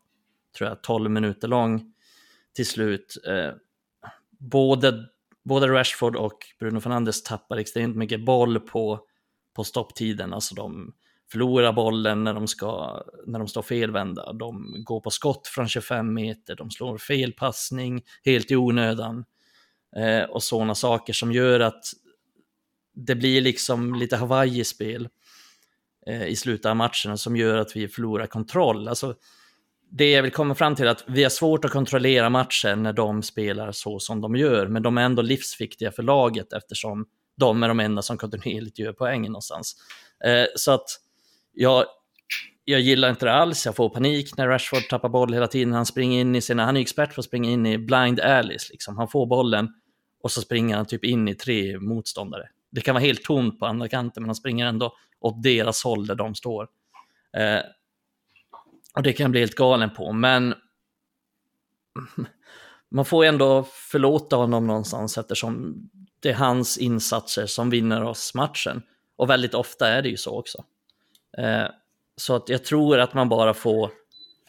[0.58, 1.92] tror jag, 12 minuter lång
[2.54, 3.16] till slut.
[3.26, 3.52] Eh,
[4.50, 5.04] både,
[5.44, 9.00] både Rashford och Bruno Fernandes tappar extremt mycket boll på,
[9.56, 10.92] på stopptiden, alltså de
[11.32, 14.32] förlorar bollen när de, ska, när de står felvända.
[14.32, 19.24] De går på skott från 25 meter, de slår fel passning helt i onödan.
[19.96, 21.84] Eh, och sådana saker som gör att
[22.94, 25.08] det blir liksom lite Hawaii-spel
[26.06, 28.88] eh, i slutet av matchen som gör att vi förlorar kontroll.
[28.88, 29.14] Alltså,
[29.96, 32.92] det jag vill komma fram till är att vi har svårt att kontrollera matchen när
[32.92, 37.06] de spelar så som de gör, men de är ändå livsviktiga för laget eftersom
[37.36, 39.76] de är de enda som kontinuerligt gör poängen någonstans.
[40.24, 40.86] Eh, så att
[41.52, 41.84] jag,
[42.64, 45.72] jag gillar inte det alls, jag får panik när Rashford tappar boll hela tiden.
[45.72, 48.70] Han springer in i sina, han är expert på att springa in i blind alleys,
[48.70, 48.96] liksom.
[48.96, 49.68] Han får bollen
[50.22, 52.48] och så springer han typ in i tre motståndare.
[52.70, 56.06] Det kan vara helt tomt på andra kanten, men han springer ändå åt deras håll
[56.06, 56.68] där de står.
[57.36, 57.60] Eh,
[58.96, 60.54] och det kan jag bli helt galen på, men
[62.88, 65.74] man får ändå förlåta honom någonstans eftersom
[66.20, 68.82] det är hans insatser som vinner oss matchen.
[69.16, 70.64] Och väldigt ofta är det ju så också.
[71.38, 71.66] Eh,
[72.16, 73.90] så att jag tror att man bara får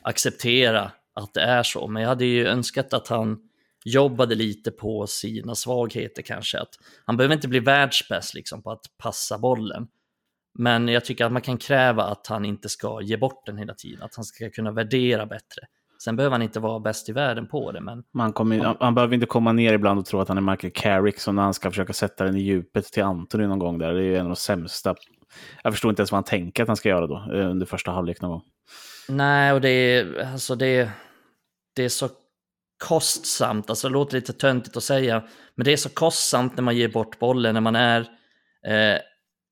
[0.02, 1.88] acceptera att det är så.
[1.88, 3.40] Men jag hade ju önskat att han
[3.86, 6.60] jobbade lite på sina svagheter kanske.
[6.60, 9.88] Att han behöver inte bli världsbäst liksom på att passa bollen.
[10.56, 13.74] Men jag tycker att man kan kräva att han inte ska ge bort den hela
[13.74, 15.62] tiden, att han ska kunna värdera bättre.
[16.04, 18.04] Sen behöver han inte vara bäst i världen på det, men...
[18.14, 20.74] Man kommer, han, han behöver inte komma ner ibland och tro att han är Michael
[20.76, 23.94] Carrick, som när han ska försöka sätta den i djupet till Anthony någon gång där.
[23.94, 24.96] Det är ju en av de sämsta
[25.64, 27.92] jag förstår inte ens vad han tänker att han ska göra då eh, under första
[27.92, 28.42] halvlek någon gång.
[29.10, 30.90] Nej, och det är, alltså det,
[31.76, 32.10] det är så
[32.88, 35.24] kostsamt, alltså det låter lite töntigt att säga,
[35.56, 38.00] men det är så kostsamt när man ger bort bollen, när man är
[38.68, 39.00] eh,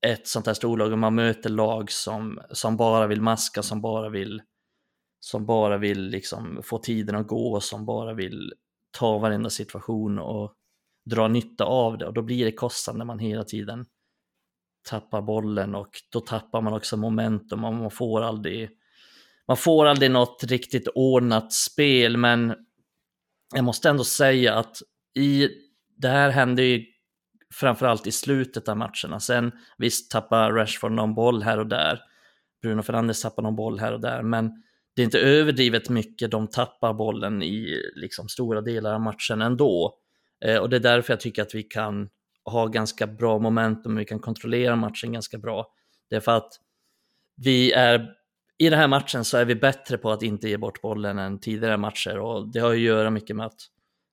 [0.04, 4.08] ett sånt här storlag och man möter lag som, som bara vill maska, som bara
[4.08, 4.42] vill,
[5.20, 8.52] som bara vill liksom få tiden att gå, som bara vill
[8.90, 10.54] ta varenda situation och
[11.10, 12.06] dra nytta av det.
[12.06, 13.86] Och då blir det kostsamt när man hela tiden
[14.88, 18.70] tappar bollen och då tappar man också momentum och man får aldrig,
[19.48, 22.54] man får aldrig något riktigt ordnat spel, men
[23.54, 24.82] jag måste ändå säga att
[25.14, 25.48] i,
[25.96, 26.93] det här hände ju
[27.54, 29.20] framförallt i slutet av matcherna.
[29.20, 32.00] Sen visst tappar Rashford någon boll här och där.
[32.62, 34.62] Bruno Fernandes tappar någon boll här och där, men
[34.96, 39.98] det är inte överdrivet mycket de tappar bollen i liksom stora delar av matchen ändå.
[40.44, 42.08] Eh, och det är därför jag tycker att vi kan
[42.44, 45.66] ha ganska bra momentum, vi kan kontrollera matchen ganska bra.
[46.10, 46.52] Det är för att
[47.36, 48.10] vi är,
[48.58, 51.40] i den här matchen så är vi bättre på att inte ge bort bollen än
[51.40, 53.60] tidigare matcher och det har ju att göra mycket med att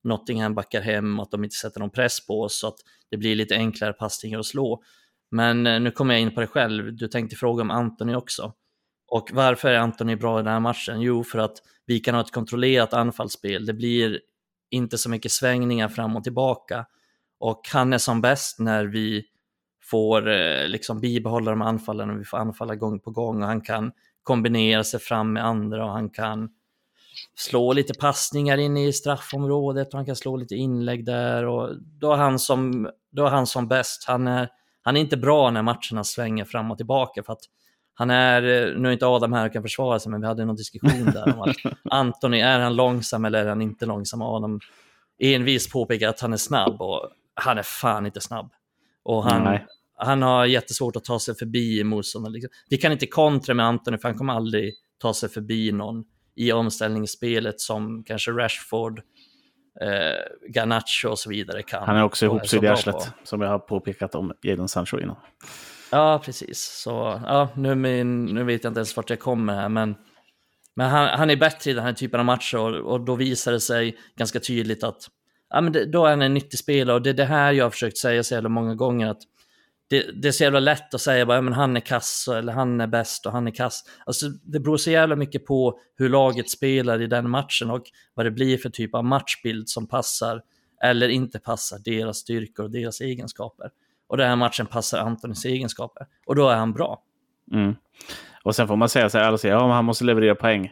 [0.04, 2.78] Nottingham backar hem, att de inte sätter någon press på oss så att
[3.10, 4.84] det blir lite enklare passningar att slå.
[5.32, 8.54] Men eh, nu kommer jag in på det själv, du tänkte fråga om Anthony också.
[9.08, 11.02] Och varför är Anthony bra i den här matchen?
[11.02, 13.66] Jo, för att vi kan ha ett kontrollerat anfallsspel.
[13.66, 14.20] Det blir
[14.70, 16.86] inte så mycket svängningar fram och tillbaka.
[17.40, 19.26] Och han är som bäst när vi
[19.84, 23.62] får eh, liksom bibehålla de anfallen och vi får anfalla gång på gång och han
[23.62, 23.92] kan
[24.24, 26.50] kombinera sig fram med andra och han kan
[27.36, 32.14] slå lite passningar in i straffområdet och han kan slå lite inlägg där och då
[32.14, 34.04] är han som, då är han som bäst.
[34.08, 34.50] Han är,
[34.82, 37.42] han är inte bra när matcherna svänger fram och tillbaka för att
[37.94, 38.42] han är,
[38.78, 41.36] nu är inte Adam här och kan försvara sig, men vi hade någon diskussion där
[41.36, 41.56] om att
[41.92, 44.22] Antoni, är han långsam eller är han inte långsam?
[44.22, 44.60] Adam
[45.20, 48.52] envis påpekar att han är snabb och han är fan inte snabb.
[49.04, 49.60] Och han,
[49.98, 52.34] han har jättesvårt att ta sig förbi motståndaren.
[52.34, 52.50] Liksom.
[52.70, 56.04] Vi kan inte kontra med Antoni för han kommer aldrig ta sig förbi någon
[56.42, 59.00] i omställningsspelet som kanske Rashford,
[59.82, 61.84] eh, Garnacho och så vidare kan.
[61.84, 65.16] Han är också ihopsydd i arslet, som jag har påpekat om Jadon Sancho innan.
[65.92, 66.60] Ja, precis.
[66.60, 69.96] Så ja, nu, min, nu vet jag inte ens vart jag kommer här, men,
[70.76, 73.52] men han, han är bättre i den här typen av matcher och, och då visar
[73.52, 75.08] det sig ganska tydligt att
[75.50, 77.66] ja, men det, då är han en nyttig spelare och det är det här jag
[77.66, 79.22] har försökt säga så jävla många gånger att
[79.92, 82.54] det, det är så jävla lätt att säga bara, ja, men han är kass eller
[82.54, 83.84] han är bäst och han är kass.
[84.06, 88.26] Alltså, det beror så jävla mycket på hur laget spelar i den matchen och vad
[88.26, 90.42] det blir för typ av matchbild som passar
[90.84, 93.70] eller inte passar deras styrkor och deras egenskaper.
[94.08, 97.04] Och den här matchen passar Antonis egenskaper och då är han bra.
[97.54, 97.76] Mm.
[98.44, 100.72] Och sen får man säga så här, alltså, ja, han måste leverera poäng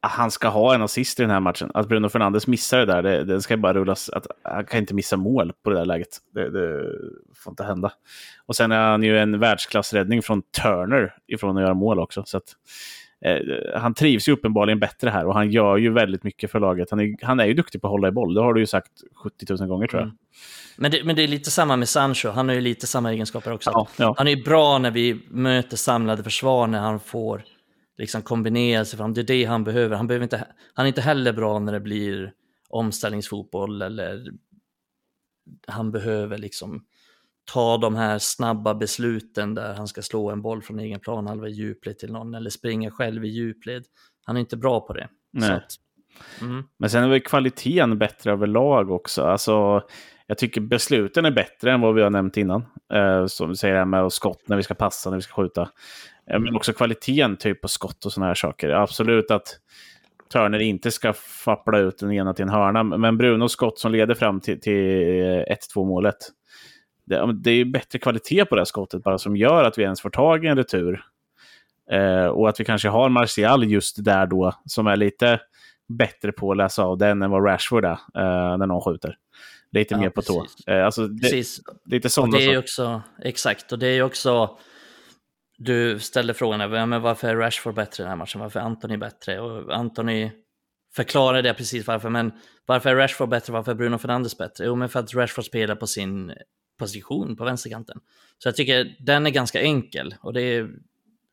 [0.00, 1.70] han ska ha en assist i den här matchen.
[1.74, 4.10] Att Bruno Fernandes missar det där, det, det ska bara rullas.
[4.10, 6.08] Att, han kan inte missa mål på det där läget.
[6.34, 6.84] Det, det,
[7.36, 7.92] får inte hända.
[8.46, 12.22] Och sen är han ju en världsklassräddning från Turner ifrån att göra mål också.
[12.26, 12.56] Så att,
[13.24, 16.90] eh, han trivs ju uppenbarligen bättre här och han gör ju väldigt mycket för laget.
[16.90, 18.66] Han är, han är ju duktig på att hålla i boll, det har du ju
[18.66, 20.06] sagt 70 000 gånger tror jag.
[20.06, 20.18] Mm.
[20.76, 23.52] Men det, men det är lite samma med Sancho, han har ju lite samma egenskaper
[23.52, 23.70] också.
[23.74, 24.14] Ja, ja.
[24.18, 27.42] Han är ju bra när vi möter samlade försvar, när han får
[27.98, 29.14] liksom kombinera sig fram.
[29.14, 29.96] Det är det han behöver.
[29.96, 32.32] Han, behöver inte, han är inte heller bra när det blir
[32.68, 34.32] omställningsfotboll eller
[35.66, 36.84] han behöver liksom
[37.52, 41.48] ta de här snabba besluten där han ska slå en boll från egen plan halva
[41.48, 43.84] djupled till någon eller springa själv i djupled.
[44.24, 45.08] Han är inte bra på det.
[45.54, 45.72] Att,
[46.40, 46.64] mm.
[46.76, 49.22] Men sen är väl kvaliteten bättre överlag också.
[49.22, 49.82] Alltså,
[50.26, 52.64] jag tycker besluten är bättre än vad vi har nämnt innan.
[52.92, 55.42] Eh, som vi säger det här med skott när vi ska passa, när vi ska
[55.42, 55.68] skjuta.
[56.28, 58.70] Men också kvaliteten typ på skott och sådana här saker.
[58.70, 59.58] Absolut att
[60.32, 64.14] Turner inte ska fappla ut den ena till en hörna, men Brunos skott som leder
[64.14, 64.74] fram till, till
[65.74, 66.16] 1-2 målet.
[67.06, 70.00] Det, det, är bättre kvalitet på det här skottet bara som gör att vi ens
[70.00, 71.04] får tag i en retur.
[71.90, 75.40] Eh, och att vi kanske har Martial just där då, som är lite
[75.88, 79.16] bättre på att läsa av den än vad Rashford är eh, när någon skjuter.
[79.72, 80.46] Lite ja, mer på tå.
[80.66, 81.44] Eh, alltså, det,
[81.84, 84.58] lite sådana det är också, Exakt, och det är också
[85.58, 88.96] du ställde frågan men varför är Rashford bättre i den här matchen, varför är Anthony
[88.96, 89.40] bättre?
[89.40, 90.30] Och Anthony
[90.94, 92.32] förklarade det precis varför, men
[92.66, 94.64] varför är Rashford bättre, varför är Bruno Fernandes bättre?
[94.64, 96.34] Jo, men för att Rashford spelar på sin
[96.78, 98.00] position på vänsterkanten.
[98.38, 100.70] Så jag tycker den är ganska enkel och det är,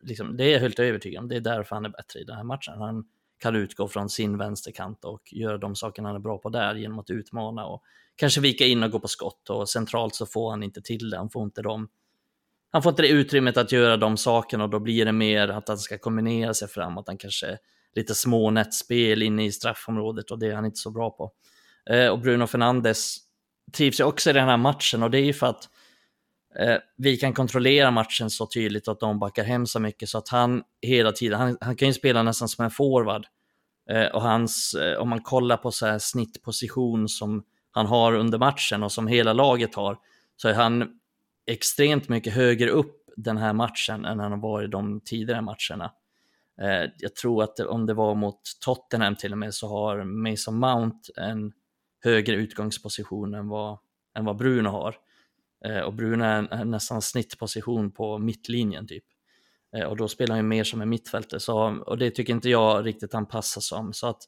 [0.04, 1.30] liksom, det är jag helt övertygad om.
[1.30, 2.74] Det är därför han är bättre i den här matchen.
[2.78, 3.06] Han
[3.38, 7.00] kan utgå från sin vänsterkant och göra de sakerna han är bra på där genom
[7.00, 7.84] att utmana och
[8.16, 11.18] kanske vika in och gå på skott och centralt så får han inte till det.
[11.18, 11.88] Han får inte de
[12.76, 15.68] han får inte det utrymmet att göra de sakerna och då blir det mer att
[15.68, 17.58] han ska kombinera sig fram, att han kanske
[17.94, 21.32] lite små nätspel inne i straffområdet och det är han inte så bra på.
[21.90, 23.18] Eh, och Bruno Fernandes
[23.74, 25.70] trivs ju också i den här matchen och det är ju för att
[26.60, 30.18] eh, vi kan kontrollera matchen så tydligt och att de backar hem så mycket så
[30.18, 33.26] att han hela tiden, han, han kan ju spela nästan som en forward.
[33.92, 38.38] Eh, och hans, eh, om man kollar på så här snittposition som han har under
[38.38, 39.98] matchen och som hela laget har,
[40.36, 41.00] så är han
[41.46, 45.92] extremt mycket högre upp den här matchen än han har varit de tidigare matcherna.
[46.62, 50.60] Eh, jag tror att om det var mot Tottenham till och med så har Mason
[50.60, 51.54] Mount en
[52.04, 53.78] högre utgångsposition än vad,
[54.18, 54.96] än vad Bruno har.
[55.66, 59.04] Eh, och Bruno är nästan snittposition på mittlinjen typ.
[59.76, 62.50] Eh, och då spelar han ju mer som en mittfältare, så, och det tycker inte
[62.50, 63.94] jag riktigt han passar som.
[63.94, 64.24] Så att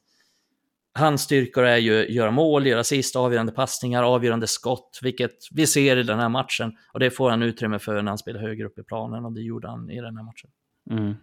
[0.97, 5.67] Hans styrkor är ju att göra mål, göra assist, avgörande passningar, avgörande skott, vilket vi
[5.67, 6.71] ser i den här matchen.
[6.93, 9.41] Och det får han utrymme för när han spelar högre upp i planen och det
[9.41, 10.49] gjorde han i den här matchen.
[10.91, 11.15] Mm.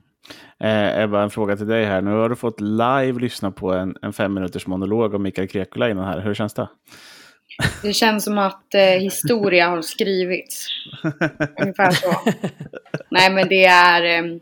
[0.61, 2.03] Eh, Ebba, en fråga till dig här.
[2.03, 5.91] Nu har du fått live lyssna på en, en fem minuters monolog om Mikael Krekula
[5.91, 6.21] innan här.
[6.21, 6.69] Hur känns det?
[7.83, 10.67] Det känns som att eh, historia har skrivits.
[11.61, 12.15] Ungefär så.
[13.11, 14.39] Nej, men det är, eh,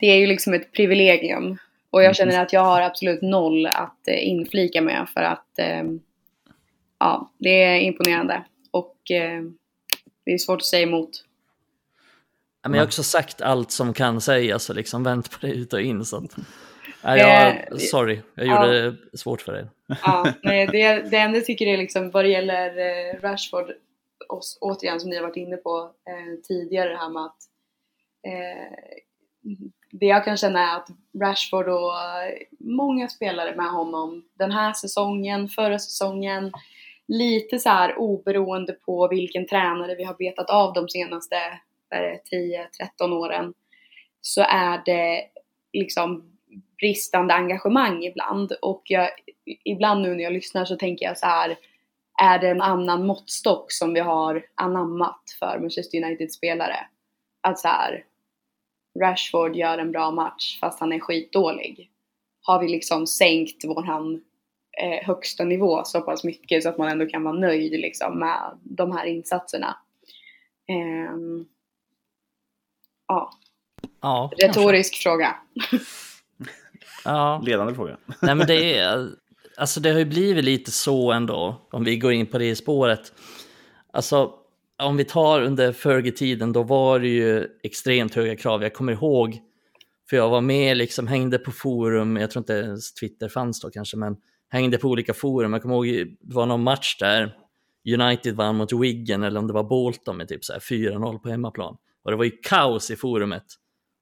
[0.00, 1.58] det är ju liksom ett privilegium
[1.92, 2.14] och jag mm.
[2.14, 5.82] känner att jag har absolut noll att eh, inflika med för att eh,
[6.98, 8.44] ja, det är imponerande.
[8.70, 9.42] Och eh,
[10.24, 11.10] det är svårt att säga emot.
[12.62, 15.72] Men jag har också sagt allt som kan sägas och liksom vänt på det ut
[15.72, 16.04] och in.
[16.04, 16.36] Så att...
[17.04, 18.92] Nej, jag, sorry, jag gjorde ja.
[19.12, 19.66] det svårt för dig.
[20.02, 23.72] Ja, nej, det, det enda jag tycker är liksom vad det gäller Rashford,
[24.28, 27.38] oss, återigen som ni har varit inne på eh, tidigare, det här med att
[28.26, 28.92] eh,
[30.02, 30.88] det jag kan känna är att
[31.20, 31.92] Rashford och
[32.58, 36.52] många spelare med honom den här säsongen, förra säsongen,
[37.08, 41.36] lite så här oberoende på vilken tränare vi har betat av de senaste
[43.00, 43.54] 10-13 åren
[44.20, 45.22] så är det
[45.72, 46.32] liksom
[46.78, 49.10] bristande engagemang ibland och jag,
[49.64, 51.56] ibland nu när jag lyssnar så tänker jag så här
[52.22, 56.76] är det en annan måttstock som vi har anammat för Manchester United-spelare?
[57.40, 58.04] Att så här,
[59.00, 61.90] Rashford gör en bra match fast han är skitdålig.
[62.42, 64.20] Har vi liksom sänkt våran
[64.82, 68.58] eh, högsta nivå så pass mycket så att man ändå kan vara nöjd liksom med
[68.62, 69.76] de här insatserna?
[70.68, 71.16] Eh,
[73.08, 73.32] ja.
[74.00, 74.30] ja.
[74.38, 75.02] Retorisk kanske.
[75.02, 75.36] fråga.
[77.04, 77.42] ja.
[77.46, 77.96] Ledande fråga.
[78.22, 79.08] Nej men det är,
[79.56, 83.12] alltså det har ju blivit lite så ändå, om vi går in på det spåret.
[83.92, 84.41] Alltså
[84.82, 88.62] om vi tar under Fergie-tiden, då var det ju extremt höga krav.
[88.62, 89.40] Jag kommer ihåg,
[90.10, 93.70] för jag var med, liksom hängde på forum, jag tror inte ens Twitter fanns då
[93.70, 94.16] kanske, men
[94.48, 95.52] hängde på olika forum.
[95.52, 97.36] Jag kommer ihåg, det var någon match där
[97.98, 101.76] United vann mot Wiggen, eller om det var Bolton med typ 4-0 på hemmaplan.
[102.04, 103.44] Och det var ju kaos i forumet,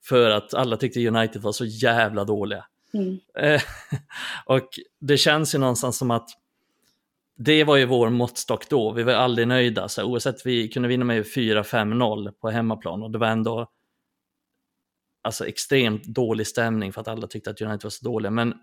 [0.09, 2.65] för att alla tyckte United var så jävla dåliga.
[2.95, 3.19] Mm.
[3.39, 3.63] Eh,
[4.47, 4.69] och
[5.01, 6.31] det känns ju någonstans som att
[7.45, 8.93] det var ju vår måttstock då.
[8.93, 9.89] Vi var aldrig nöjda.
[9.89, 13.71] Så oavsett vi kunde vinna med 4-5-0 på hemmaplan och det var ändå
[15.23, 18.31] alltså extremt dålig stämning för att alla tyckte att United var så dåliga.
[18.31, 18.55] Men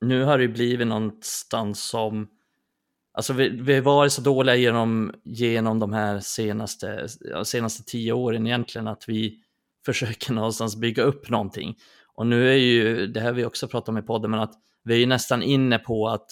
[0.00, 2.28] nu har det blivit någonstans som
[3.12, 7.08] Alltså vi, vi har varit så dåliga genom, genom de här senaste,
[7.44, 9.38] senaste tio åren egentligen att vi
[9.86, 11.76] försöker någonstans bygga upp någonting.
[12.14, 14.54] Och nu är ju, det här vi också pratat om i podden, men att
[14.84, 16.26] vi är ju nästan inne på att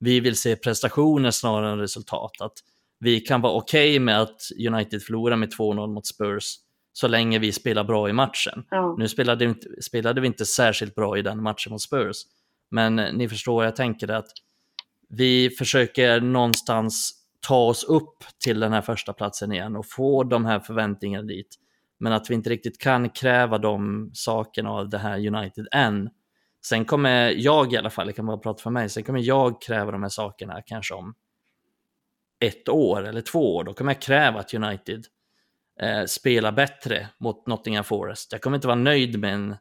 [0.00, 2.40] vi vill se prestationer snarare än resultat.
[2.40, 2.58] Att
[2.98, 6.54] vi kan vara okej okay med att United förlorar med 2-0 mot Spurs
[6.92, 8.64] så länge vi spelar bra i matchen.
[8.70, 8.94] Ja.
[8.98, 12.16] Nu spelade vi, inte, spelade vi inte särskilt bra i den matchen mot Spurs,
[12.70, 14.28] men ni förstår vad jag tänker att
[15.08, 20.44] vi försöker någonstans ta oss upp till den här första platsen igen och få de
[20.44, 21.56] här förväntningarna dit.
[21.98, 26.10] Men att vi inte riktigt kan kräva de sakerna av det här United än.
[26.64, 29.62] Sen kommer jag i alla fall, jag kan bara prata för mig, sen kommer jag
[29.62, 31.14] kräva de här sakerna kanske om
[32.40, 33.64] ett år eller två år.
[33.64, 35.06] Då kommer jag kräva att United
[35.80, 38.32] eh, spelar bättre mot Nottingham Forest.
[38.32, 39.56] Jag kommer inte vara nöjd med, en,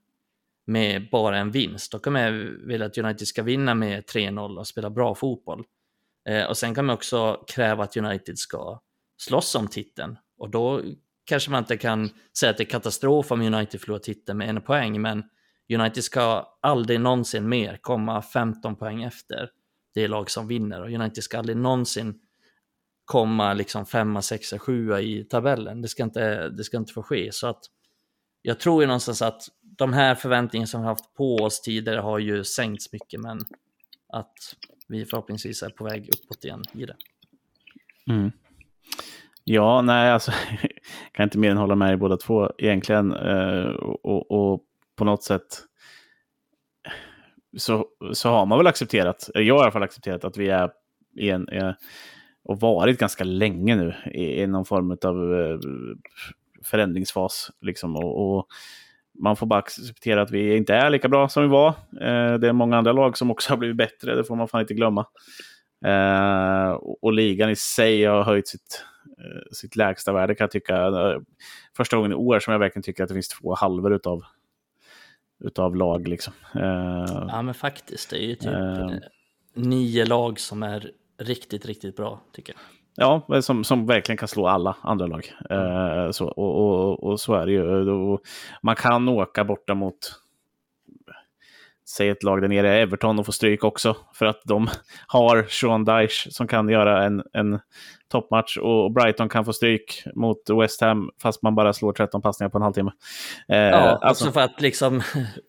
[0.66, 1.92] med bara en vinst.
[1.92, 2.32] Då kommer jag
[2.68, 5.66] vilja att United ska vinna med 3-0 och spela bra fotboll.
[6.30, 8.80] Eh, och sen kommer jag också kräva att United ska
[9.18, 10.18] slåss om titeln.
[10.38, 10.82] Och då
[11.26, 12.10] kanske man inte kan
[12.40, 15.24] säga att det är katastrof om United förlorar titeln med en poäng, men
[15.70, 19.50] United ska aldrig någonsin mer komma 15 poäng efter
[19.94, 22.20] det lag som vinner och United ska aldrig någonsin
[23.06, 25.82] komma liksom femma, sexa, sjua i tabellen.
[25.82, 27.32] Det ska inte, det ska inte få ske.
[27.32, 27.60] Så att
[28.42, 32.20] jag tror ju någonstans att de här förväntningarna som vi haft på oss tidigare har
[32.20, 33.40] ju sänkts mycket, men
[34.14, 34.34] att
[34.88, 36.96] vi förhoppningsvis är på väg uppåt igen i det.
[38.10, 38.32] Mm.
[39.44, 40.32] Ja, nej, alltså
[41.12, 43.14] kan inte mer än hålla med i båda två egentligen.
[43.14, 44.64] Eh, och, och, och
[45.00, 45.64] på något sätt
[47.58, 50.72] så, så har man väl accepterat, jag har i alla fall accepterat att vi är
[51.18, 51.48] i en,
[52.44, 55.60] och varit ganska länge nu i, i någon form av eh,
[56.64, 57.52] förändringsfas.
[57.62, 58.48] Liksom, och, och,
[59.22, 61.68] man får bara acceptera att vi inte är lika bra som vi var.
[62.02, 64.62] Eh, det är många andra lag som också har blivit bättre, det får man fan
[64.62, 65.06] inte glömma.
[65.86, 68.86] Eh, och, och, ligan i sig har höjt sitt,
[69.52, 70.92] sitt lägsta värde kan jag tycka.
[71.78, 74.24] Första gången i år som jag verkligen tycker att det finns två halvor utav
[75.40, 76.08] utav lag.
[76.08, 76.34] Liksom.
[76.56, 78.10] Uh, ja, men faktiskt.
[78.10, 78.90] Det är ju typ uh,
[79.54, 82.62] nio lag som är riktigt, riktigt bra, tycker jag.
[82.96, 85.34] Ja, som, som verkligen kan slå alla andra lag.
[85.52, 88.18] Uh, så, och, och, och, så är det ju.
[88.62, 89.96] Man kan åka borta mot
[91.98, 93.98] säg ett lag där nere, Everton, och få stryk också.
[94.14, 94.70] För att de
[95.08, 97.60] har Sean Dyche som kan göra en, en
[98.12, 102.50] toppmatch och Brighton kan få stryk mot West Ham fast man bara slår 13 passningar
[102.50, 102.92] på en halvtimme.
[103.48, 105.02] Eh, ja, alltså, alltså för att liksom,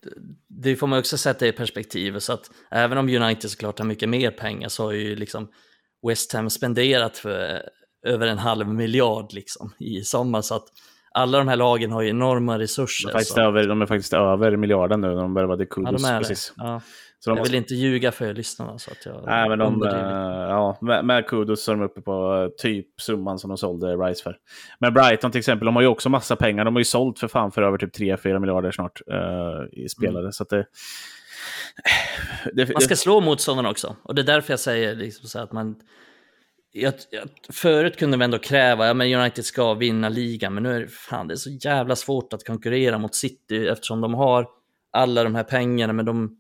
[0.49, 2.19] det får man också sätta i perspektiv.
[2.19, 5.49] Så att även om United såklart har mycket mer pengar så har ju liksom
[6.09, 7.63] West Ham spenderat för
[8.07, 10.43] över en halv miljard liksom i sommar.
[10.43, 10.65] Så att
[11.15, 13.09] alla de här lagen har ju enorma resurser.
[13.09, 16.03] De är faktiskt, över, de är faktiskt över miljarden nu när de börjar vara Kudos.
[16.03, 16.53] Ja, de precis.
[16.57, 16.81] Ja.
[17.25, 18.79] Så de jag vill inte ljuga för lyssnarna.
[18.79, 19.91] Så att jag Nej, men de, äh,
[20.49, 23.87] ja, med, med Kudos så är de uppe på uh, typ summan som de sålde
[23.87, 24.37] Rice för.
[24.79, 26.65] Men Brighton till exempel, de har ju också massa pengar.
[26.65, 30.21] De har ju sålt för fan för över typ 3-4 miljarder snart uh, i spelare.
[30.21, 30.33] Mm.
[30.33, 30.67] Så det,
[32.53, 33.97] det, man ska slå motståndarna också.
[34.03, 35.77] Och det är därför jag säger liksom att man...
[36.73, 40.77] Jag, jag, förut kunde vi ändå kräva att ja, United ska vinna ligan, men nu
[40.77, 44.49] är det, fan, det är så jävla svårt att konkurrera mot City eftersom de har
[44.91, 46.37] alla de här pengarna, men de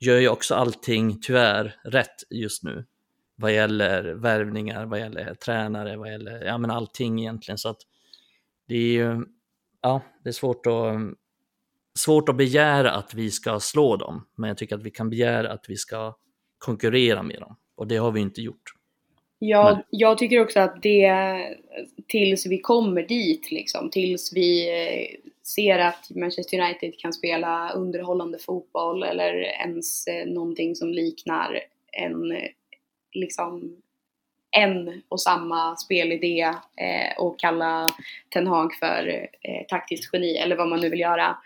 [0.00, 2.86] gör ju också allting, tyvärr, rätt just nu.
[3.36, 7.58] Vad gäller värvningar, vad gäller tränare, vad gäller ja, men allting egentligen.
[7.58, 7.80] Så att
[8.68, 9.24] det är ju,
[9.82, 10.94] ja, det är svårt att,
[11.98, 15.52] svårt att begära att vi ska slå dem, men jag tycker att vi kan begära
[15.52, 16.16] att vi ska
[16.58, 17.56] konkurrera med dem.
[17.76, 18.77] Och det har vi inte gjort.
[19.38, 21.12] Ja, jag tycker också att det,
[22.06, 28.38] tills vi kommer dit liksom, tills vi eh, ser att Manchester United kan spela underhållande
[28.38, 31.60] fotboll eller ens eh, någonting som liknar
[31.92, 32.48] en, eh,
[33.12, 33.76] liksom,
[34.50, 36.40] en och samma spelidé
[36.76, 37.86] eh, och kalla
[38.30, 41.36] Ten Hag för eh, taktiskt geni eller vad man nu vill göra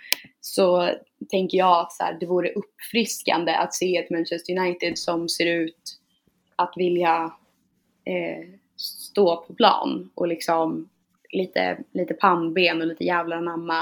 [0.41, 0.91] så
[1.31, 5.47] tänker jag att så här, det vore uppfriskande att se ett Manchester United som ser
[5.47, 5.99] ut
[6.57, 7.33] att vilja
[8.05, 10.89] eh, stå på plan och liksom
[11.33, 13.79] lite, lite pannben och lite jävlar anamma.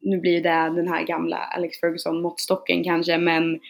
[0.00, 3.60] Nu blir det den här gamla Alex Ferguson måttstocken kanske men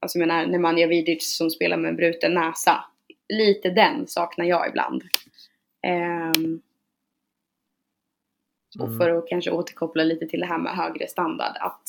[0.00, 2.84] alltså jag menar Nemanja Vidic som spelar med bruten näsa.
[3.28, 5.02] Lite den saknar jag ibland.
[6.36, 6.62] Um,
[8.80, 8.98] och mm.
[8.98, 11.82] för att kanske återkoppla lite till det här med högre standard att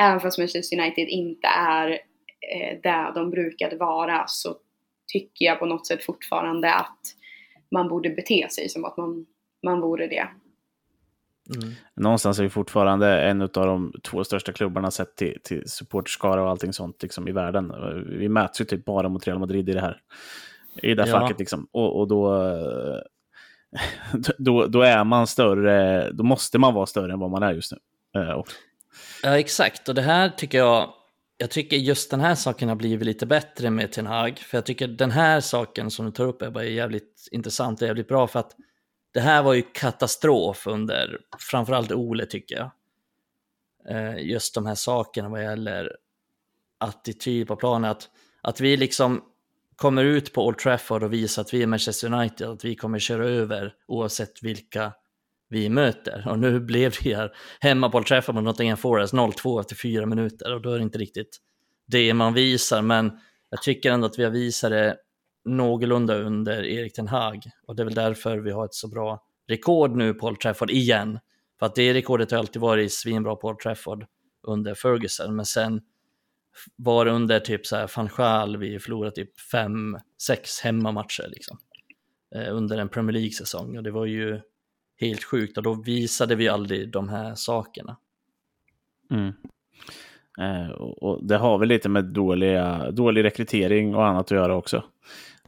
[0.00, 1.90] även fast Manchester United inte är
[2.52, 4.56] eh, där de brukade vara så
[5.08, 7.00] tycker jag på något sätt fortfarande att
[7.70, 9.26] man borde bete sig som att man,
[9.62, 10.28] man vore det.
[11.56, 11.74] Mm.
[11.94, 16.50] Någonstans är vi fortfarande en av de två största klubbarna sett till, till supporterskara och
[16.50, 17.72] allting sånt liksom, i världen.
[18.18, 20.00] Vi mäts ju typ bara mot Real Madrid i det här,
[20.82, 21.20] i det här ja.
[21.20, 21.38] facket.
[21.38, 21.68] Liksom.
[21.72, 22.42] Och, och då,
[24.38, 27.72] då, då är man större, då måste man vara större än vad man är just
[27.72, 27.78] nu.
[28.20, 28.42] Eh,
[29.22, 29.88] ja, exakt.
[29.88, 30.92] Och det här tycker jag
[31.38, 34.66] jag tycker just den här saken har blivit lite bättre med Ten Hag, för jag
[34.66, 38.26] tycker den här saken som du tar upp Ebba är jävligt intressant och jävligt bra
[38.26, 38.56] för att
[39.12, 41.18] det här var ju katastrof under
[41.50, 42.70] framförallt Ole tycker jag.
[43.88, 45.96] Eh, just de här sakerna vad gäller
[46.78, 48.08] attityd på planen, att,
[48.40, 49.24] att vi liksom
[49.76, 52.98] kommer ut på Old Trafford och visar att vi är Manchester United, att vi kommer
[52.98, 54.92] köra över oavsett vilka
[55.48, 56.24] vi möter.
[56.28, 60.70] Och nu blev det här hemmabollträffar mot Nottingham Forest 0-2 efter fyra minuter och då
[60.70, 61.38] är det inte riktigt
[61.86, 62.82] det man visar.
[62.82, 63.12] Men
[63.50, 64.96] jag tycker ändå att vi har visat det
[65.44, 69.24] någorlunda under Erik Ten Hag och det är väl därför vi har ett så bra
[69.48, 71.18] rekord nu på Old Trafford igen.
[71.58, 74.06] För att det rekordet har alltid varit svinbra på Old Trafford
[74.46, 75.80] under Ferguson, men sen
[76.76, 81.58] var det under typ så här van Schaal vi förlorade typ fem, sex hemmamatcher liksom.
[82.34, 84.40] Eh, under en Premier League-säsong och det var ju
[85.00, 87.96] helt sjukt och då visade vi aldrig de här sakerna.
[89.10, 89.32] Mm.
[90.38, 94.84] Eh, och det har väl lite med dåliga, dålig rekrytering och annat att göra också.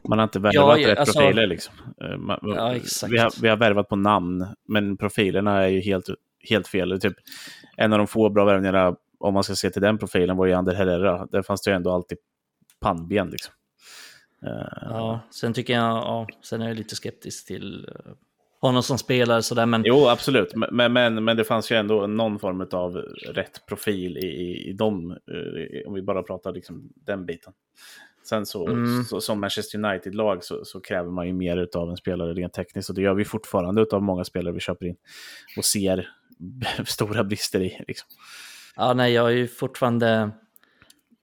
[0.03, 1.47] Man har inte värvat ja, rätt alltså, profiler.
[1.47, 1.73] Liksom.
[2.01, 2.75] Eh, man, ja,
[3.09, 6.05] vi, har, vi har värvat på namn, men profilerna är ju helt,
[6.49, 7.01] helt fel.
[7.01, 7.13] Typ,
[7.77, 10.53] en av de få bra värvningarna, om man ska se till den profilen, var ju
[10.53, 11.25] Ander Herrera.
[11.25, 12.17] Där fanns det ju ändå alltid
[12.79, 13.29] pannben.
[13.29, 13.53] Liksom.
[14.45, 17.89] Uh, ja, sen tycker jag, ja, sen är jag lite skeptisk till
[18.61, 19.43] honom som spelare.
[19.43, 19.83] Sådär, men...
[19.85, 20.53] Jo, absolut.
[20.71, 22.95] Men, men, men det fanns ju ändå någon form av
[23.33, 27.53] rätt profil i, i, i dem, eh, om vi bara pratar liksom den biten.
[28.23, 29.03] Sen så, mm.
[29.03, 32.89] så som Manchester United-lag så, så, kräver man ju mer av en spelare rent tekniskt
[32.89, 34.95] och det gör vi fortfarande av många spelare vi köper in
[35.57, 36.09] och ser
[36.85, 37.83] stora brister i.
[37.87, 38.09] Liksom.
[38.75, 40.31] Ja, nej, jag är ju fortfarande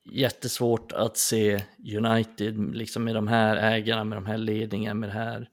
[0.05, 1.63] jättesvårt att se
[1.97, 5.49] United liksom med de här ägarna, med de här ledningarna, med det här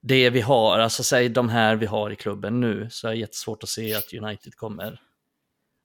[0.00, 3.18] det vi har, alltså säg de här vi har i klubben nu, så är det
[3.18, 5.00] jättesvårt att se att United kommer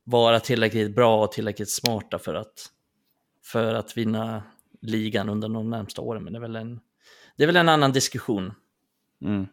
[0.03, 2.69] vara tillräckligt bra och tillräckligt smarta för att,
[3.43, 4.43] för att vinna
[4.81, 6.23] ligan under de närmsta åren.
[6.23, 6.79] Men det är väl en,
[7.37, 8.53] det är väl en annan diskussion.
[9.21, 9.47] Mm.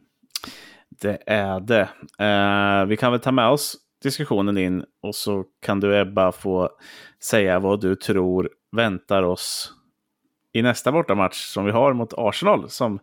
[0.88, 1.88] Det är det.
[2.20, 6.70] Uh, vi kan väl ta med oss diskussionen in och så kan du Ebba få
[7.22, 9.72] säga vad du tror väntar oss
[10.52, 12.70] i nästa bortamatch som vi har mot Arsenal.
[12.70, 12.98] Som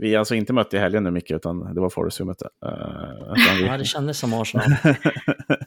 [0.00, 2.48] vi alltså inte mötte i helgen nu Micke, utan det var Forest vi mötte.
[2.66, 3.66] Uh, vi...
[3.66, 4.66] Ja, det kändes som Arsenal.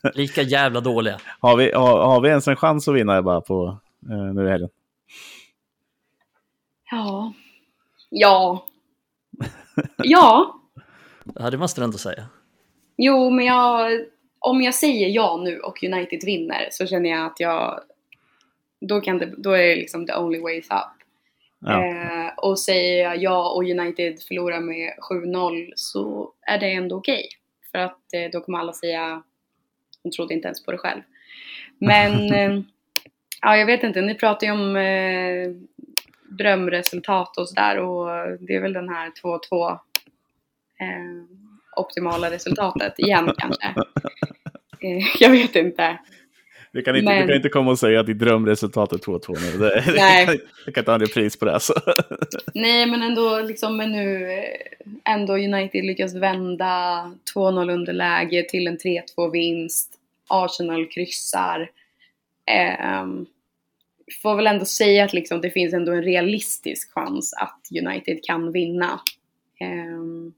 [0.14, 1.20] Lika jävla dåliga.
[1.40, 3.78] Har vi, har, har vi ens en chans att vinna bara på,
[4.10, 4.70] uh, nu i helgen?
[6.92, 7.34] Ja.
[8.10, 8.66] Ja.
[10.04, 10.60] ja.
[11.36, 12.26] Ja, det måste du ändå säga.
[12.98, 13.92] Jo, men jag,
[14.40, 17.80] om jag säger ja nu och United vinner så känner jag att jag,
[18.82, 21.03] då, kan det, då är det liksom the only way up.
[21.66, 21.86] Ja.
[21.86, 27.14] Eh, och säger jag ja och United förlorar med 7-0 så är det ändå okej.
[27.14, 27.30] Okay.
[27.72, 29.24] För att eh, då kommer alla säga
[30.04, 31.02] hon trodde inte ens på det själv.
[31.78, 32.62] Men eh,
[33.42, 35.50] ja, jag vet inte, ni pratar ju om eh,
[36.38, 38.08] drömresultat och sådär och
[38.40, 39.78] det är väl den här 2-2 eh,
[41.76, 43.74] optimala resultatet igen kanske.
[44.86, 45.98] Eh, jag vet inte.
[46.74, 49.36] Du kan inte, Men- du kan inte komma och säga att ditt drömresultat är 2-2
[49.52, 49.58] nu.
[49.58, 50.26] Det, Nej.
[50.26, 51.54] Jag, kan, jag kan inte ha en repris på det.
[51.54, 51.74] Alltså.
[52.54, 54.30] Nej, men ändå liksom men nu
[55.06, 60.00] ändå United lyckas vända 2-0 underläge till en 3-2 vinst.
[60.28, 61.72] Arsenal kryssar.
[62.46, 63.26] Ehm,
[64.22, 68.52] får väl ändå säga att liksom det finns ändå en realistisk chans att United kan
[68.52, 69.00] vinna.
[69.60, 70.34] Ehm,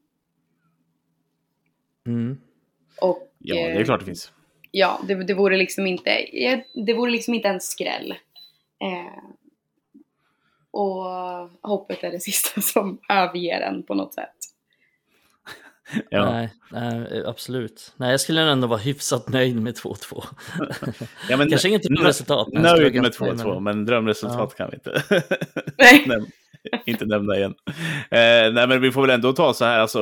[2.07, 2.38] Mm.
[3.02, 4.32] och Ja, det är eh, klart det finns.
[4.77, 6.26] Ja, det, det vore liksom inte,
[6.85, 8.11] det vore liksom inte en skräll.
[8.81, 9.23] Eh,
[10.72, 11.06] och
[11.61, 14.30] hoppet är det sista som överger en på något sätt.
[16.10, 16.31] Ja.
[16.31, 17.93] Nej, nej, absolut.
[17.97, 20.23] Nej, jag skulle ändå vara hyfsat nöjd med 2-2.
[21.30, 22.47] Ja, men Kanske inget drömresultat.
[22.53, 25.03] men jag skulle Nöjd med ganska nöjd 2-2, men drömresultat kan vi inte.
[25.77, 26.06] Nej.
[26.07, 26.31] Näm-
[26.85, 27.56] inte nämna igen.
[28.11, 29.99] Eh, nej, men vi får väl ändå ta så här, alltså,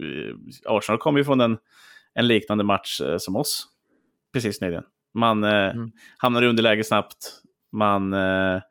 [0.00, 0.34] eh,
[0.64, 1.58] Arsenal kommer ju från en,
[2.14, 3.66] en liknande match eh, som oss
[4.36, 4.84] precis nyligen.
[5.14, 5.90] Man eh, Mm.
[6.18, 7.42] hamnar i underläge snabbt,
[7.72, 8.62] man, eh,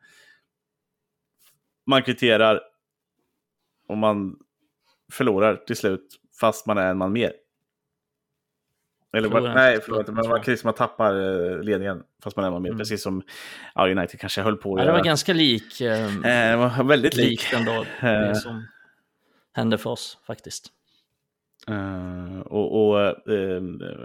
[1.86, 2.60] man kvitterar
[3.88, 4.36] och man
[5.12, 6.06] förlorar till slut
[6.40, 7.32] fast man är en man mer.
[9.16, 11.14] Eller Förlorar nej, förlåt, men man, man tappar
[11.54, 12.70] eh, ledningen fast man är en man mer.
[12.70, 12.78] Mm.
[12.78, 13.22] Precis som
[13.74, 15.04] ja, United kanske höll på att Ja, det var göra.
[15.06, 16.20] ganska lik, eh, Eh,
[16.50, 17.52] det var väldigt lik.
[17.52, 18.10] ändå Eh.
[18.20, 18.66] det som
[19.52, 20.72] hände för oss faktiskt.
[21.70, 23.00] Eh, och och
[23.32, 23.60] eh,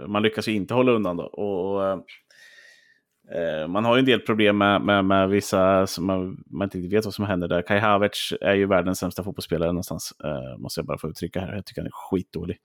[0.06, 1.24] man lyckas ju inte hålla undan då.
[1.24, 1.84] Och,
[3.36, 6.88] eh, man har ju en del problem med, med, med vissa som man, man inte
[6.88, 7.62] vet vad som händer där.
[7.62, 10.12] Kai Havertz är ju världens sämsta fotbollsspelare någonstans.
[10.58, 11.54] Måste jag bara få uttrycka här.
[11.54, 12.56] Jag tycker han är skitdålig.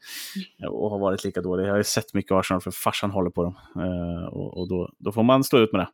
[0.64, 1.66] Eh, Och har varit lika dålig.
[1.66, 3.56] Jag har ju sett mycket Arsenal för farsan håller på dem.
[4.32, 5.88] Och och då, då får man stå ut med det.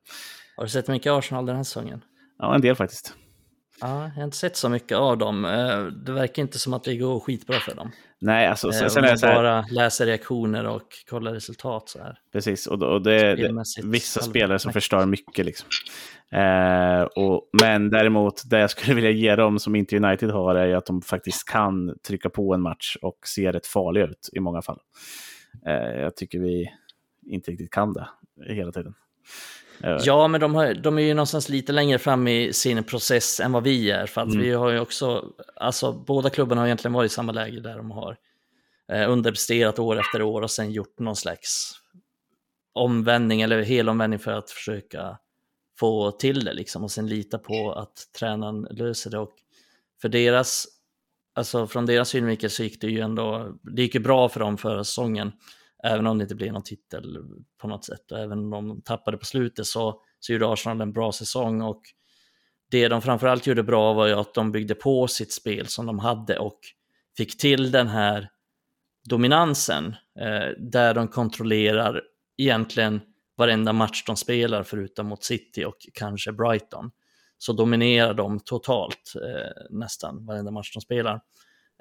[0.57, 2.01] Har du sett mycket Arsenal den här säsongen?
[2.37, 3.13] Ja, en del faktiskt.
[3.81, 5.41] Ja, jag har inte sett så mycket av dem.
[6.05, 7.91] Det verkar inte som att det går skitbra för dem.
[8.23, 9.35] Nej, alltså Eh, sen, om sen är så här.
[9.35, 12.17] bara läser reaktioner och kollar resultat så här.
[12.31, 15.45] Precis, och, och det, Spelmässigt vissa spelare som förstör mycket.
[15.45, 15.69] Liksom.
[16.31, 20.75] Eh, och, men däremot, det jag skulle vilja ge dem som inte United har är
[20.75, 24.61] att de faktiskt kan trycka på en match och se rätt farliga ut i många
[24.61, 24.79] fall.
[25.67, 26.69] Eh, jag tycker vi
[27.25, 28.07] inte riktigt kan det
[28.47, 28.93] hela tiden.
[30.03, 33.51] Ja, men de, har, de är ju någonstans lite längre fram i sin process än
[33.51, 34.05] vad vi är.
[34.05, 34.41] För att Mm.
[34.41, 35.25] vi har ju också,
[35.55, 38.17] alltså båda klubbarna har egentligen varit i samma läge där de har
[38.91, 41.73] eh, underpresterat år efter år och sen gjort någon slags
[42.73, 45.17] omvändning eller helomvändning för att försöka
[45.79, 49.19] få till det liksom och sen lita på att tränaren löser det.
[49.19, 49.33] Och
[50.01, 50.65] för deras,
[51.35, 54.57] alltså från deras synvinkel så gick det ju ändå, det gick ju bra för dem
[54.57, 55.31] förra säsongen.
[55.85, 57.17] Även om det inte blev någon titel
[57.61, 60.93] på något sätt och även om de tappade på slutet så, så gjorde Arsenal en
[60.93, 61.81] bra säsong och
[62.71, 65.99] det de framförallt gjorde bra var ju att de byggde på sitt spel som de
[65.99, 66.59] hade och
[67.17, 68.29] fick till den här
[69.09, 72.01] dominansen eh, där de kontrollerar
[72.37, 73.01] egentligen
[73.37, 76.91] varenda match de spelar förutom mot City och kanske Brighton.
[77.37, 81.21] Så dominerar de totalt eh, nästan varenda match de spelar.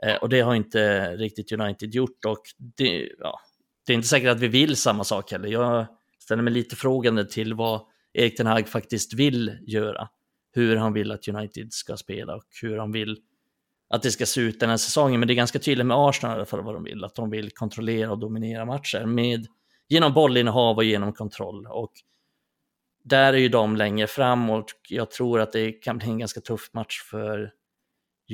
[0.02, 2.42] Eh, och det har inte riktigt United gjort och
[2.76, 3.40] det, ja,
[3.86, 5.48] det är inte säkert att vi vill samma sak heller.
[5.48, 5.86] Jag
[6.18, 7.80] ställer mig lite frågande till vad
[8.12, 10.08] Erik Ten Hag faktiskt vill göra.
[10.54, 13.16] Hur han vill att United ska spela och hur han vill
[13.92, 15.20] att det ska se ut den här säsongen.
[15.20, 17.04] Men det är ganska tydligt med Arsenal i alla fall vad de vill.
[17.04, 19.46] Att de vill kontrollera och dominera matcher med,
[19.88, 21.66] genom bollinnehav och genom kontroll.
[21.66, 21.92] Och
[23.04, 26.40] där är ju de längre fram och jag tror att det kan bli en ganska
[26.40, 27.52] tuff match för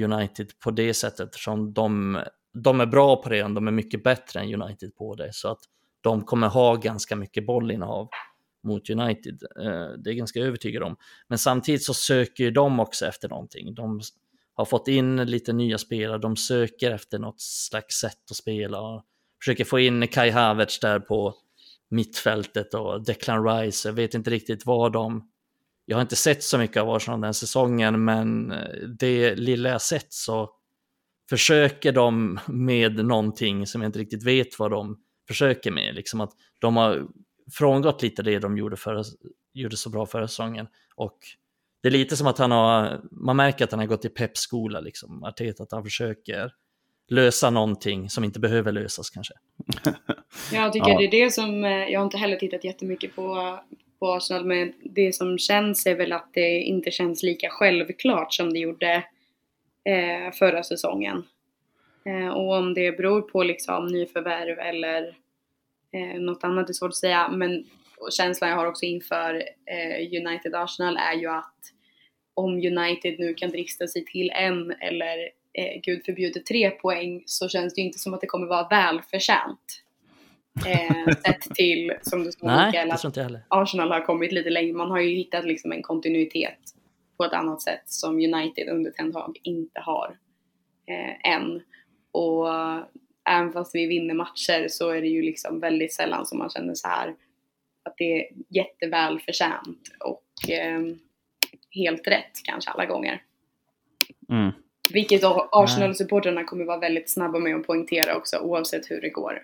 [0.05, 2.19] United på det sättet eftersom de,
[2.55, 5.33] de är bra på det, de är mycket bättre än United på det.
[5.33, 5.61] Så att
[6.01, 8.09] de kommer ha ganska mycket bollinnehav
[8.65, 9.43] mot United.
[9.57, 9.65] Eh,
[9.99, 10.97] det är jag ganska övertygad om.
[11.29, 13.75] Men samtidigt så söker ju de också efter någonting.
[13.75, 14.01] De
[14.55, 18.81] har fått in lite nya spelare, de söker efter något slags sätt att spela.
[18.81, 19.05] och
[19.41, 21.35] Försöker få in Kai Havertz där på
[21.91, 23.89] mittfältet och Declan Rice.
[23.89, 25.31] Jag vet inte riktigt vad de...
[25.85, 29.83] Jag har inte sett så mycket av Arsenal den säsongen, men eh, det lilla jag
[29.83, 30.51] sett så
[31.31, 34.99] försöker de med någonting som jag inte riktigt vet vad de
[35.29, 35.95] försöker med.
[35.95, 37.07] Liksom att de har
[37.53, 39.05] frångått lite det de gjorde, förra,
[39.53, 40.67] gjorde så bra förra säsongen.
[40.97, 41.19] Och
[41.83, 44.81] det är lite som att han har, man märker att han har gått i peppskola,
[44.81, 46.53] liksom, Arteta, att han försöker
[47.09, 49.35] lösa någonting som inte behöver lösas kanske.
[50.53, 50.99] Jag tycker Ja.
[50.99, 53.59] det är det som, eh, jag har inte heller tittat jättemycket på,
[53.99, 58.53] på Arsenal, men det som känns är väl att det inte känns lika självklart som
[58.53, 59.05] det gjorde
[59.89, 61.25] eh, förra säsongen.
[62.05, 65.15] Eh, och om det beror på liksom nyförvärv eller
[65.93, 67.65] Eh, något annat är svårt att säga, men
[68.11, 69.35] känslan jag har också inför
[69.67, 71.55] eh, United-Arsenal är ju att
[72.35, 75.19] om United nu kan drista sig till en eller
[75.53, 78.69] eh, gud förbjuder tre poäng så känns det ju inte som att det kommer vara
[78.69, 79.83] välförtjänt.
[80.67, 83.43] Eh, sett till, som du sa Nej, Mikael, att.
[83.49, 84.73] Arsenal har kommit lite längre.
[84.73, 86.59] Man har ju hittat liksom en kontinuitet
[87.19, 90.19] på ett annat sätt som United under Ten Hag inte har
[90.87, 91.63] eh, än.
[92.13, 92.49] Och
[93.29, 96.75] även fast vi vinner matcher så är det ju liksom väldigt sällan som man känner
[96.75, 97.15] så här
[97.89, 100.81] att det är jätteväl förtjänt och eh,
[101.71, 103.23] helt rätt kanske alla gånger.
[104.29, 104.53] Mm.
[104.93, 109.43] Vilket då Arsenal-supportrarna kommer vara väldigt snabba med att poängtera också oavsett hur det går.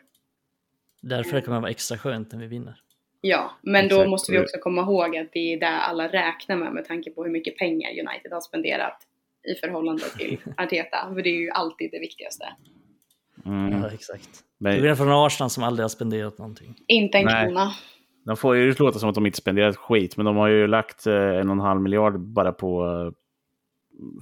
[1.03, 2.81] Därför kommer det vara extra skönt när vi vinner.
[3.27, 4.11] Ja, men då Exakt.
[4.11, 7.25] måste vi också komma ihåg att det är det alla räknar med med tanke på
[7.25, 8.97] hur mycket pengar United har spenderat
[9.49, 11.15] i förhållande till Arteta.
[11.15, 12.45] För det är ju alltid det viktigaste.
[13.47, 13.83] Mm.
[13.83, 14.29] Ja, exakt.
[14.59, 16.75] Men- Du är från Arsenal som aldrig har spenderat någonting.
[16.87, 17.45] Inte en Nej.
[17.47, 17.73] krona.
[18.25, 21.07] De får ju låta som att de inte spenderat skit, men de har ju lagt
[21.07, 23.13] eh, en och en halv miljard bara på, eh,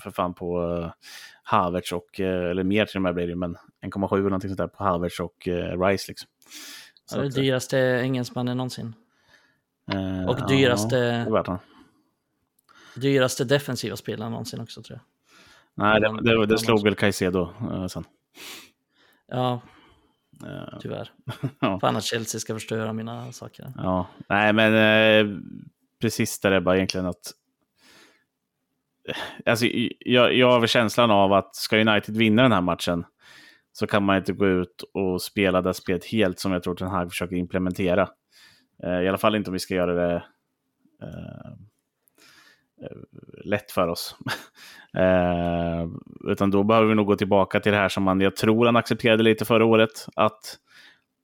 [0.03, 0.91] för fan på eh,
[1.43, 3.57] Havertz och, eller mer till och med blir det men
[3.87, 5.49] 1,7 eller någonting sånt där på Havertz och
[5.87, 6.29] Rice liksom.
[7.14, 8.94] Ja, det dyraste engelsmannen någonsin.
[9.93, 11.59] eh, Och ja, dyraste, det värt han.
[12.94, 15.05] dyraste defensiva spelaren någonsin också tror jag.
[15.74, 18.05] Nej, det, det, det slog väl Caicedo eh, sen.
[19.28, 19.60] Ja,
[20.47, 21.10] Eh, tyvärr.
[21.60, 21.80] Ja.
[21.80, 23.72] Fan att Chelsea ska förstöra mina saker.
[23.76, 25.36] Ja, nej men eh,
[26.01, 27.32] precis där är bara egentligen att...
[29.47, 29.66] Alltså,
[29.98, 33.05] jag, jag har väl känslan av att ska United vinna den här matchen
[33.73, 36.89] så kan man inte gå ut och spela det spelet helt som jag tror Ten
[36.89, 38.09] Hag försöker implementera.
[38.82, 40.24] Eh, I alla fall inte om vi ska göra det
[41.03, 41.53] eh,
[42.82, 42.97] eh
[43.44, 44.16] lätt för oss.
[44.97, 45.89] eh,
[46.31, 48.77] utan då behöver vi nog gå tillbaka till det här som man, jag tror han
[48.77, 50.07] accepterade lite förra året.
[50.16, 50.59] Att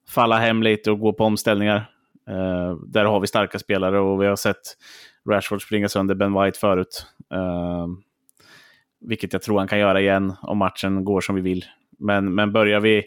[0.08, 1.90] falla hem lite och gå på omställningar.
[2.28, 4.76] Eh, där har vi starka spelare och vi har sett
[5.30, 7.06] Rashford springa sönder Ben White förut.
[7.34, 7.86] Eh,
[9.00, 11.64] vilket jag tror han kan göra igen om matchen går som vi vill.
[11.98, 13.04] Men, men börjar vi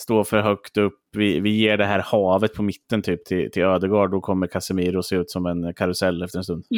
[0.00, 3.62] stå för högt upp, vi, vi ger det här havet på mitten typ till, till
[3.62, 6.64] Ödegård, då kommer Casemiro se ut som en karusell efter en stund.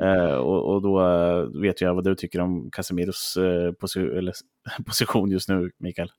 [0.00, 4.32] Eh, och, och då eh, vet jag vad du tycker om Casemiros eh, posi- eller,
[4.86, 6.12] position just nu, Mikael.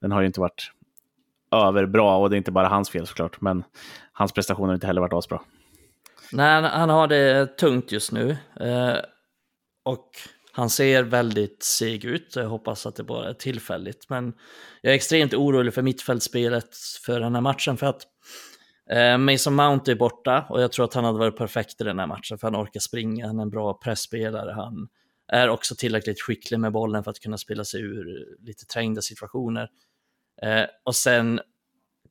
[0.00, 0.70] Den har ju inte varit
[1.50, 3.64] överbra och det är inte bara hans fel såklart, men
[4.12, 5.40] hans prestationer har inte heller varit asbra.
[6.32, 8.30] Nej, han- han har det tungt just nu.
[8.60, 8.96] Eh,
[9.84, 10.10] och
[10.56, 12.36] han ser väldigt seg ut.
[12.36, 14.08] Jag hoppas att det bara är tillfälligt.
[14.08, 14.32] Men
[14.82, 16.76] jag är extremt orolig för mittfältspelet
[17.06, 17.76] för den här matchen.
[17.76, 18.02] För att
[18.90, 21.98] eh, Mason Mount är borta och jag tror att han hade varit perfekt i den
[21.98, 22.38] här matchen.
[22.38, 24.52] För han orkar springa, han är en bra pressspelare.
[24.52, 24.88] Han
[25.32, 29.68] är också tillräckligt skicklig med bollen för att kunna spela sig ur lite trängda situationer.
[30.42, 31.40] Eh, och sen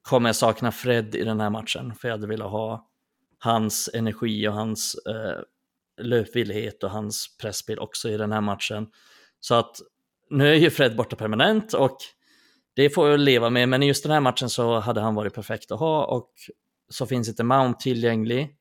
[0.01, 1.95] kommer jag sakna Fred i den här matchen.
[1.95, 2.89] För jag hade velat ha
[3.39, 5.41] hans energi och hans eh,
[6.01, 8.87] löpvillighet och hans pressspel också i den här matchen.
[9.39, 9.81] Så att
[10.29, 11.97] nu är ju Fred borta permanent och
[12.75, 15.33] det får jag leva med, men i just den här matchen så hade han varit
[15.33, 16.31] perfekt att ha och
[16.89, 18.55] så finns inte Mount tillgänglig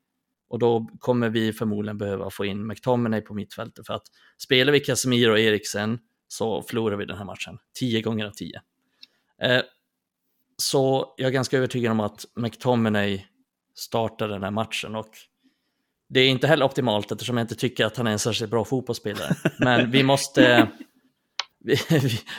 [0.48, 4.06] och då kommer vi förmodligen behöva få in McTominay på mittfältet för att
[4.38, 5.98] spelar vi Casemiro och Eriksen
[6.28, 7.58] så förlorar vi den här matchen.
[7.78, 8.60] 10 gånger av 10.
[9.42, 9.62] Eh,
[10.56, 13.26] så jag är ganska övertygad om att McTominay
[13.74, 15.10] startar den här matchen och
[16.08, 18.64] det är inte heller optimalt eftersom jag inte tycker att han är en särskilt bra
[18.64, 19.36] fotbollsspelare.
[19.58, 20.68] Men vi måste,
[21.64, 21.76] vi,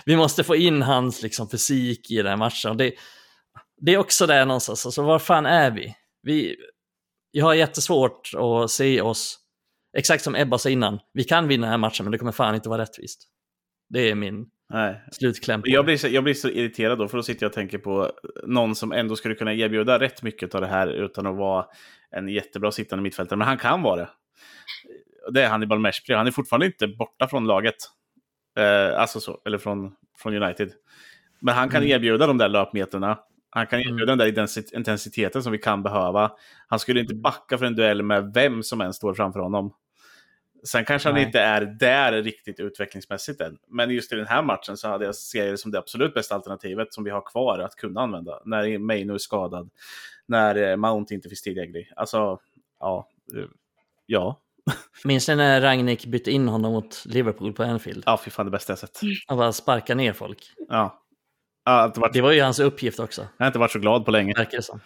[0.06, 2.72] vi, måste få in hans liksom, fysik i den här matchen.
[2.72, 2.94] Och det,
[3.82, 5.96] det är också där någonstans, alltså var fan är vi?
[6.22, 6.56] vi?
[7.32, 9.40] Jag har jättesvårt att se oss,
[9.98, 12.56] exakt som Ebba sa innan, vi kan vinna den här matchen men det kommer fan
[12.56, 13.28] inte vara rättvist.
[13.90, 15.02] Det är min Nej.
[15.12, 15.62] slutkläm.
[15.66, 18.12] Jag blir, så, jag blir så irriterad då, för då sitter jag och tänker på
[18.48, 21.66] någon som ändå skulle kunna erbjuda rätt mycket av det här utan att vara
[22.16, 23.38] en jättebra sittande mittfältare.
[23.38, 24.10] Men han kan vara det.
[25.32, 26.16] Det är Hannibal Meshpri.
[26.16, 27.76] Han är fortfarande inte borta från laget.
[28.58, 30.72] Eh, alltså så, eller från, från United.
[31.40, 31.92] Men han kan Mm.
[31.92, 33.20] erbjuda de där löpmeterna.
[33.50, 34.18] Han kan erbjuda Mm.
[34.18, 36.32] den där intensi- intensiteten som vi kan behöva.
[36.68, 39.74] Han skulle inte backa för en duell med vem som än står framför honom.
[40.68, 41.26] Sen kanske han Nej.
[41.26, 43.58] inte är där riktigt utvecklingsmässigt än.
[43.68, 46.36] Men just i den här matchen så hade jag ser det som det absolut bästa
[46.36, 48.42] alternativet som vi har kvar att kunna använda.
[48.46, 49.70] När Maino är skadad.
[50.28, 51.92] När eh, Mount inte finns tillgänglig.
[51.96, 52.40] Alltså,
[52.80, 53.08] ja.
[53.38, 53.44] eh,
[54.06, 54.42] Ja,
[55.04, 58.04] Minns ni när Ragnik bytte in honom mot Liverpool på Anfield?
[58.06, 59.00] ja fy fan det bästa jag sett.
[59.28, 60.40] Han bara sparkar ner folk.
[60.70, 61.02] Ja.
[61.86, 64.12] Inte varit, Det var ju hans uppgift också, jag har inte varit så glad på
[64.12, 64.34] länge.
[64.38, 64.80] verkar det som.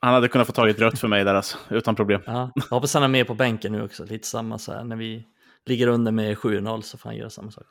[0.00, 2.20] Han hade kunnat få tagit rött för mig där alltså, utan problem.
[2.26, 4.96] Ja, jag hoppas han är med på bänken nu också, lite samma så här när
[4.96, 5.24] vi
[5.66, 7.66] ligger under med 7-0 så får han göra samma sak.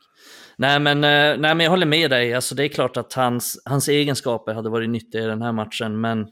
[0.57, 3.61] Nej men, eh, nej, men jag håller med dig, alltså, det är klart att hans,
[3.65, 6.27] hans egenskaper hade varit nyttiga i den här matchen, men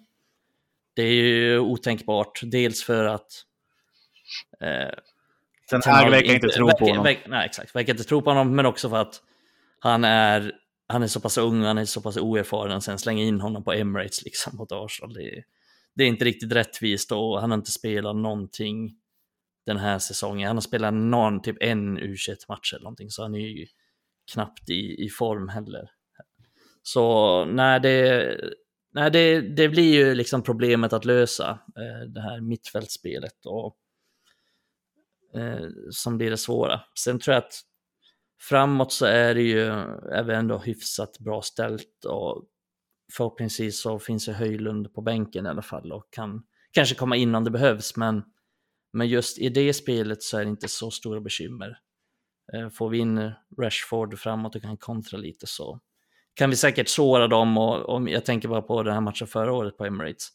[0.99, 2.39] det är ju otänkbart.
[2.43, 3.31] Dels för att...
[4.61, 4.99] Eh,
[5.69, 7.03] Sen Hag verkar inte tro på honom.
[7.03, 7.76] Verkar, nej, exakt.
[7.76, 9.21] Verkar inte tro på honom, men också för att
[9.80, 10.51] han är,
[10.88, 13.73] han är så pass ung, han är så pass oerfaren, sen slänga in honom på
[13.73, 15.13] Emirates liksom mot Arsenal.
[15.13, 15.43] Det,
[15.95, 18.91] det är inte riktigt rättvist och han har inte spelat någonting
[19.65, 20.47] den här säsongen.
[20.47, 23.67] Han har spelat någon, typ en U21-match eller någonting, så han är ju
[24.34, 25.91] knappt i, i form heller.
[26.84, 28.35] Så nej, det,
[28.99, 33.45] nej det, det blir ju liksom problemet att lösa, eh, det här mittfältspelet.
[33.45, 33.77] Och,
[35.39, 36.81] eh, som blir det svåra.
[36.99, 37.61] Sen tror jag att
[38.41, 39.67] framåt så är det ju,
[40.11, 42.45] är vi ändå hyfsat bra ställt och
[43.13, 47.35] förhoppningsvis så finns ju Höjlund på bänken i alla fall och kan kanske komma in
[47.35, 48.23] om det behövs, men,
[48.93, 51.80] men just i det spelet så är det inte så stora bekymmer.
[52.53, 53.31] Eh, får vi in
[53.61, 55.80] Rashford framåt och kan kontra lite så
[56.34, 59.53] kan vi säkert såra dem och, och jag tänker bara på den här matchen förra
[59.53, 60.27] året på Emirates.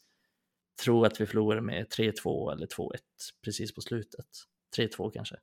[0.83, 2.89] Tror att vi förlorade med 3-2 eller 2-1
[3.43, 4.25] precis på slutet.
[4.77, 5.35] 3-2 kanske.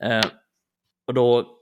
[0.00, 0.26] Eh,
[1.06, 1.58] och då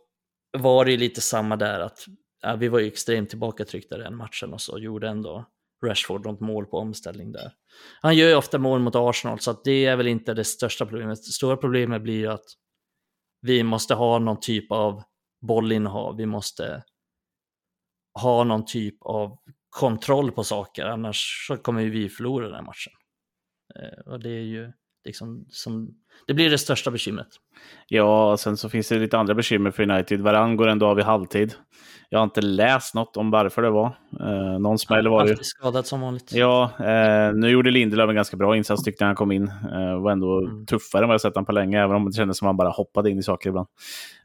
[0.59, 2.07] var det ju lite samma där att
[2.43, 5.47] ja, vi var ju extremt tillbakatryckta den matchen och så gjorde ändå
[5.87, 7.53] Rashford något mål på omställning där.
[8.01, 10.87] Han gör ju ofta mål mot Arsenal så att det är väl inte det största
[10.87, 11.19] problemet.
[11.19, 12.45] Det stora problemet blir ju att
[13.41, 15.03] vi måste ha någon typ av
[15.41, 16.17] bollinnehav.
[16.17, 16.83] Vi måste
[18.15, 19.39] ha någon typ av
[19.71, 22.93] kontroll på saker, annars så kommer vi förlora den här matchen.
[23.75, 24.73] Eh, och det är ju
[25.05, 25.95] liksom som,
[26.27, 27.29] det blir det största bekymret.
[27.89, 30.21] Ja, sen så finns det lite andra bekymmer för United.
[30.21, 31.55] Varann går ändå av i halvtid.
[32.13, 33.87] Jag har inte läst något om varför det var.
[34.21, 35.45] Eh, någon smäll var det.
[35.45, 36.33] skadad som vanligt.
[36.33, 39.49] Ja, eh, nu gjorde Lindelöf en ganska bra insats tyckte jag han kom in.
[39.49, 40.67] Eh, var ändå mm.
[40.67, 42.57] tuffare än vad jag sett honom på länge, även om det kändes som att han
[42.57, 43.69] bara hoppade in i saker ibland.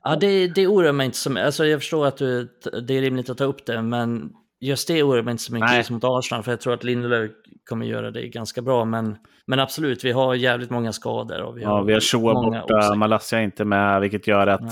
[0.04, 1.45] Ja, det, det oroar mig inte så mycket.
[1.45, 2.49] Alltså, jag förstår att du,
[2.88, 4.30] det är rimligt att ta upp det, men
[4.60, 5.84] just det oroar mig inte så mycket Nej.
[5.90, 7.32] mot Arsenal, för jag tror att Lindelöf
[7.68, 8.85] kommer göra det ganska bra.
[8.85, 11.41] Men, men absolut, vi har jävligt många skador.
[11.41, 14.72] Och vi ja, har vi har Shoa borta, Malassia inte med, vilket gör att Nej.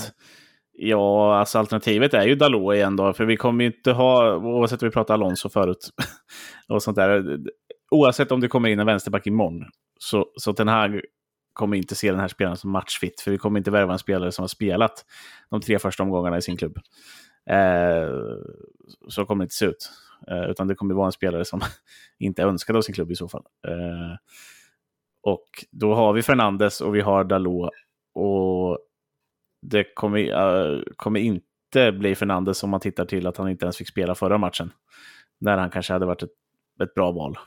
[0.78, 4.82] Ja, alltså alternativet är ju Dalot igen då, för vi kommer ju inte ha, oavsett
[4.82, 5.90] om vi pratar Alonso förut,
[6.68, 7.38] och sånt där,
[7.90, 9.64] oavsett om det kommer in en vänsterback imorgon,
[9.98, 11.02] så, så den här
[11.52, 14.32] kommer inte se den här spelaren som matchfit, för vi kommer inte värva en spelare
[14.32, 15.04] som har spelat
[15.50, 16.78] de tre första omgångarna i sin klubb.
[17.50, 18.10] Eh,
[19.08, 19.90] så kommer det inte se ut.
[20.28, 21.60] Eh, utan det kommer vara en spelare som
[22.18, 23.44] inte är önskad av sin klubb i så fall.
[23.68, 24.16] Eh,
[25.22, 27.70] och då har vi Fernandes och vi har Dalot.
[28.14, 28.78] Och
[29.62, 33.76] det kommer, uh, kommer inte bli Fernandes om man tittar till att han inte ens
[33.76, 34.72] fick spela förra matchen.
[35.40, 36.30] När han kanske hade varit ett,
[36.82, 37.38] ett bra val.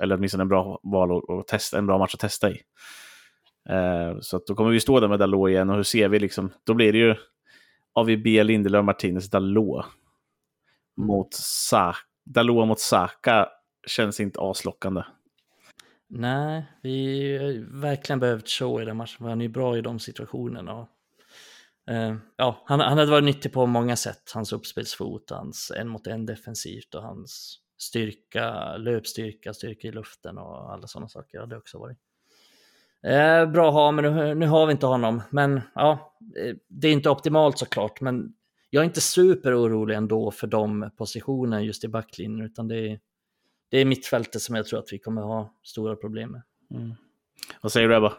[0.00, 2.60] Eller åtminstone en bra, val och, och testa, en bra match att testa i.
[3.70, 6.52] Uh, så då kommer vi stå där med Dalot igen och hur ser vi liksom?
[6.64, 7.14] Då blir det ju
[7.96, 9.84] AVB, Lindelöf, Martinez, Dalot.
[10.96, 11.98] Mot Saka.
[12.24, 13.48] Dalot mot Saka
[13.86, 15.02] känns inte aslockande.
[16.08, 19.26] Nej, vi har verkligen behövt show i den matchen.
[19.26, 20.88] Han är bra i de situationerna.
[21.90, 24.32] Uh, ja, han, han hade varit nyttig på många sätt.
[24.34, 30.72] Hans uppspelsfot, hans en mot en defensivt och hans styrka, löpstyrka, styrka i luften och
[30.72, 31.98] alla sådana saker hade också varit
[33.06, 35.22] uh, bra att ha, men nu, nu, har vi inte honom.
[35.30, 38.32] Men ja, eh, det är inte optimalt såklart, men
[38.70, 42.98] jag är inte superorolig ändå för de positionerna just i backlinjen, utan det är,
[43.70, 46.42] det är mittfältet som jag tror att vi kommer ha stora problem med.
[46.70, 46.94] Mm.
[47.60, 48.12] Vad säger du Ebba?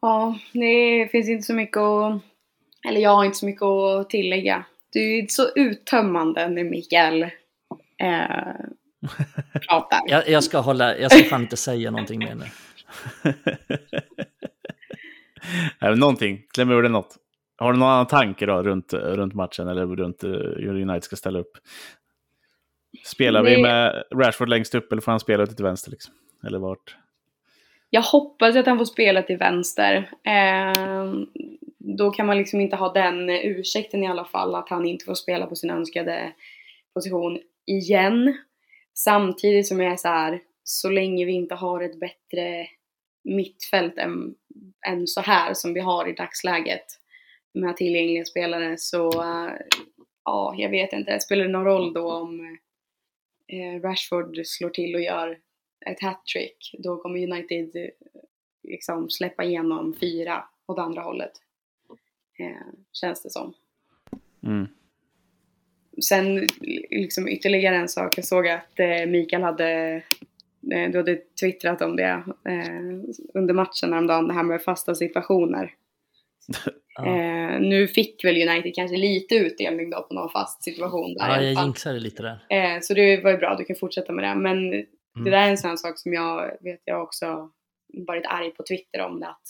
[0.00, 2.20] Ja, det finns inte så mycket att...
[2.88, 4.64] Eller jag har inte så mycket att tillägga.
[4.92, 7.28] Du är så uttömmande när Mikael eh,
[9.68, 10.00] pratar.
[10.06, 12.44] jag, jag, ska hålla, jag ska fan inte säga någonting mer nu.
[15.96, 17.16] någonting, kläm ur dig något.
[17.56, 21.38] Har du någon annan tanke då runt, runt matchen eller runt hur United ska ställa
[21.38, 21.52] upp?
[23.04, 23.56] Spelar Nej.
[23.56, 25.90] vi med Rashford längst upp eller får han spela till vänster?
[25.90, 26.14] Liksom?
[26.46, 26.96] Eller vart?
[27.90, 30.10] Jag hoppas att han får spela till vänster.
[30.24, 31.12] Eh,
[31.78, 35.14] då kan man liksom inte ha den ursäkten i alla fall att han inte får
[35.14, 36.32] spela på sin önskade
[36.94, 38.36] position igen.
[38.94, 42.66] Samtidigt som jag är så här, så länge vi inte har ett bättre
[43.24, 44.34] mittfält än,
[44.86, 46.86] än så här som vi har i dagsläget
[47.54, 49.52] med tillgängliga spelare så uh,
[50.24, 51.20] ja, jag vet inte.
[51.20, 52.40] Spelar det någon roll då om
[53.52, 55.38] uh, Rashford slår till och gör
[55.86, 57.90] ett hattrick, då kommer United eh,
[58.62, 61.32] liksom släppa igenom fyra åt andra hållet.
[62.38, 63.54] Eh, känns det som.
[64.42, 64.66] Mm.
[66.08, 66.46] Sen
[66.90, 70.02] liksom ytterligare en sak, jag såg att eh, Mikael hade eh,
[70.60, 75.74] du hade twittrat om det eh, under matchen häromdagen, det här med fasta situationer.
[76.96, 77.06] ja.
[77.06, 81.14] eh, nu fick väl United kanske lite utdelning då på någon fast situation.
[81.14, 82.74] Där, ja, jag jinxade lite där.
[82.74, 84.34] Eh, så det var ju bra, du kan fortsätta med det.
[84.34, 84.70] Men
[85.24, 87.50] Det där är en sån sak som jag vet jag också
[88.06, 89.42] varit arg på Twitter om det att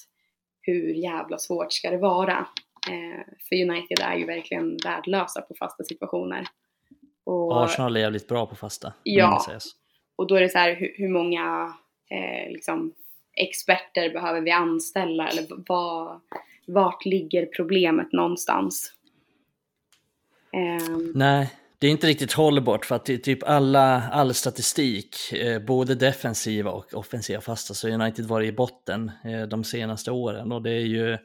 [0.60, 2.46] hur jävla svårt ska det vara?
[2.88, 6.46] Eh, för United är ju verkligen värdelösa på fasta situationer.
[7.24, 8.92] Och, Arsenal är jävligt bra på fasta.
[9.02, 9.44] Ja
[10.20, 11.74] och då är det så här, hur, hur många
[12.10, 12.94] eh, liksom,
[13.34, 15.28] experter behöver vi anställa?
[15.28, 16.20] Eller vad,
[16.66, 18.92] vart ligger problemet någonstans?
[20.52, 20.96] Eh.
[21.14, 25.62] Nej, det är inte riktigt hållbart för att det är typ alla, all statistik, eh,
[25.62, 30.10] både defensiva och offensiva fasta, så alltså har United varit i botten eh, de senaste
[30.10, 31.18] åren och det är ju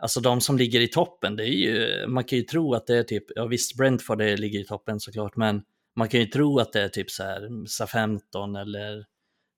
[0.00, 2.98] Alltså de som ligger i toppen, det är ju, man kan ju tro att det
[2.98, 5.62] är typ, ja visst Brentford ligger i toppen såklart, men
[5.98, 9.04] man kan ju tro att det är typ så här SA-15 eller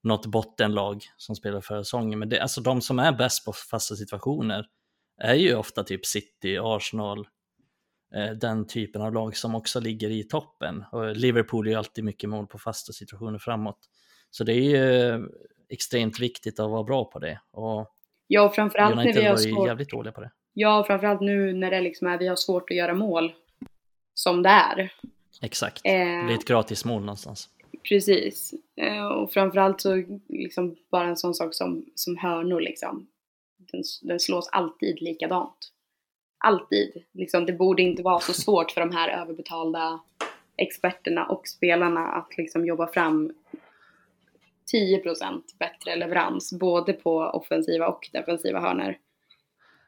[0.03, 2.19] något bottenlag som spelar förra säsongen.
[2.19, 4.67] Men det, alltså de som är bäst på fasta situationer
[5.21, 7.29] är ju ofta typ City, Arsenal,
[8.15, 10.85] eh, den typen av lag som också ligger i toppen.
[10.93, 13.79] Och Liverpool är ju alltid mycket mål på fasta situationer framåt.
[14.31, 15.27] Så det är ju
[15.69, 17.41] extremt viktigt att vara bra på det.
[17.51, 17.95] Och
[18.27, 20.31] ja, och framförallt när vi United har var ju svårt jävligt dåliga på det.
[20.53, 23.33] Ja, framförallt nu när det liksom är, vi har svårt att göra mål
[24.15, 24.93] som det är.
[25.43, 25.93] Exakt, Eh.
[25.93, 27.49] det blir ett gratis mål någonstans.
[27.89, 28.55] Precis.
[28.77, 33.07] Eh, och framförallt så liksom bara en sån sak som, som hörnor liksom.
[33.73, 35.73] Den, den slås alltid likadant.
[36.45, 37.05] Alltid.
[37.13, 40.01] Liksom, det borde inte vara så svårt för de här överbetalda
[40.57, 43.33] experterna och spelarna att liksom jobba fram
[44.73, 48.95] 10% bättre leverans, både på offensiva och defensiva hörnor.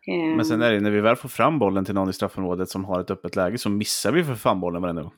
[0.07, 2.69] Eh, Men sen är det när vi väl får fram bollen till någon i straffområdet
[2.69, 5.13] som har ett öppet läge så missar vi för fan bollen varenda gång.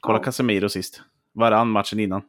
[0.00, 0.22] Kolla Ja.
[0.22, 1.02] Casemiro sist.
[1.34, 2.22] Varann matchen innan.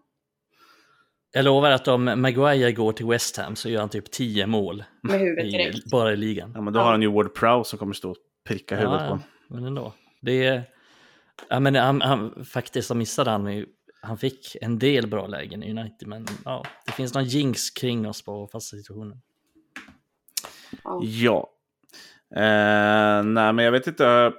[1.34, 4.84] Jag lovar att om Maguire går till West Ham så gör han typ 10 mål
[5.02, 5.92] med huvudet i, direkt.
[5.92, 6.52] bara i ligan.
[6.56, 6.84] Ja, men då Ja.
[6.84, 8.18] har han ju Ward Prowse som kommer stå och
[8.48, 9.24] pricka huvudet på Ja, honom.
[9.48, 9.94] men ändå.
[10.22, 10.64] Det är,
[11.50, 13.66] ja, men han, han, faktiskt så missade han ju,
[14.02, 18.08] han fick en del bra lägen i United, men ja, det finns någon jinx kring
[18.08, 19.18] oss på fasta situationer.
[20.84, 21.00] Ja.
[21.04, 21.50] Ja.
[22.36, 24.34] Eh, nej, men jag vet inte.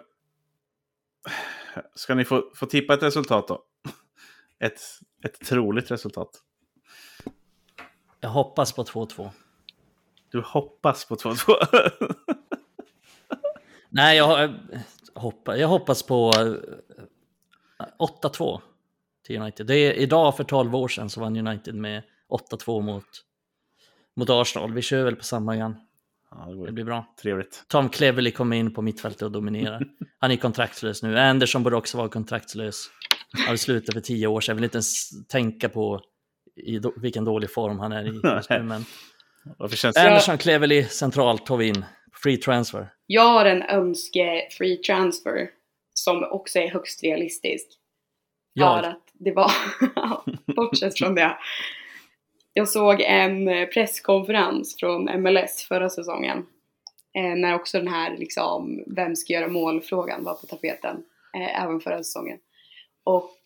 [1.94, 3.65] Ska ni få, få tippa ett resultat då?
[4.59, 4.81] Ett,
[5.24, 6.43] ett troligt resultat.
[8.20, 9.31] Jag hoppas på 2-2.
[10.28, 11.53] Du hoppas på 2-2.
[13.89, 14.51] Nej, jag, eh,
[15.15, 18.61] hoppa, jag hoppas på eh, 8-2
[19.27, 19.66] till United.
[19.66, 22.03] Det är, idag för 12 år sedan så vann United med
[22.51, 23.05] 8-2 mot,
[24.16, 24.73] mot Arsenal.
[24.73, 25.77] Vi kör väl på samma igen.
[26.39, 27.15] Ja, det blir bra.
[27.23, 27.65] trevligt.
[27.69, 29.83] Tom Cleverley kommer in på mittfältet och dominerar.
[30.19, 31.19] Han är kontraktslös nu.
[31.19, 32.91] Anderson borde också vara kontraktslös.
[33.47, 34.53] Han slutade för tio år sedan.
[34.53, 36.01] Jag vill inte ens tänka på
[36.57, 38.63] i do- vilken dålig form han är i just nu.
[38.63, 38.85] Men
[39.71, 39.97] känns?
[39.97, 41.85] Anderson, Cleverley centralt tar vi in.
[42.23, 42.89] Free transfer.
[43.07, 45.49] Jag har en önske free transfer
[45.95, 47.67] som också är högst realistisk.
[48.59, 48.85] För Jag.
[48.85, 49.51] att det var,
[50.57, 51.37] bortsett från det.
[52.55, 56.47] Jag såg en eh, presskonferens från MLS förra säsongen.
[57.15, 61.05] Eh, när också den här liksom, vem ska göra mål-frågan var på tapeten.
[61.37, 62.39] Eh, även förra säsongen.
[63.05, 63.39] Och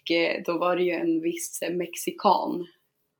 [0.46, 2.66] då var det ju en viss mexikan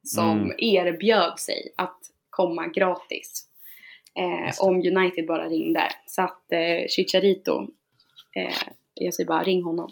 [0.04, 0.54] som Mm.
[0.58, 1.98] erbjöd sig att
[2.30, 3.44] komma gratis.
[4.18, 5.88] Eh, om United bara ringde.
[6.06, 7.68] Så att eh, Chicharito,
[8.36, 8.54] eh,
[8.94, 9.90] jag säger bara ring honom.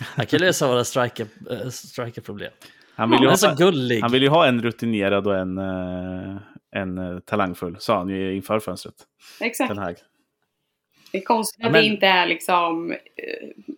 [0.00, 1.26] Han kan lösa våra striker,
[1.70, 2.52] strikerproblem.
[3.00, 4.00] Han vill, ju Han så ha, gullig.
[4.00, 6.36] han vill ju ha en rutinerad och en, eh,
[6.70, 8.94] en eh, talangfull, sa han ju inför fönstret.
[9.40, 9.68] Exakt.
[9.68, 9.96] Den här.
[11.12, 12.96] Det är konstigt Ja, att men- det inte är liksom, eh,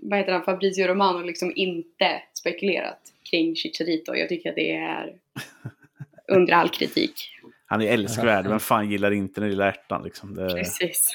[0.03, 2.99] vad heter han, Fabrizio Romano liksom inte spekulerat
[3.31, 4.15] kring Chicharito.
[4.15, 5.13] Jag tycker att det är
[6.33, 7.15] under all kritik.
[7.67, 10.35] Han är älskvärd, vem fan gillar inte den lilla ärtan liksom?
[10.35, 11.11] Det, Precis.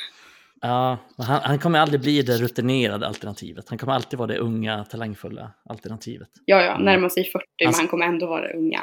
[0.61, 3.69] Ja, han, han kommer aldrig bli det rutinerade alternativet.
[3.69, 6.29] Han kommer alltid vara det unga, talangfulla alternativet.
[6.45, 8.79] Ja, ja, närmar sig 40 men Alltså- han kommer ändå vara unga.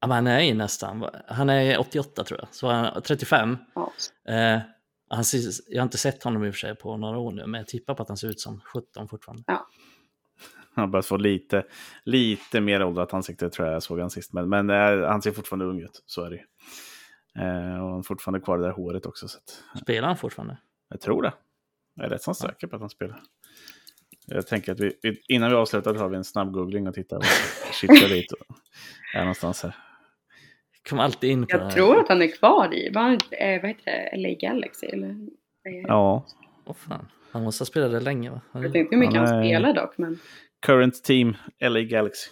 [0.00, 3.56] Ja, men han är ju nästan, han är 88 tror jag, så han är 35.
[3.74, 3.92] Ja.
[4.32, 4.60] Eh,
[5.10, 7.46] han ser, jag har inte sett honom i och för sig på några år nu,
[7.46, 9.42] men jag tippar på att han ser ut som 17 fortfarande.
[10.74, 11.64] Han har börjat få lite,
[12.04, 14.32] lite mer åldrat ansikte tror jag jag såg han sist.
[14.32, 16.42] Men, men eh, han ser fortfarande ung ut, så är det ju.
[17.42, 19.28] Eh, och han har fortfarande kvar det där håret också.
[19.28, 20.56] Så att, Spelar han fortfarande?
[20.88, 21.32] Jag tror det.
[21.94, 23.20] Jag är rätt så säker på att han spelar.
[24.26, 24.92] Jag tänker att vi,
[25.28, 27.20] innan vi avslutar tar vi en snabb googling och tittar.
[27.72, 28.46] Shit, dit och,
[29.14, 29.76] är någonstans här.
[30.88, 31.70] Kommer alltid in på det Jag här.
[31.76, 35.16] tror att han är kvar i, vad, eh, vad heter det, LA Galaxy eller?
[35.88, 36.26] Ja,
[36.64, 38.40] Åh fan, han måste ha spelat där länge va?
[38.52, 40.18] Jag vet inte hur mycket Han han är- spelar dock men.
[40.66, 42.30] current team, LA Galaxy.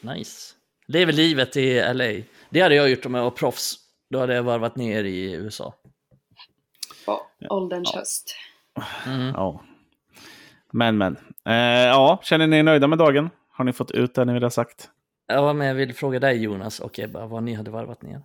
[0.00, 0.54] Nice.
[0.86, 2.22] Lever livet i LA.
[2.50, 3.74] Det hade jag gjort om jag var proffs.
[4.10, 5.74] Då hade jag varvat ner i USA.
[7.08, 7.20] På
[7.54, 8.36] ålderns höst.
[9.06, 9.34] Mm.
[9.36, 9.60] Ja.
[10.70, 11.16] Men, men.
[11.44, 11.54] Eh,
[11.86, 13.30] ja, känner ni er nöjda med dagen?
[13.50, 14.90] Har ni fått ut det ni vill ha sagt?
[15.26, 18.22] Ja, men jag vill fråga dig Jonas och Ebba vad ni hade varvat ner.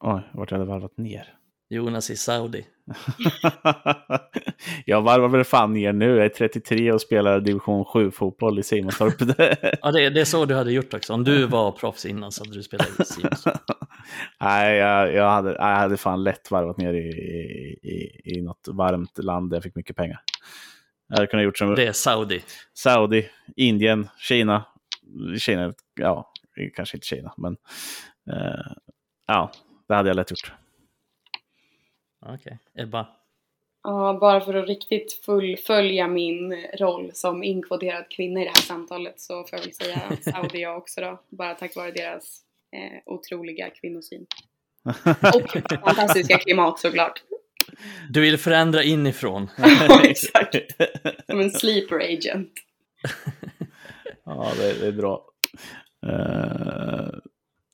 [0.00, 1.34] Oj, vart jag hade varvat ner.
[1.70, 2.66] Jonas i Saudi.
[4.84, 6.16] jag varvar väl fan ner nu.
[6.16, 9.14] Jag är 33 och spelar division 7-fotboll i Simonstorp.
[9.82, 11.12] ja, det, det är så du hade gjort också.
[11.12, 13.60] Om du var proffs innan så hade du spelat i Simonstorp.
[14.40, 17.08] Nej, jag, jag, hade, jag hade fan lätt varvat ner i,
[17.82, 20.20] i, i något varmt land där jag fick mycket pengar.
[21.08, 21.74] Jag hade kunnat gjort som...
[21.74, 22.42] Det är Saudi.
[22.74, 24.64] Saudi, Indien, Kina.
[25.38, 26.32] Kina, ja,
[26.76, 27.56] kanske inte Kina, men
[28.32, 28.72] eh,
[29.26, 29.52] ja,
[29.88, 30.52] det hade jag lätt gjort.
[32.20, 32.84] Okej, okay.
[32.84, 33.06] Ebba?
[33.82, 39.20] Ja, bara för att riktigt fullfölja min roll som inkvoterad kvinna i det här samtalet
[39.20, 40.00] så får jag väl säga
[40.32, 41.20] Saudi jag också då.
[41.28, 42.40] Bara tack vare deras
[42.76, 44.26] eh, otroliga kvinnosyn.
[45.34, 47.22] Och fantastiska klimat såklart.
[48.10, 49.50] Du vill förändra inifrån.
[49.58, 50.56] ja, exakt.
[51.26, 52.52] Som en sleeper agent.
[54.24, 55.26] ja, det, det är bra.
[56.06, 57.18] Uh,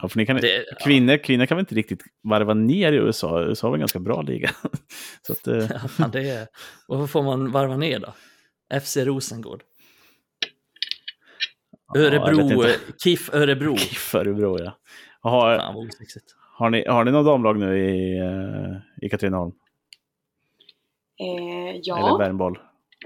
[0.03, 1.19] ja, för ni kan, det, kvinnor, ja.
[1.19, 3.43] kvinnor kan väl inte riktigt varva ner i USA?
[3.43, 4.51] USA är en ganska bra liga.
[5.23, 5.67] Så att, uh...
[5.71, 6.49] ja, fan, det är,
[6.89, 8.15] varför får man varva ner då?
[8.81, 9.63] FC Rosengård.
[11.97, 12.75] Örebro, ja,
[13.05, 13.77] KIF Örebro.
[13.77, 14.79] KIF Örebro, ja.
[15.21, 15.91] Har, fan, vad
[16.53, 19.53] har, ni, har ni något damlag nu i, uh, i Katrineholm?
[21.19, 21.99] Eh, ja.
[21.99, 22.59] Eller Värmboll?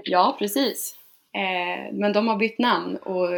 [0.03, 0.95] Ja, precis.
[1.33, 3.29] Eh, men de har bytt namn och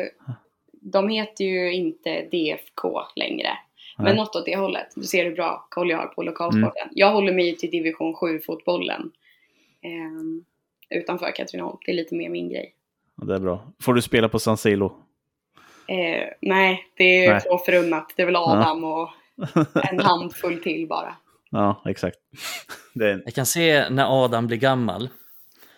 [0.84, 3.50] de heter ju inte DFK längre.
[3.98, 4.06] Nej.
[4.06, 4.88] Men något åt det hållet.
[4.96, 6.84] Du ser hur bra koll jag har på lokalsporten.
[6.84, 6.94] Mm.
[6.96, 9.12] Jag håller mig till division 7-fotbollen
[9.82, 11.78] eh, utanför Katrineholm.
[11.86, 12.74] Det är lite mer min grej.
[13.18, 13.68] Ja, det är bra.
[13.84, 14.86] Får du spela på San Silo?
[15.88, 18.14] Eh, nej, det är få förunnat.
[18.16, 19.02] Det är väl Adam ja.
[19.02, 19.10] och
[19.92, 21.16] en handfull till bara.
[21.50, 22.18] Ja, exakt.
[23.02, 23.22] En...
[23.26, 25.10] Jag kan se när Adam blir gammal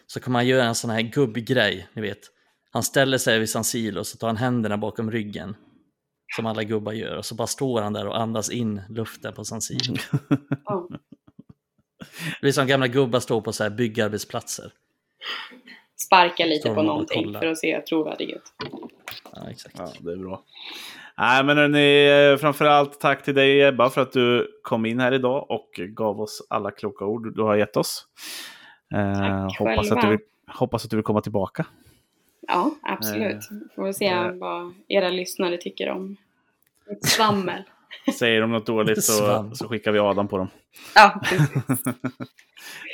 [0.08, 2.20] så kommer han göra en sån här gubbgrej, ni vet.
[2.76, 5.56] Han ställer sig vid San Silo och så tar han händerna bakom ryggen.
[6.36, 9.44] Som alla gubbar gör och så bara står han där och andas in luften på
[9.44, 9.98] San Silo.
[10.66, 10.92] Oh.
[12.42, 14.72] Det är som gamla gubbar står på så här byggarbetsplatser.
[16.06, 18.54] Sparka lite på någonting för att se trovärdig ut.
[19.34, 19.76] Ja, exakt.
[19.78, 20.44] Ja, det är bra.
[21.18, 25.12] Nej, men hörni, eh, framförallt tack till dig Ebba för att du kom in här
[25.12, 28.08] idag och gav oss alla kloka ord du har gett oss.
[28.96, 31.66] Eh, hoppas, att du vill, hoppas att du vill komma tillbaka.
[32.48, 33.36] Ja, absolut.
[33.36, 36.18] Eh, Får vi se eh, vad era lyssnare tycker om
[36.92, 37.64] ett svammel.
[38.20, 40.48] Säger de något dåligt så, så skickar vi Adam på dem.
[40.96, 41.86] Ja, precis.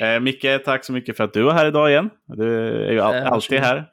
[0.00, 2.10] eh, Micke, tack så mycket för att du är här idag igen.
[2.26, 3.88] Du är ju all, alltid här.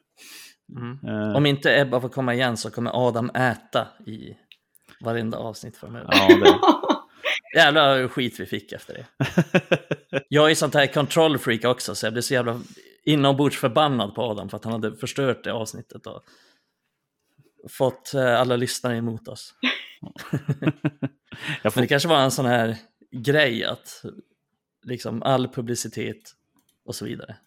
[0.77, 1.17] Mm.
[1.17, 4.37] Uh, Om inte Ebba får komma igen så kommer Adam äta i
[5.01, 6.09] varenda avsnitt framöver.
[6.11, 6.59] Ja, det...
[7.59, 9.05] Jävla skit vi fick efter det.
[10.27, 12.61] jag är sånt här control freak också så jag blev så jävla
[13.09, 16.23] inombords förbannad på Adam för att han hade förstört det avsnittet och
[17.69, 19.53] fått eh, alla lyssnare emot oss.
[21.63, 21.71] får...
[21.75, 22.77] Men det kanske var en sån här
[23.11, 24.03] grej att
[24.83, 26.35] liksom all publicitet
[26.85, 27.37] och så vidare.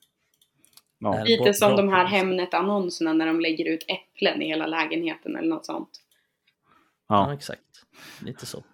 [0.99, 1.25] Ja.
[1.25, 5.67] Lite som de här Hemnet-annonserna när de lägger ut äpplen i hela lägenheten eller något
[5.67, 5.91] sånt.
[7.09, 7.63] Ja, ja exakt.
[8.21, 8.65] Lite så.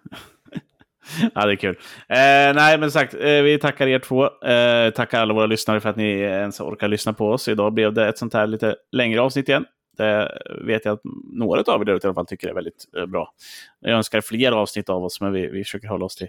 [1.35, 1.75] ja, det är kul.
[2.09, 4.23] Eh, nej, men sagt, eh, vi tackar er två.
[4.45, 7.47] Eh, tackar alla våra lyssnare för att ni ens orkar lyssna på oss.
[7.47, 9.65] Idag blev det ett sånt här lite längre avsnitt igen.
[9.97, 11.01] Det vet jag att
[11.33, 13.33] några av er där ute i alla fall tycker är väldigt eh, bra.
[13.79, 16.27] Jag önskar fler avsnitt av oss, men vi, vi försöker hålla oss till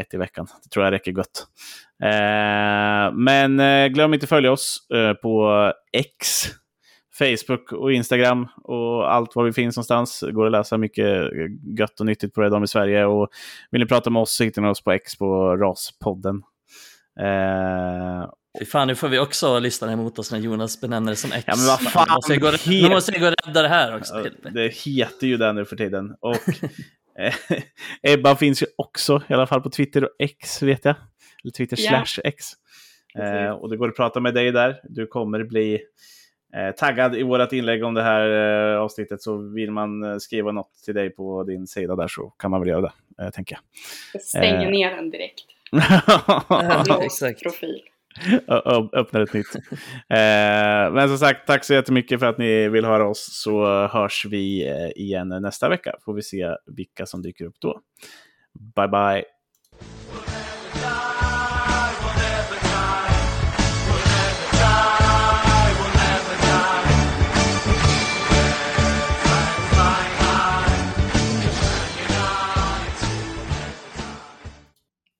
[0.00, 0.46] ett i veckan.
[0.62, 1.46] Det tror jag räcker gott.
[2.02, 6.44] Eh, men eh, glöm inte att följa oss eh, på X,
[7.18, 10.20] Facebook och Instagram och allt var vi finns någonstans.
[10.20, 11.30] Det går att läsa mycket
[11.78, 13.04] gött och nyttigt på Red i Sverige.
[13.04, 13.28] Och
[13.70, 16.42] vill ni prata med oss så hittar ni oss på X på Raspodden.
[17.20, 21.32] Eh, Fy fan, nu får vi också lyssna emot oss när Jonas benämner det som
[21.32, 21.44] X.
[21.46, 22.06] Ja, men vad fan.
[22.08, 24.14] Nu måste jag gå, nu måste jag gå och rädda det här också.
[24.42, 26.14] Ja, det heter ju det nu för tiden.
[26.20, 26.36] Och
[28.02, 30.94] Ebba finns ju också, i alla fall på Twitter och X vet jag.
[31.44, 32.04] Eller Twitter yeah.
[32.04, 32.46] slash X.
[33.18, 34.80] Eh, och det går att prata med dig där.
[34.84, 35.80] Du kommer bli eh,
[36.76, 39.22] taggad i vårt inlägg om det här eh, avsnittet.
[39.22, 42.60] Så vill man eh, skriva något till dig på din sida där så kan man
[42.60, 43.62] väl göra det, eh, tänker jag.
[44.12, 45.44] jag stänger ner den direkt.
[47.04, 47.42] Exakt.
[47.42, 47.82] Profil.
[48.92, 49.54] öppnar ett nytt.
[50.08, 53.28] Eh, men som sagt, tack så jättemycket för att ni vill höra oss.
[53.42, 55.92] Så hörs vi igen nästa vecka.
[56.04, 57.80] Får vi se vilka som dyker upp då.
[58.76, 59.35] Bye bye.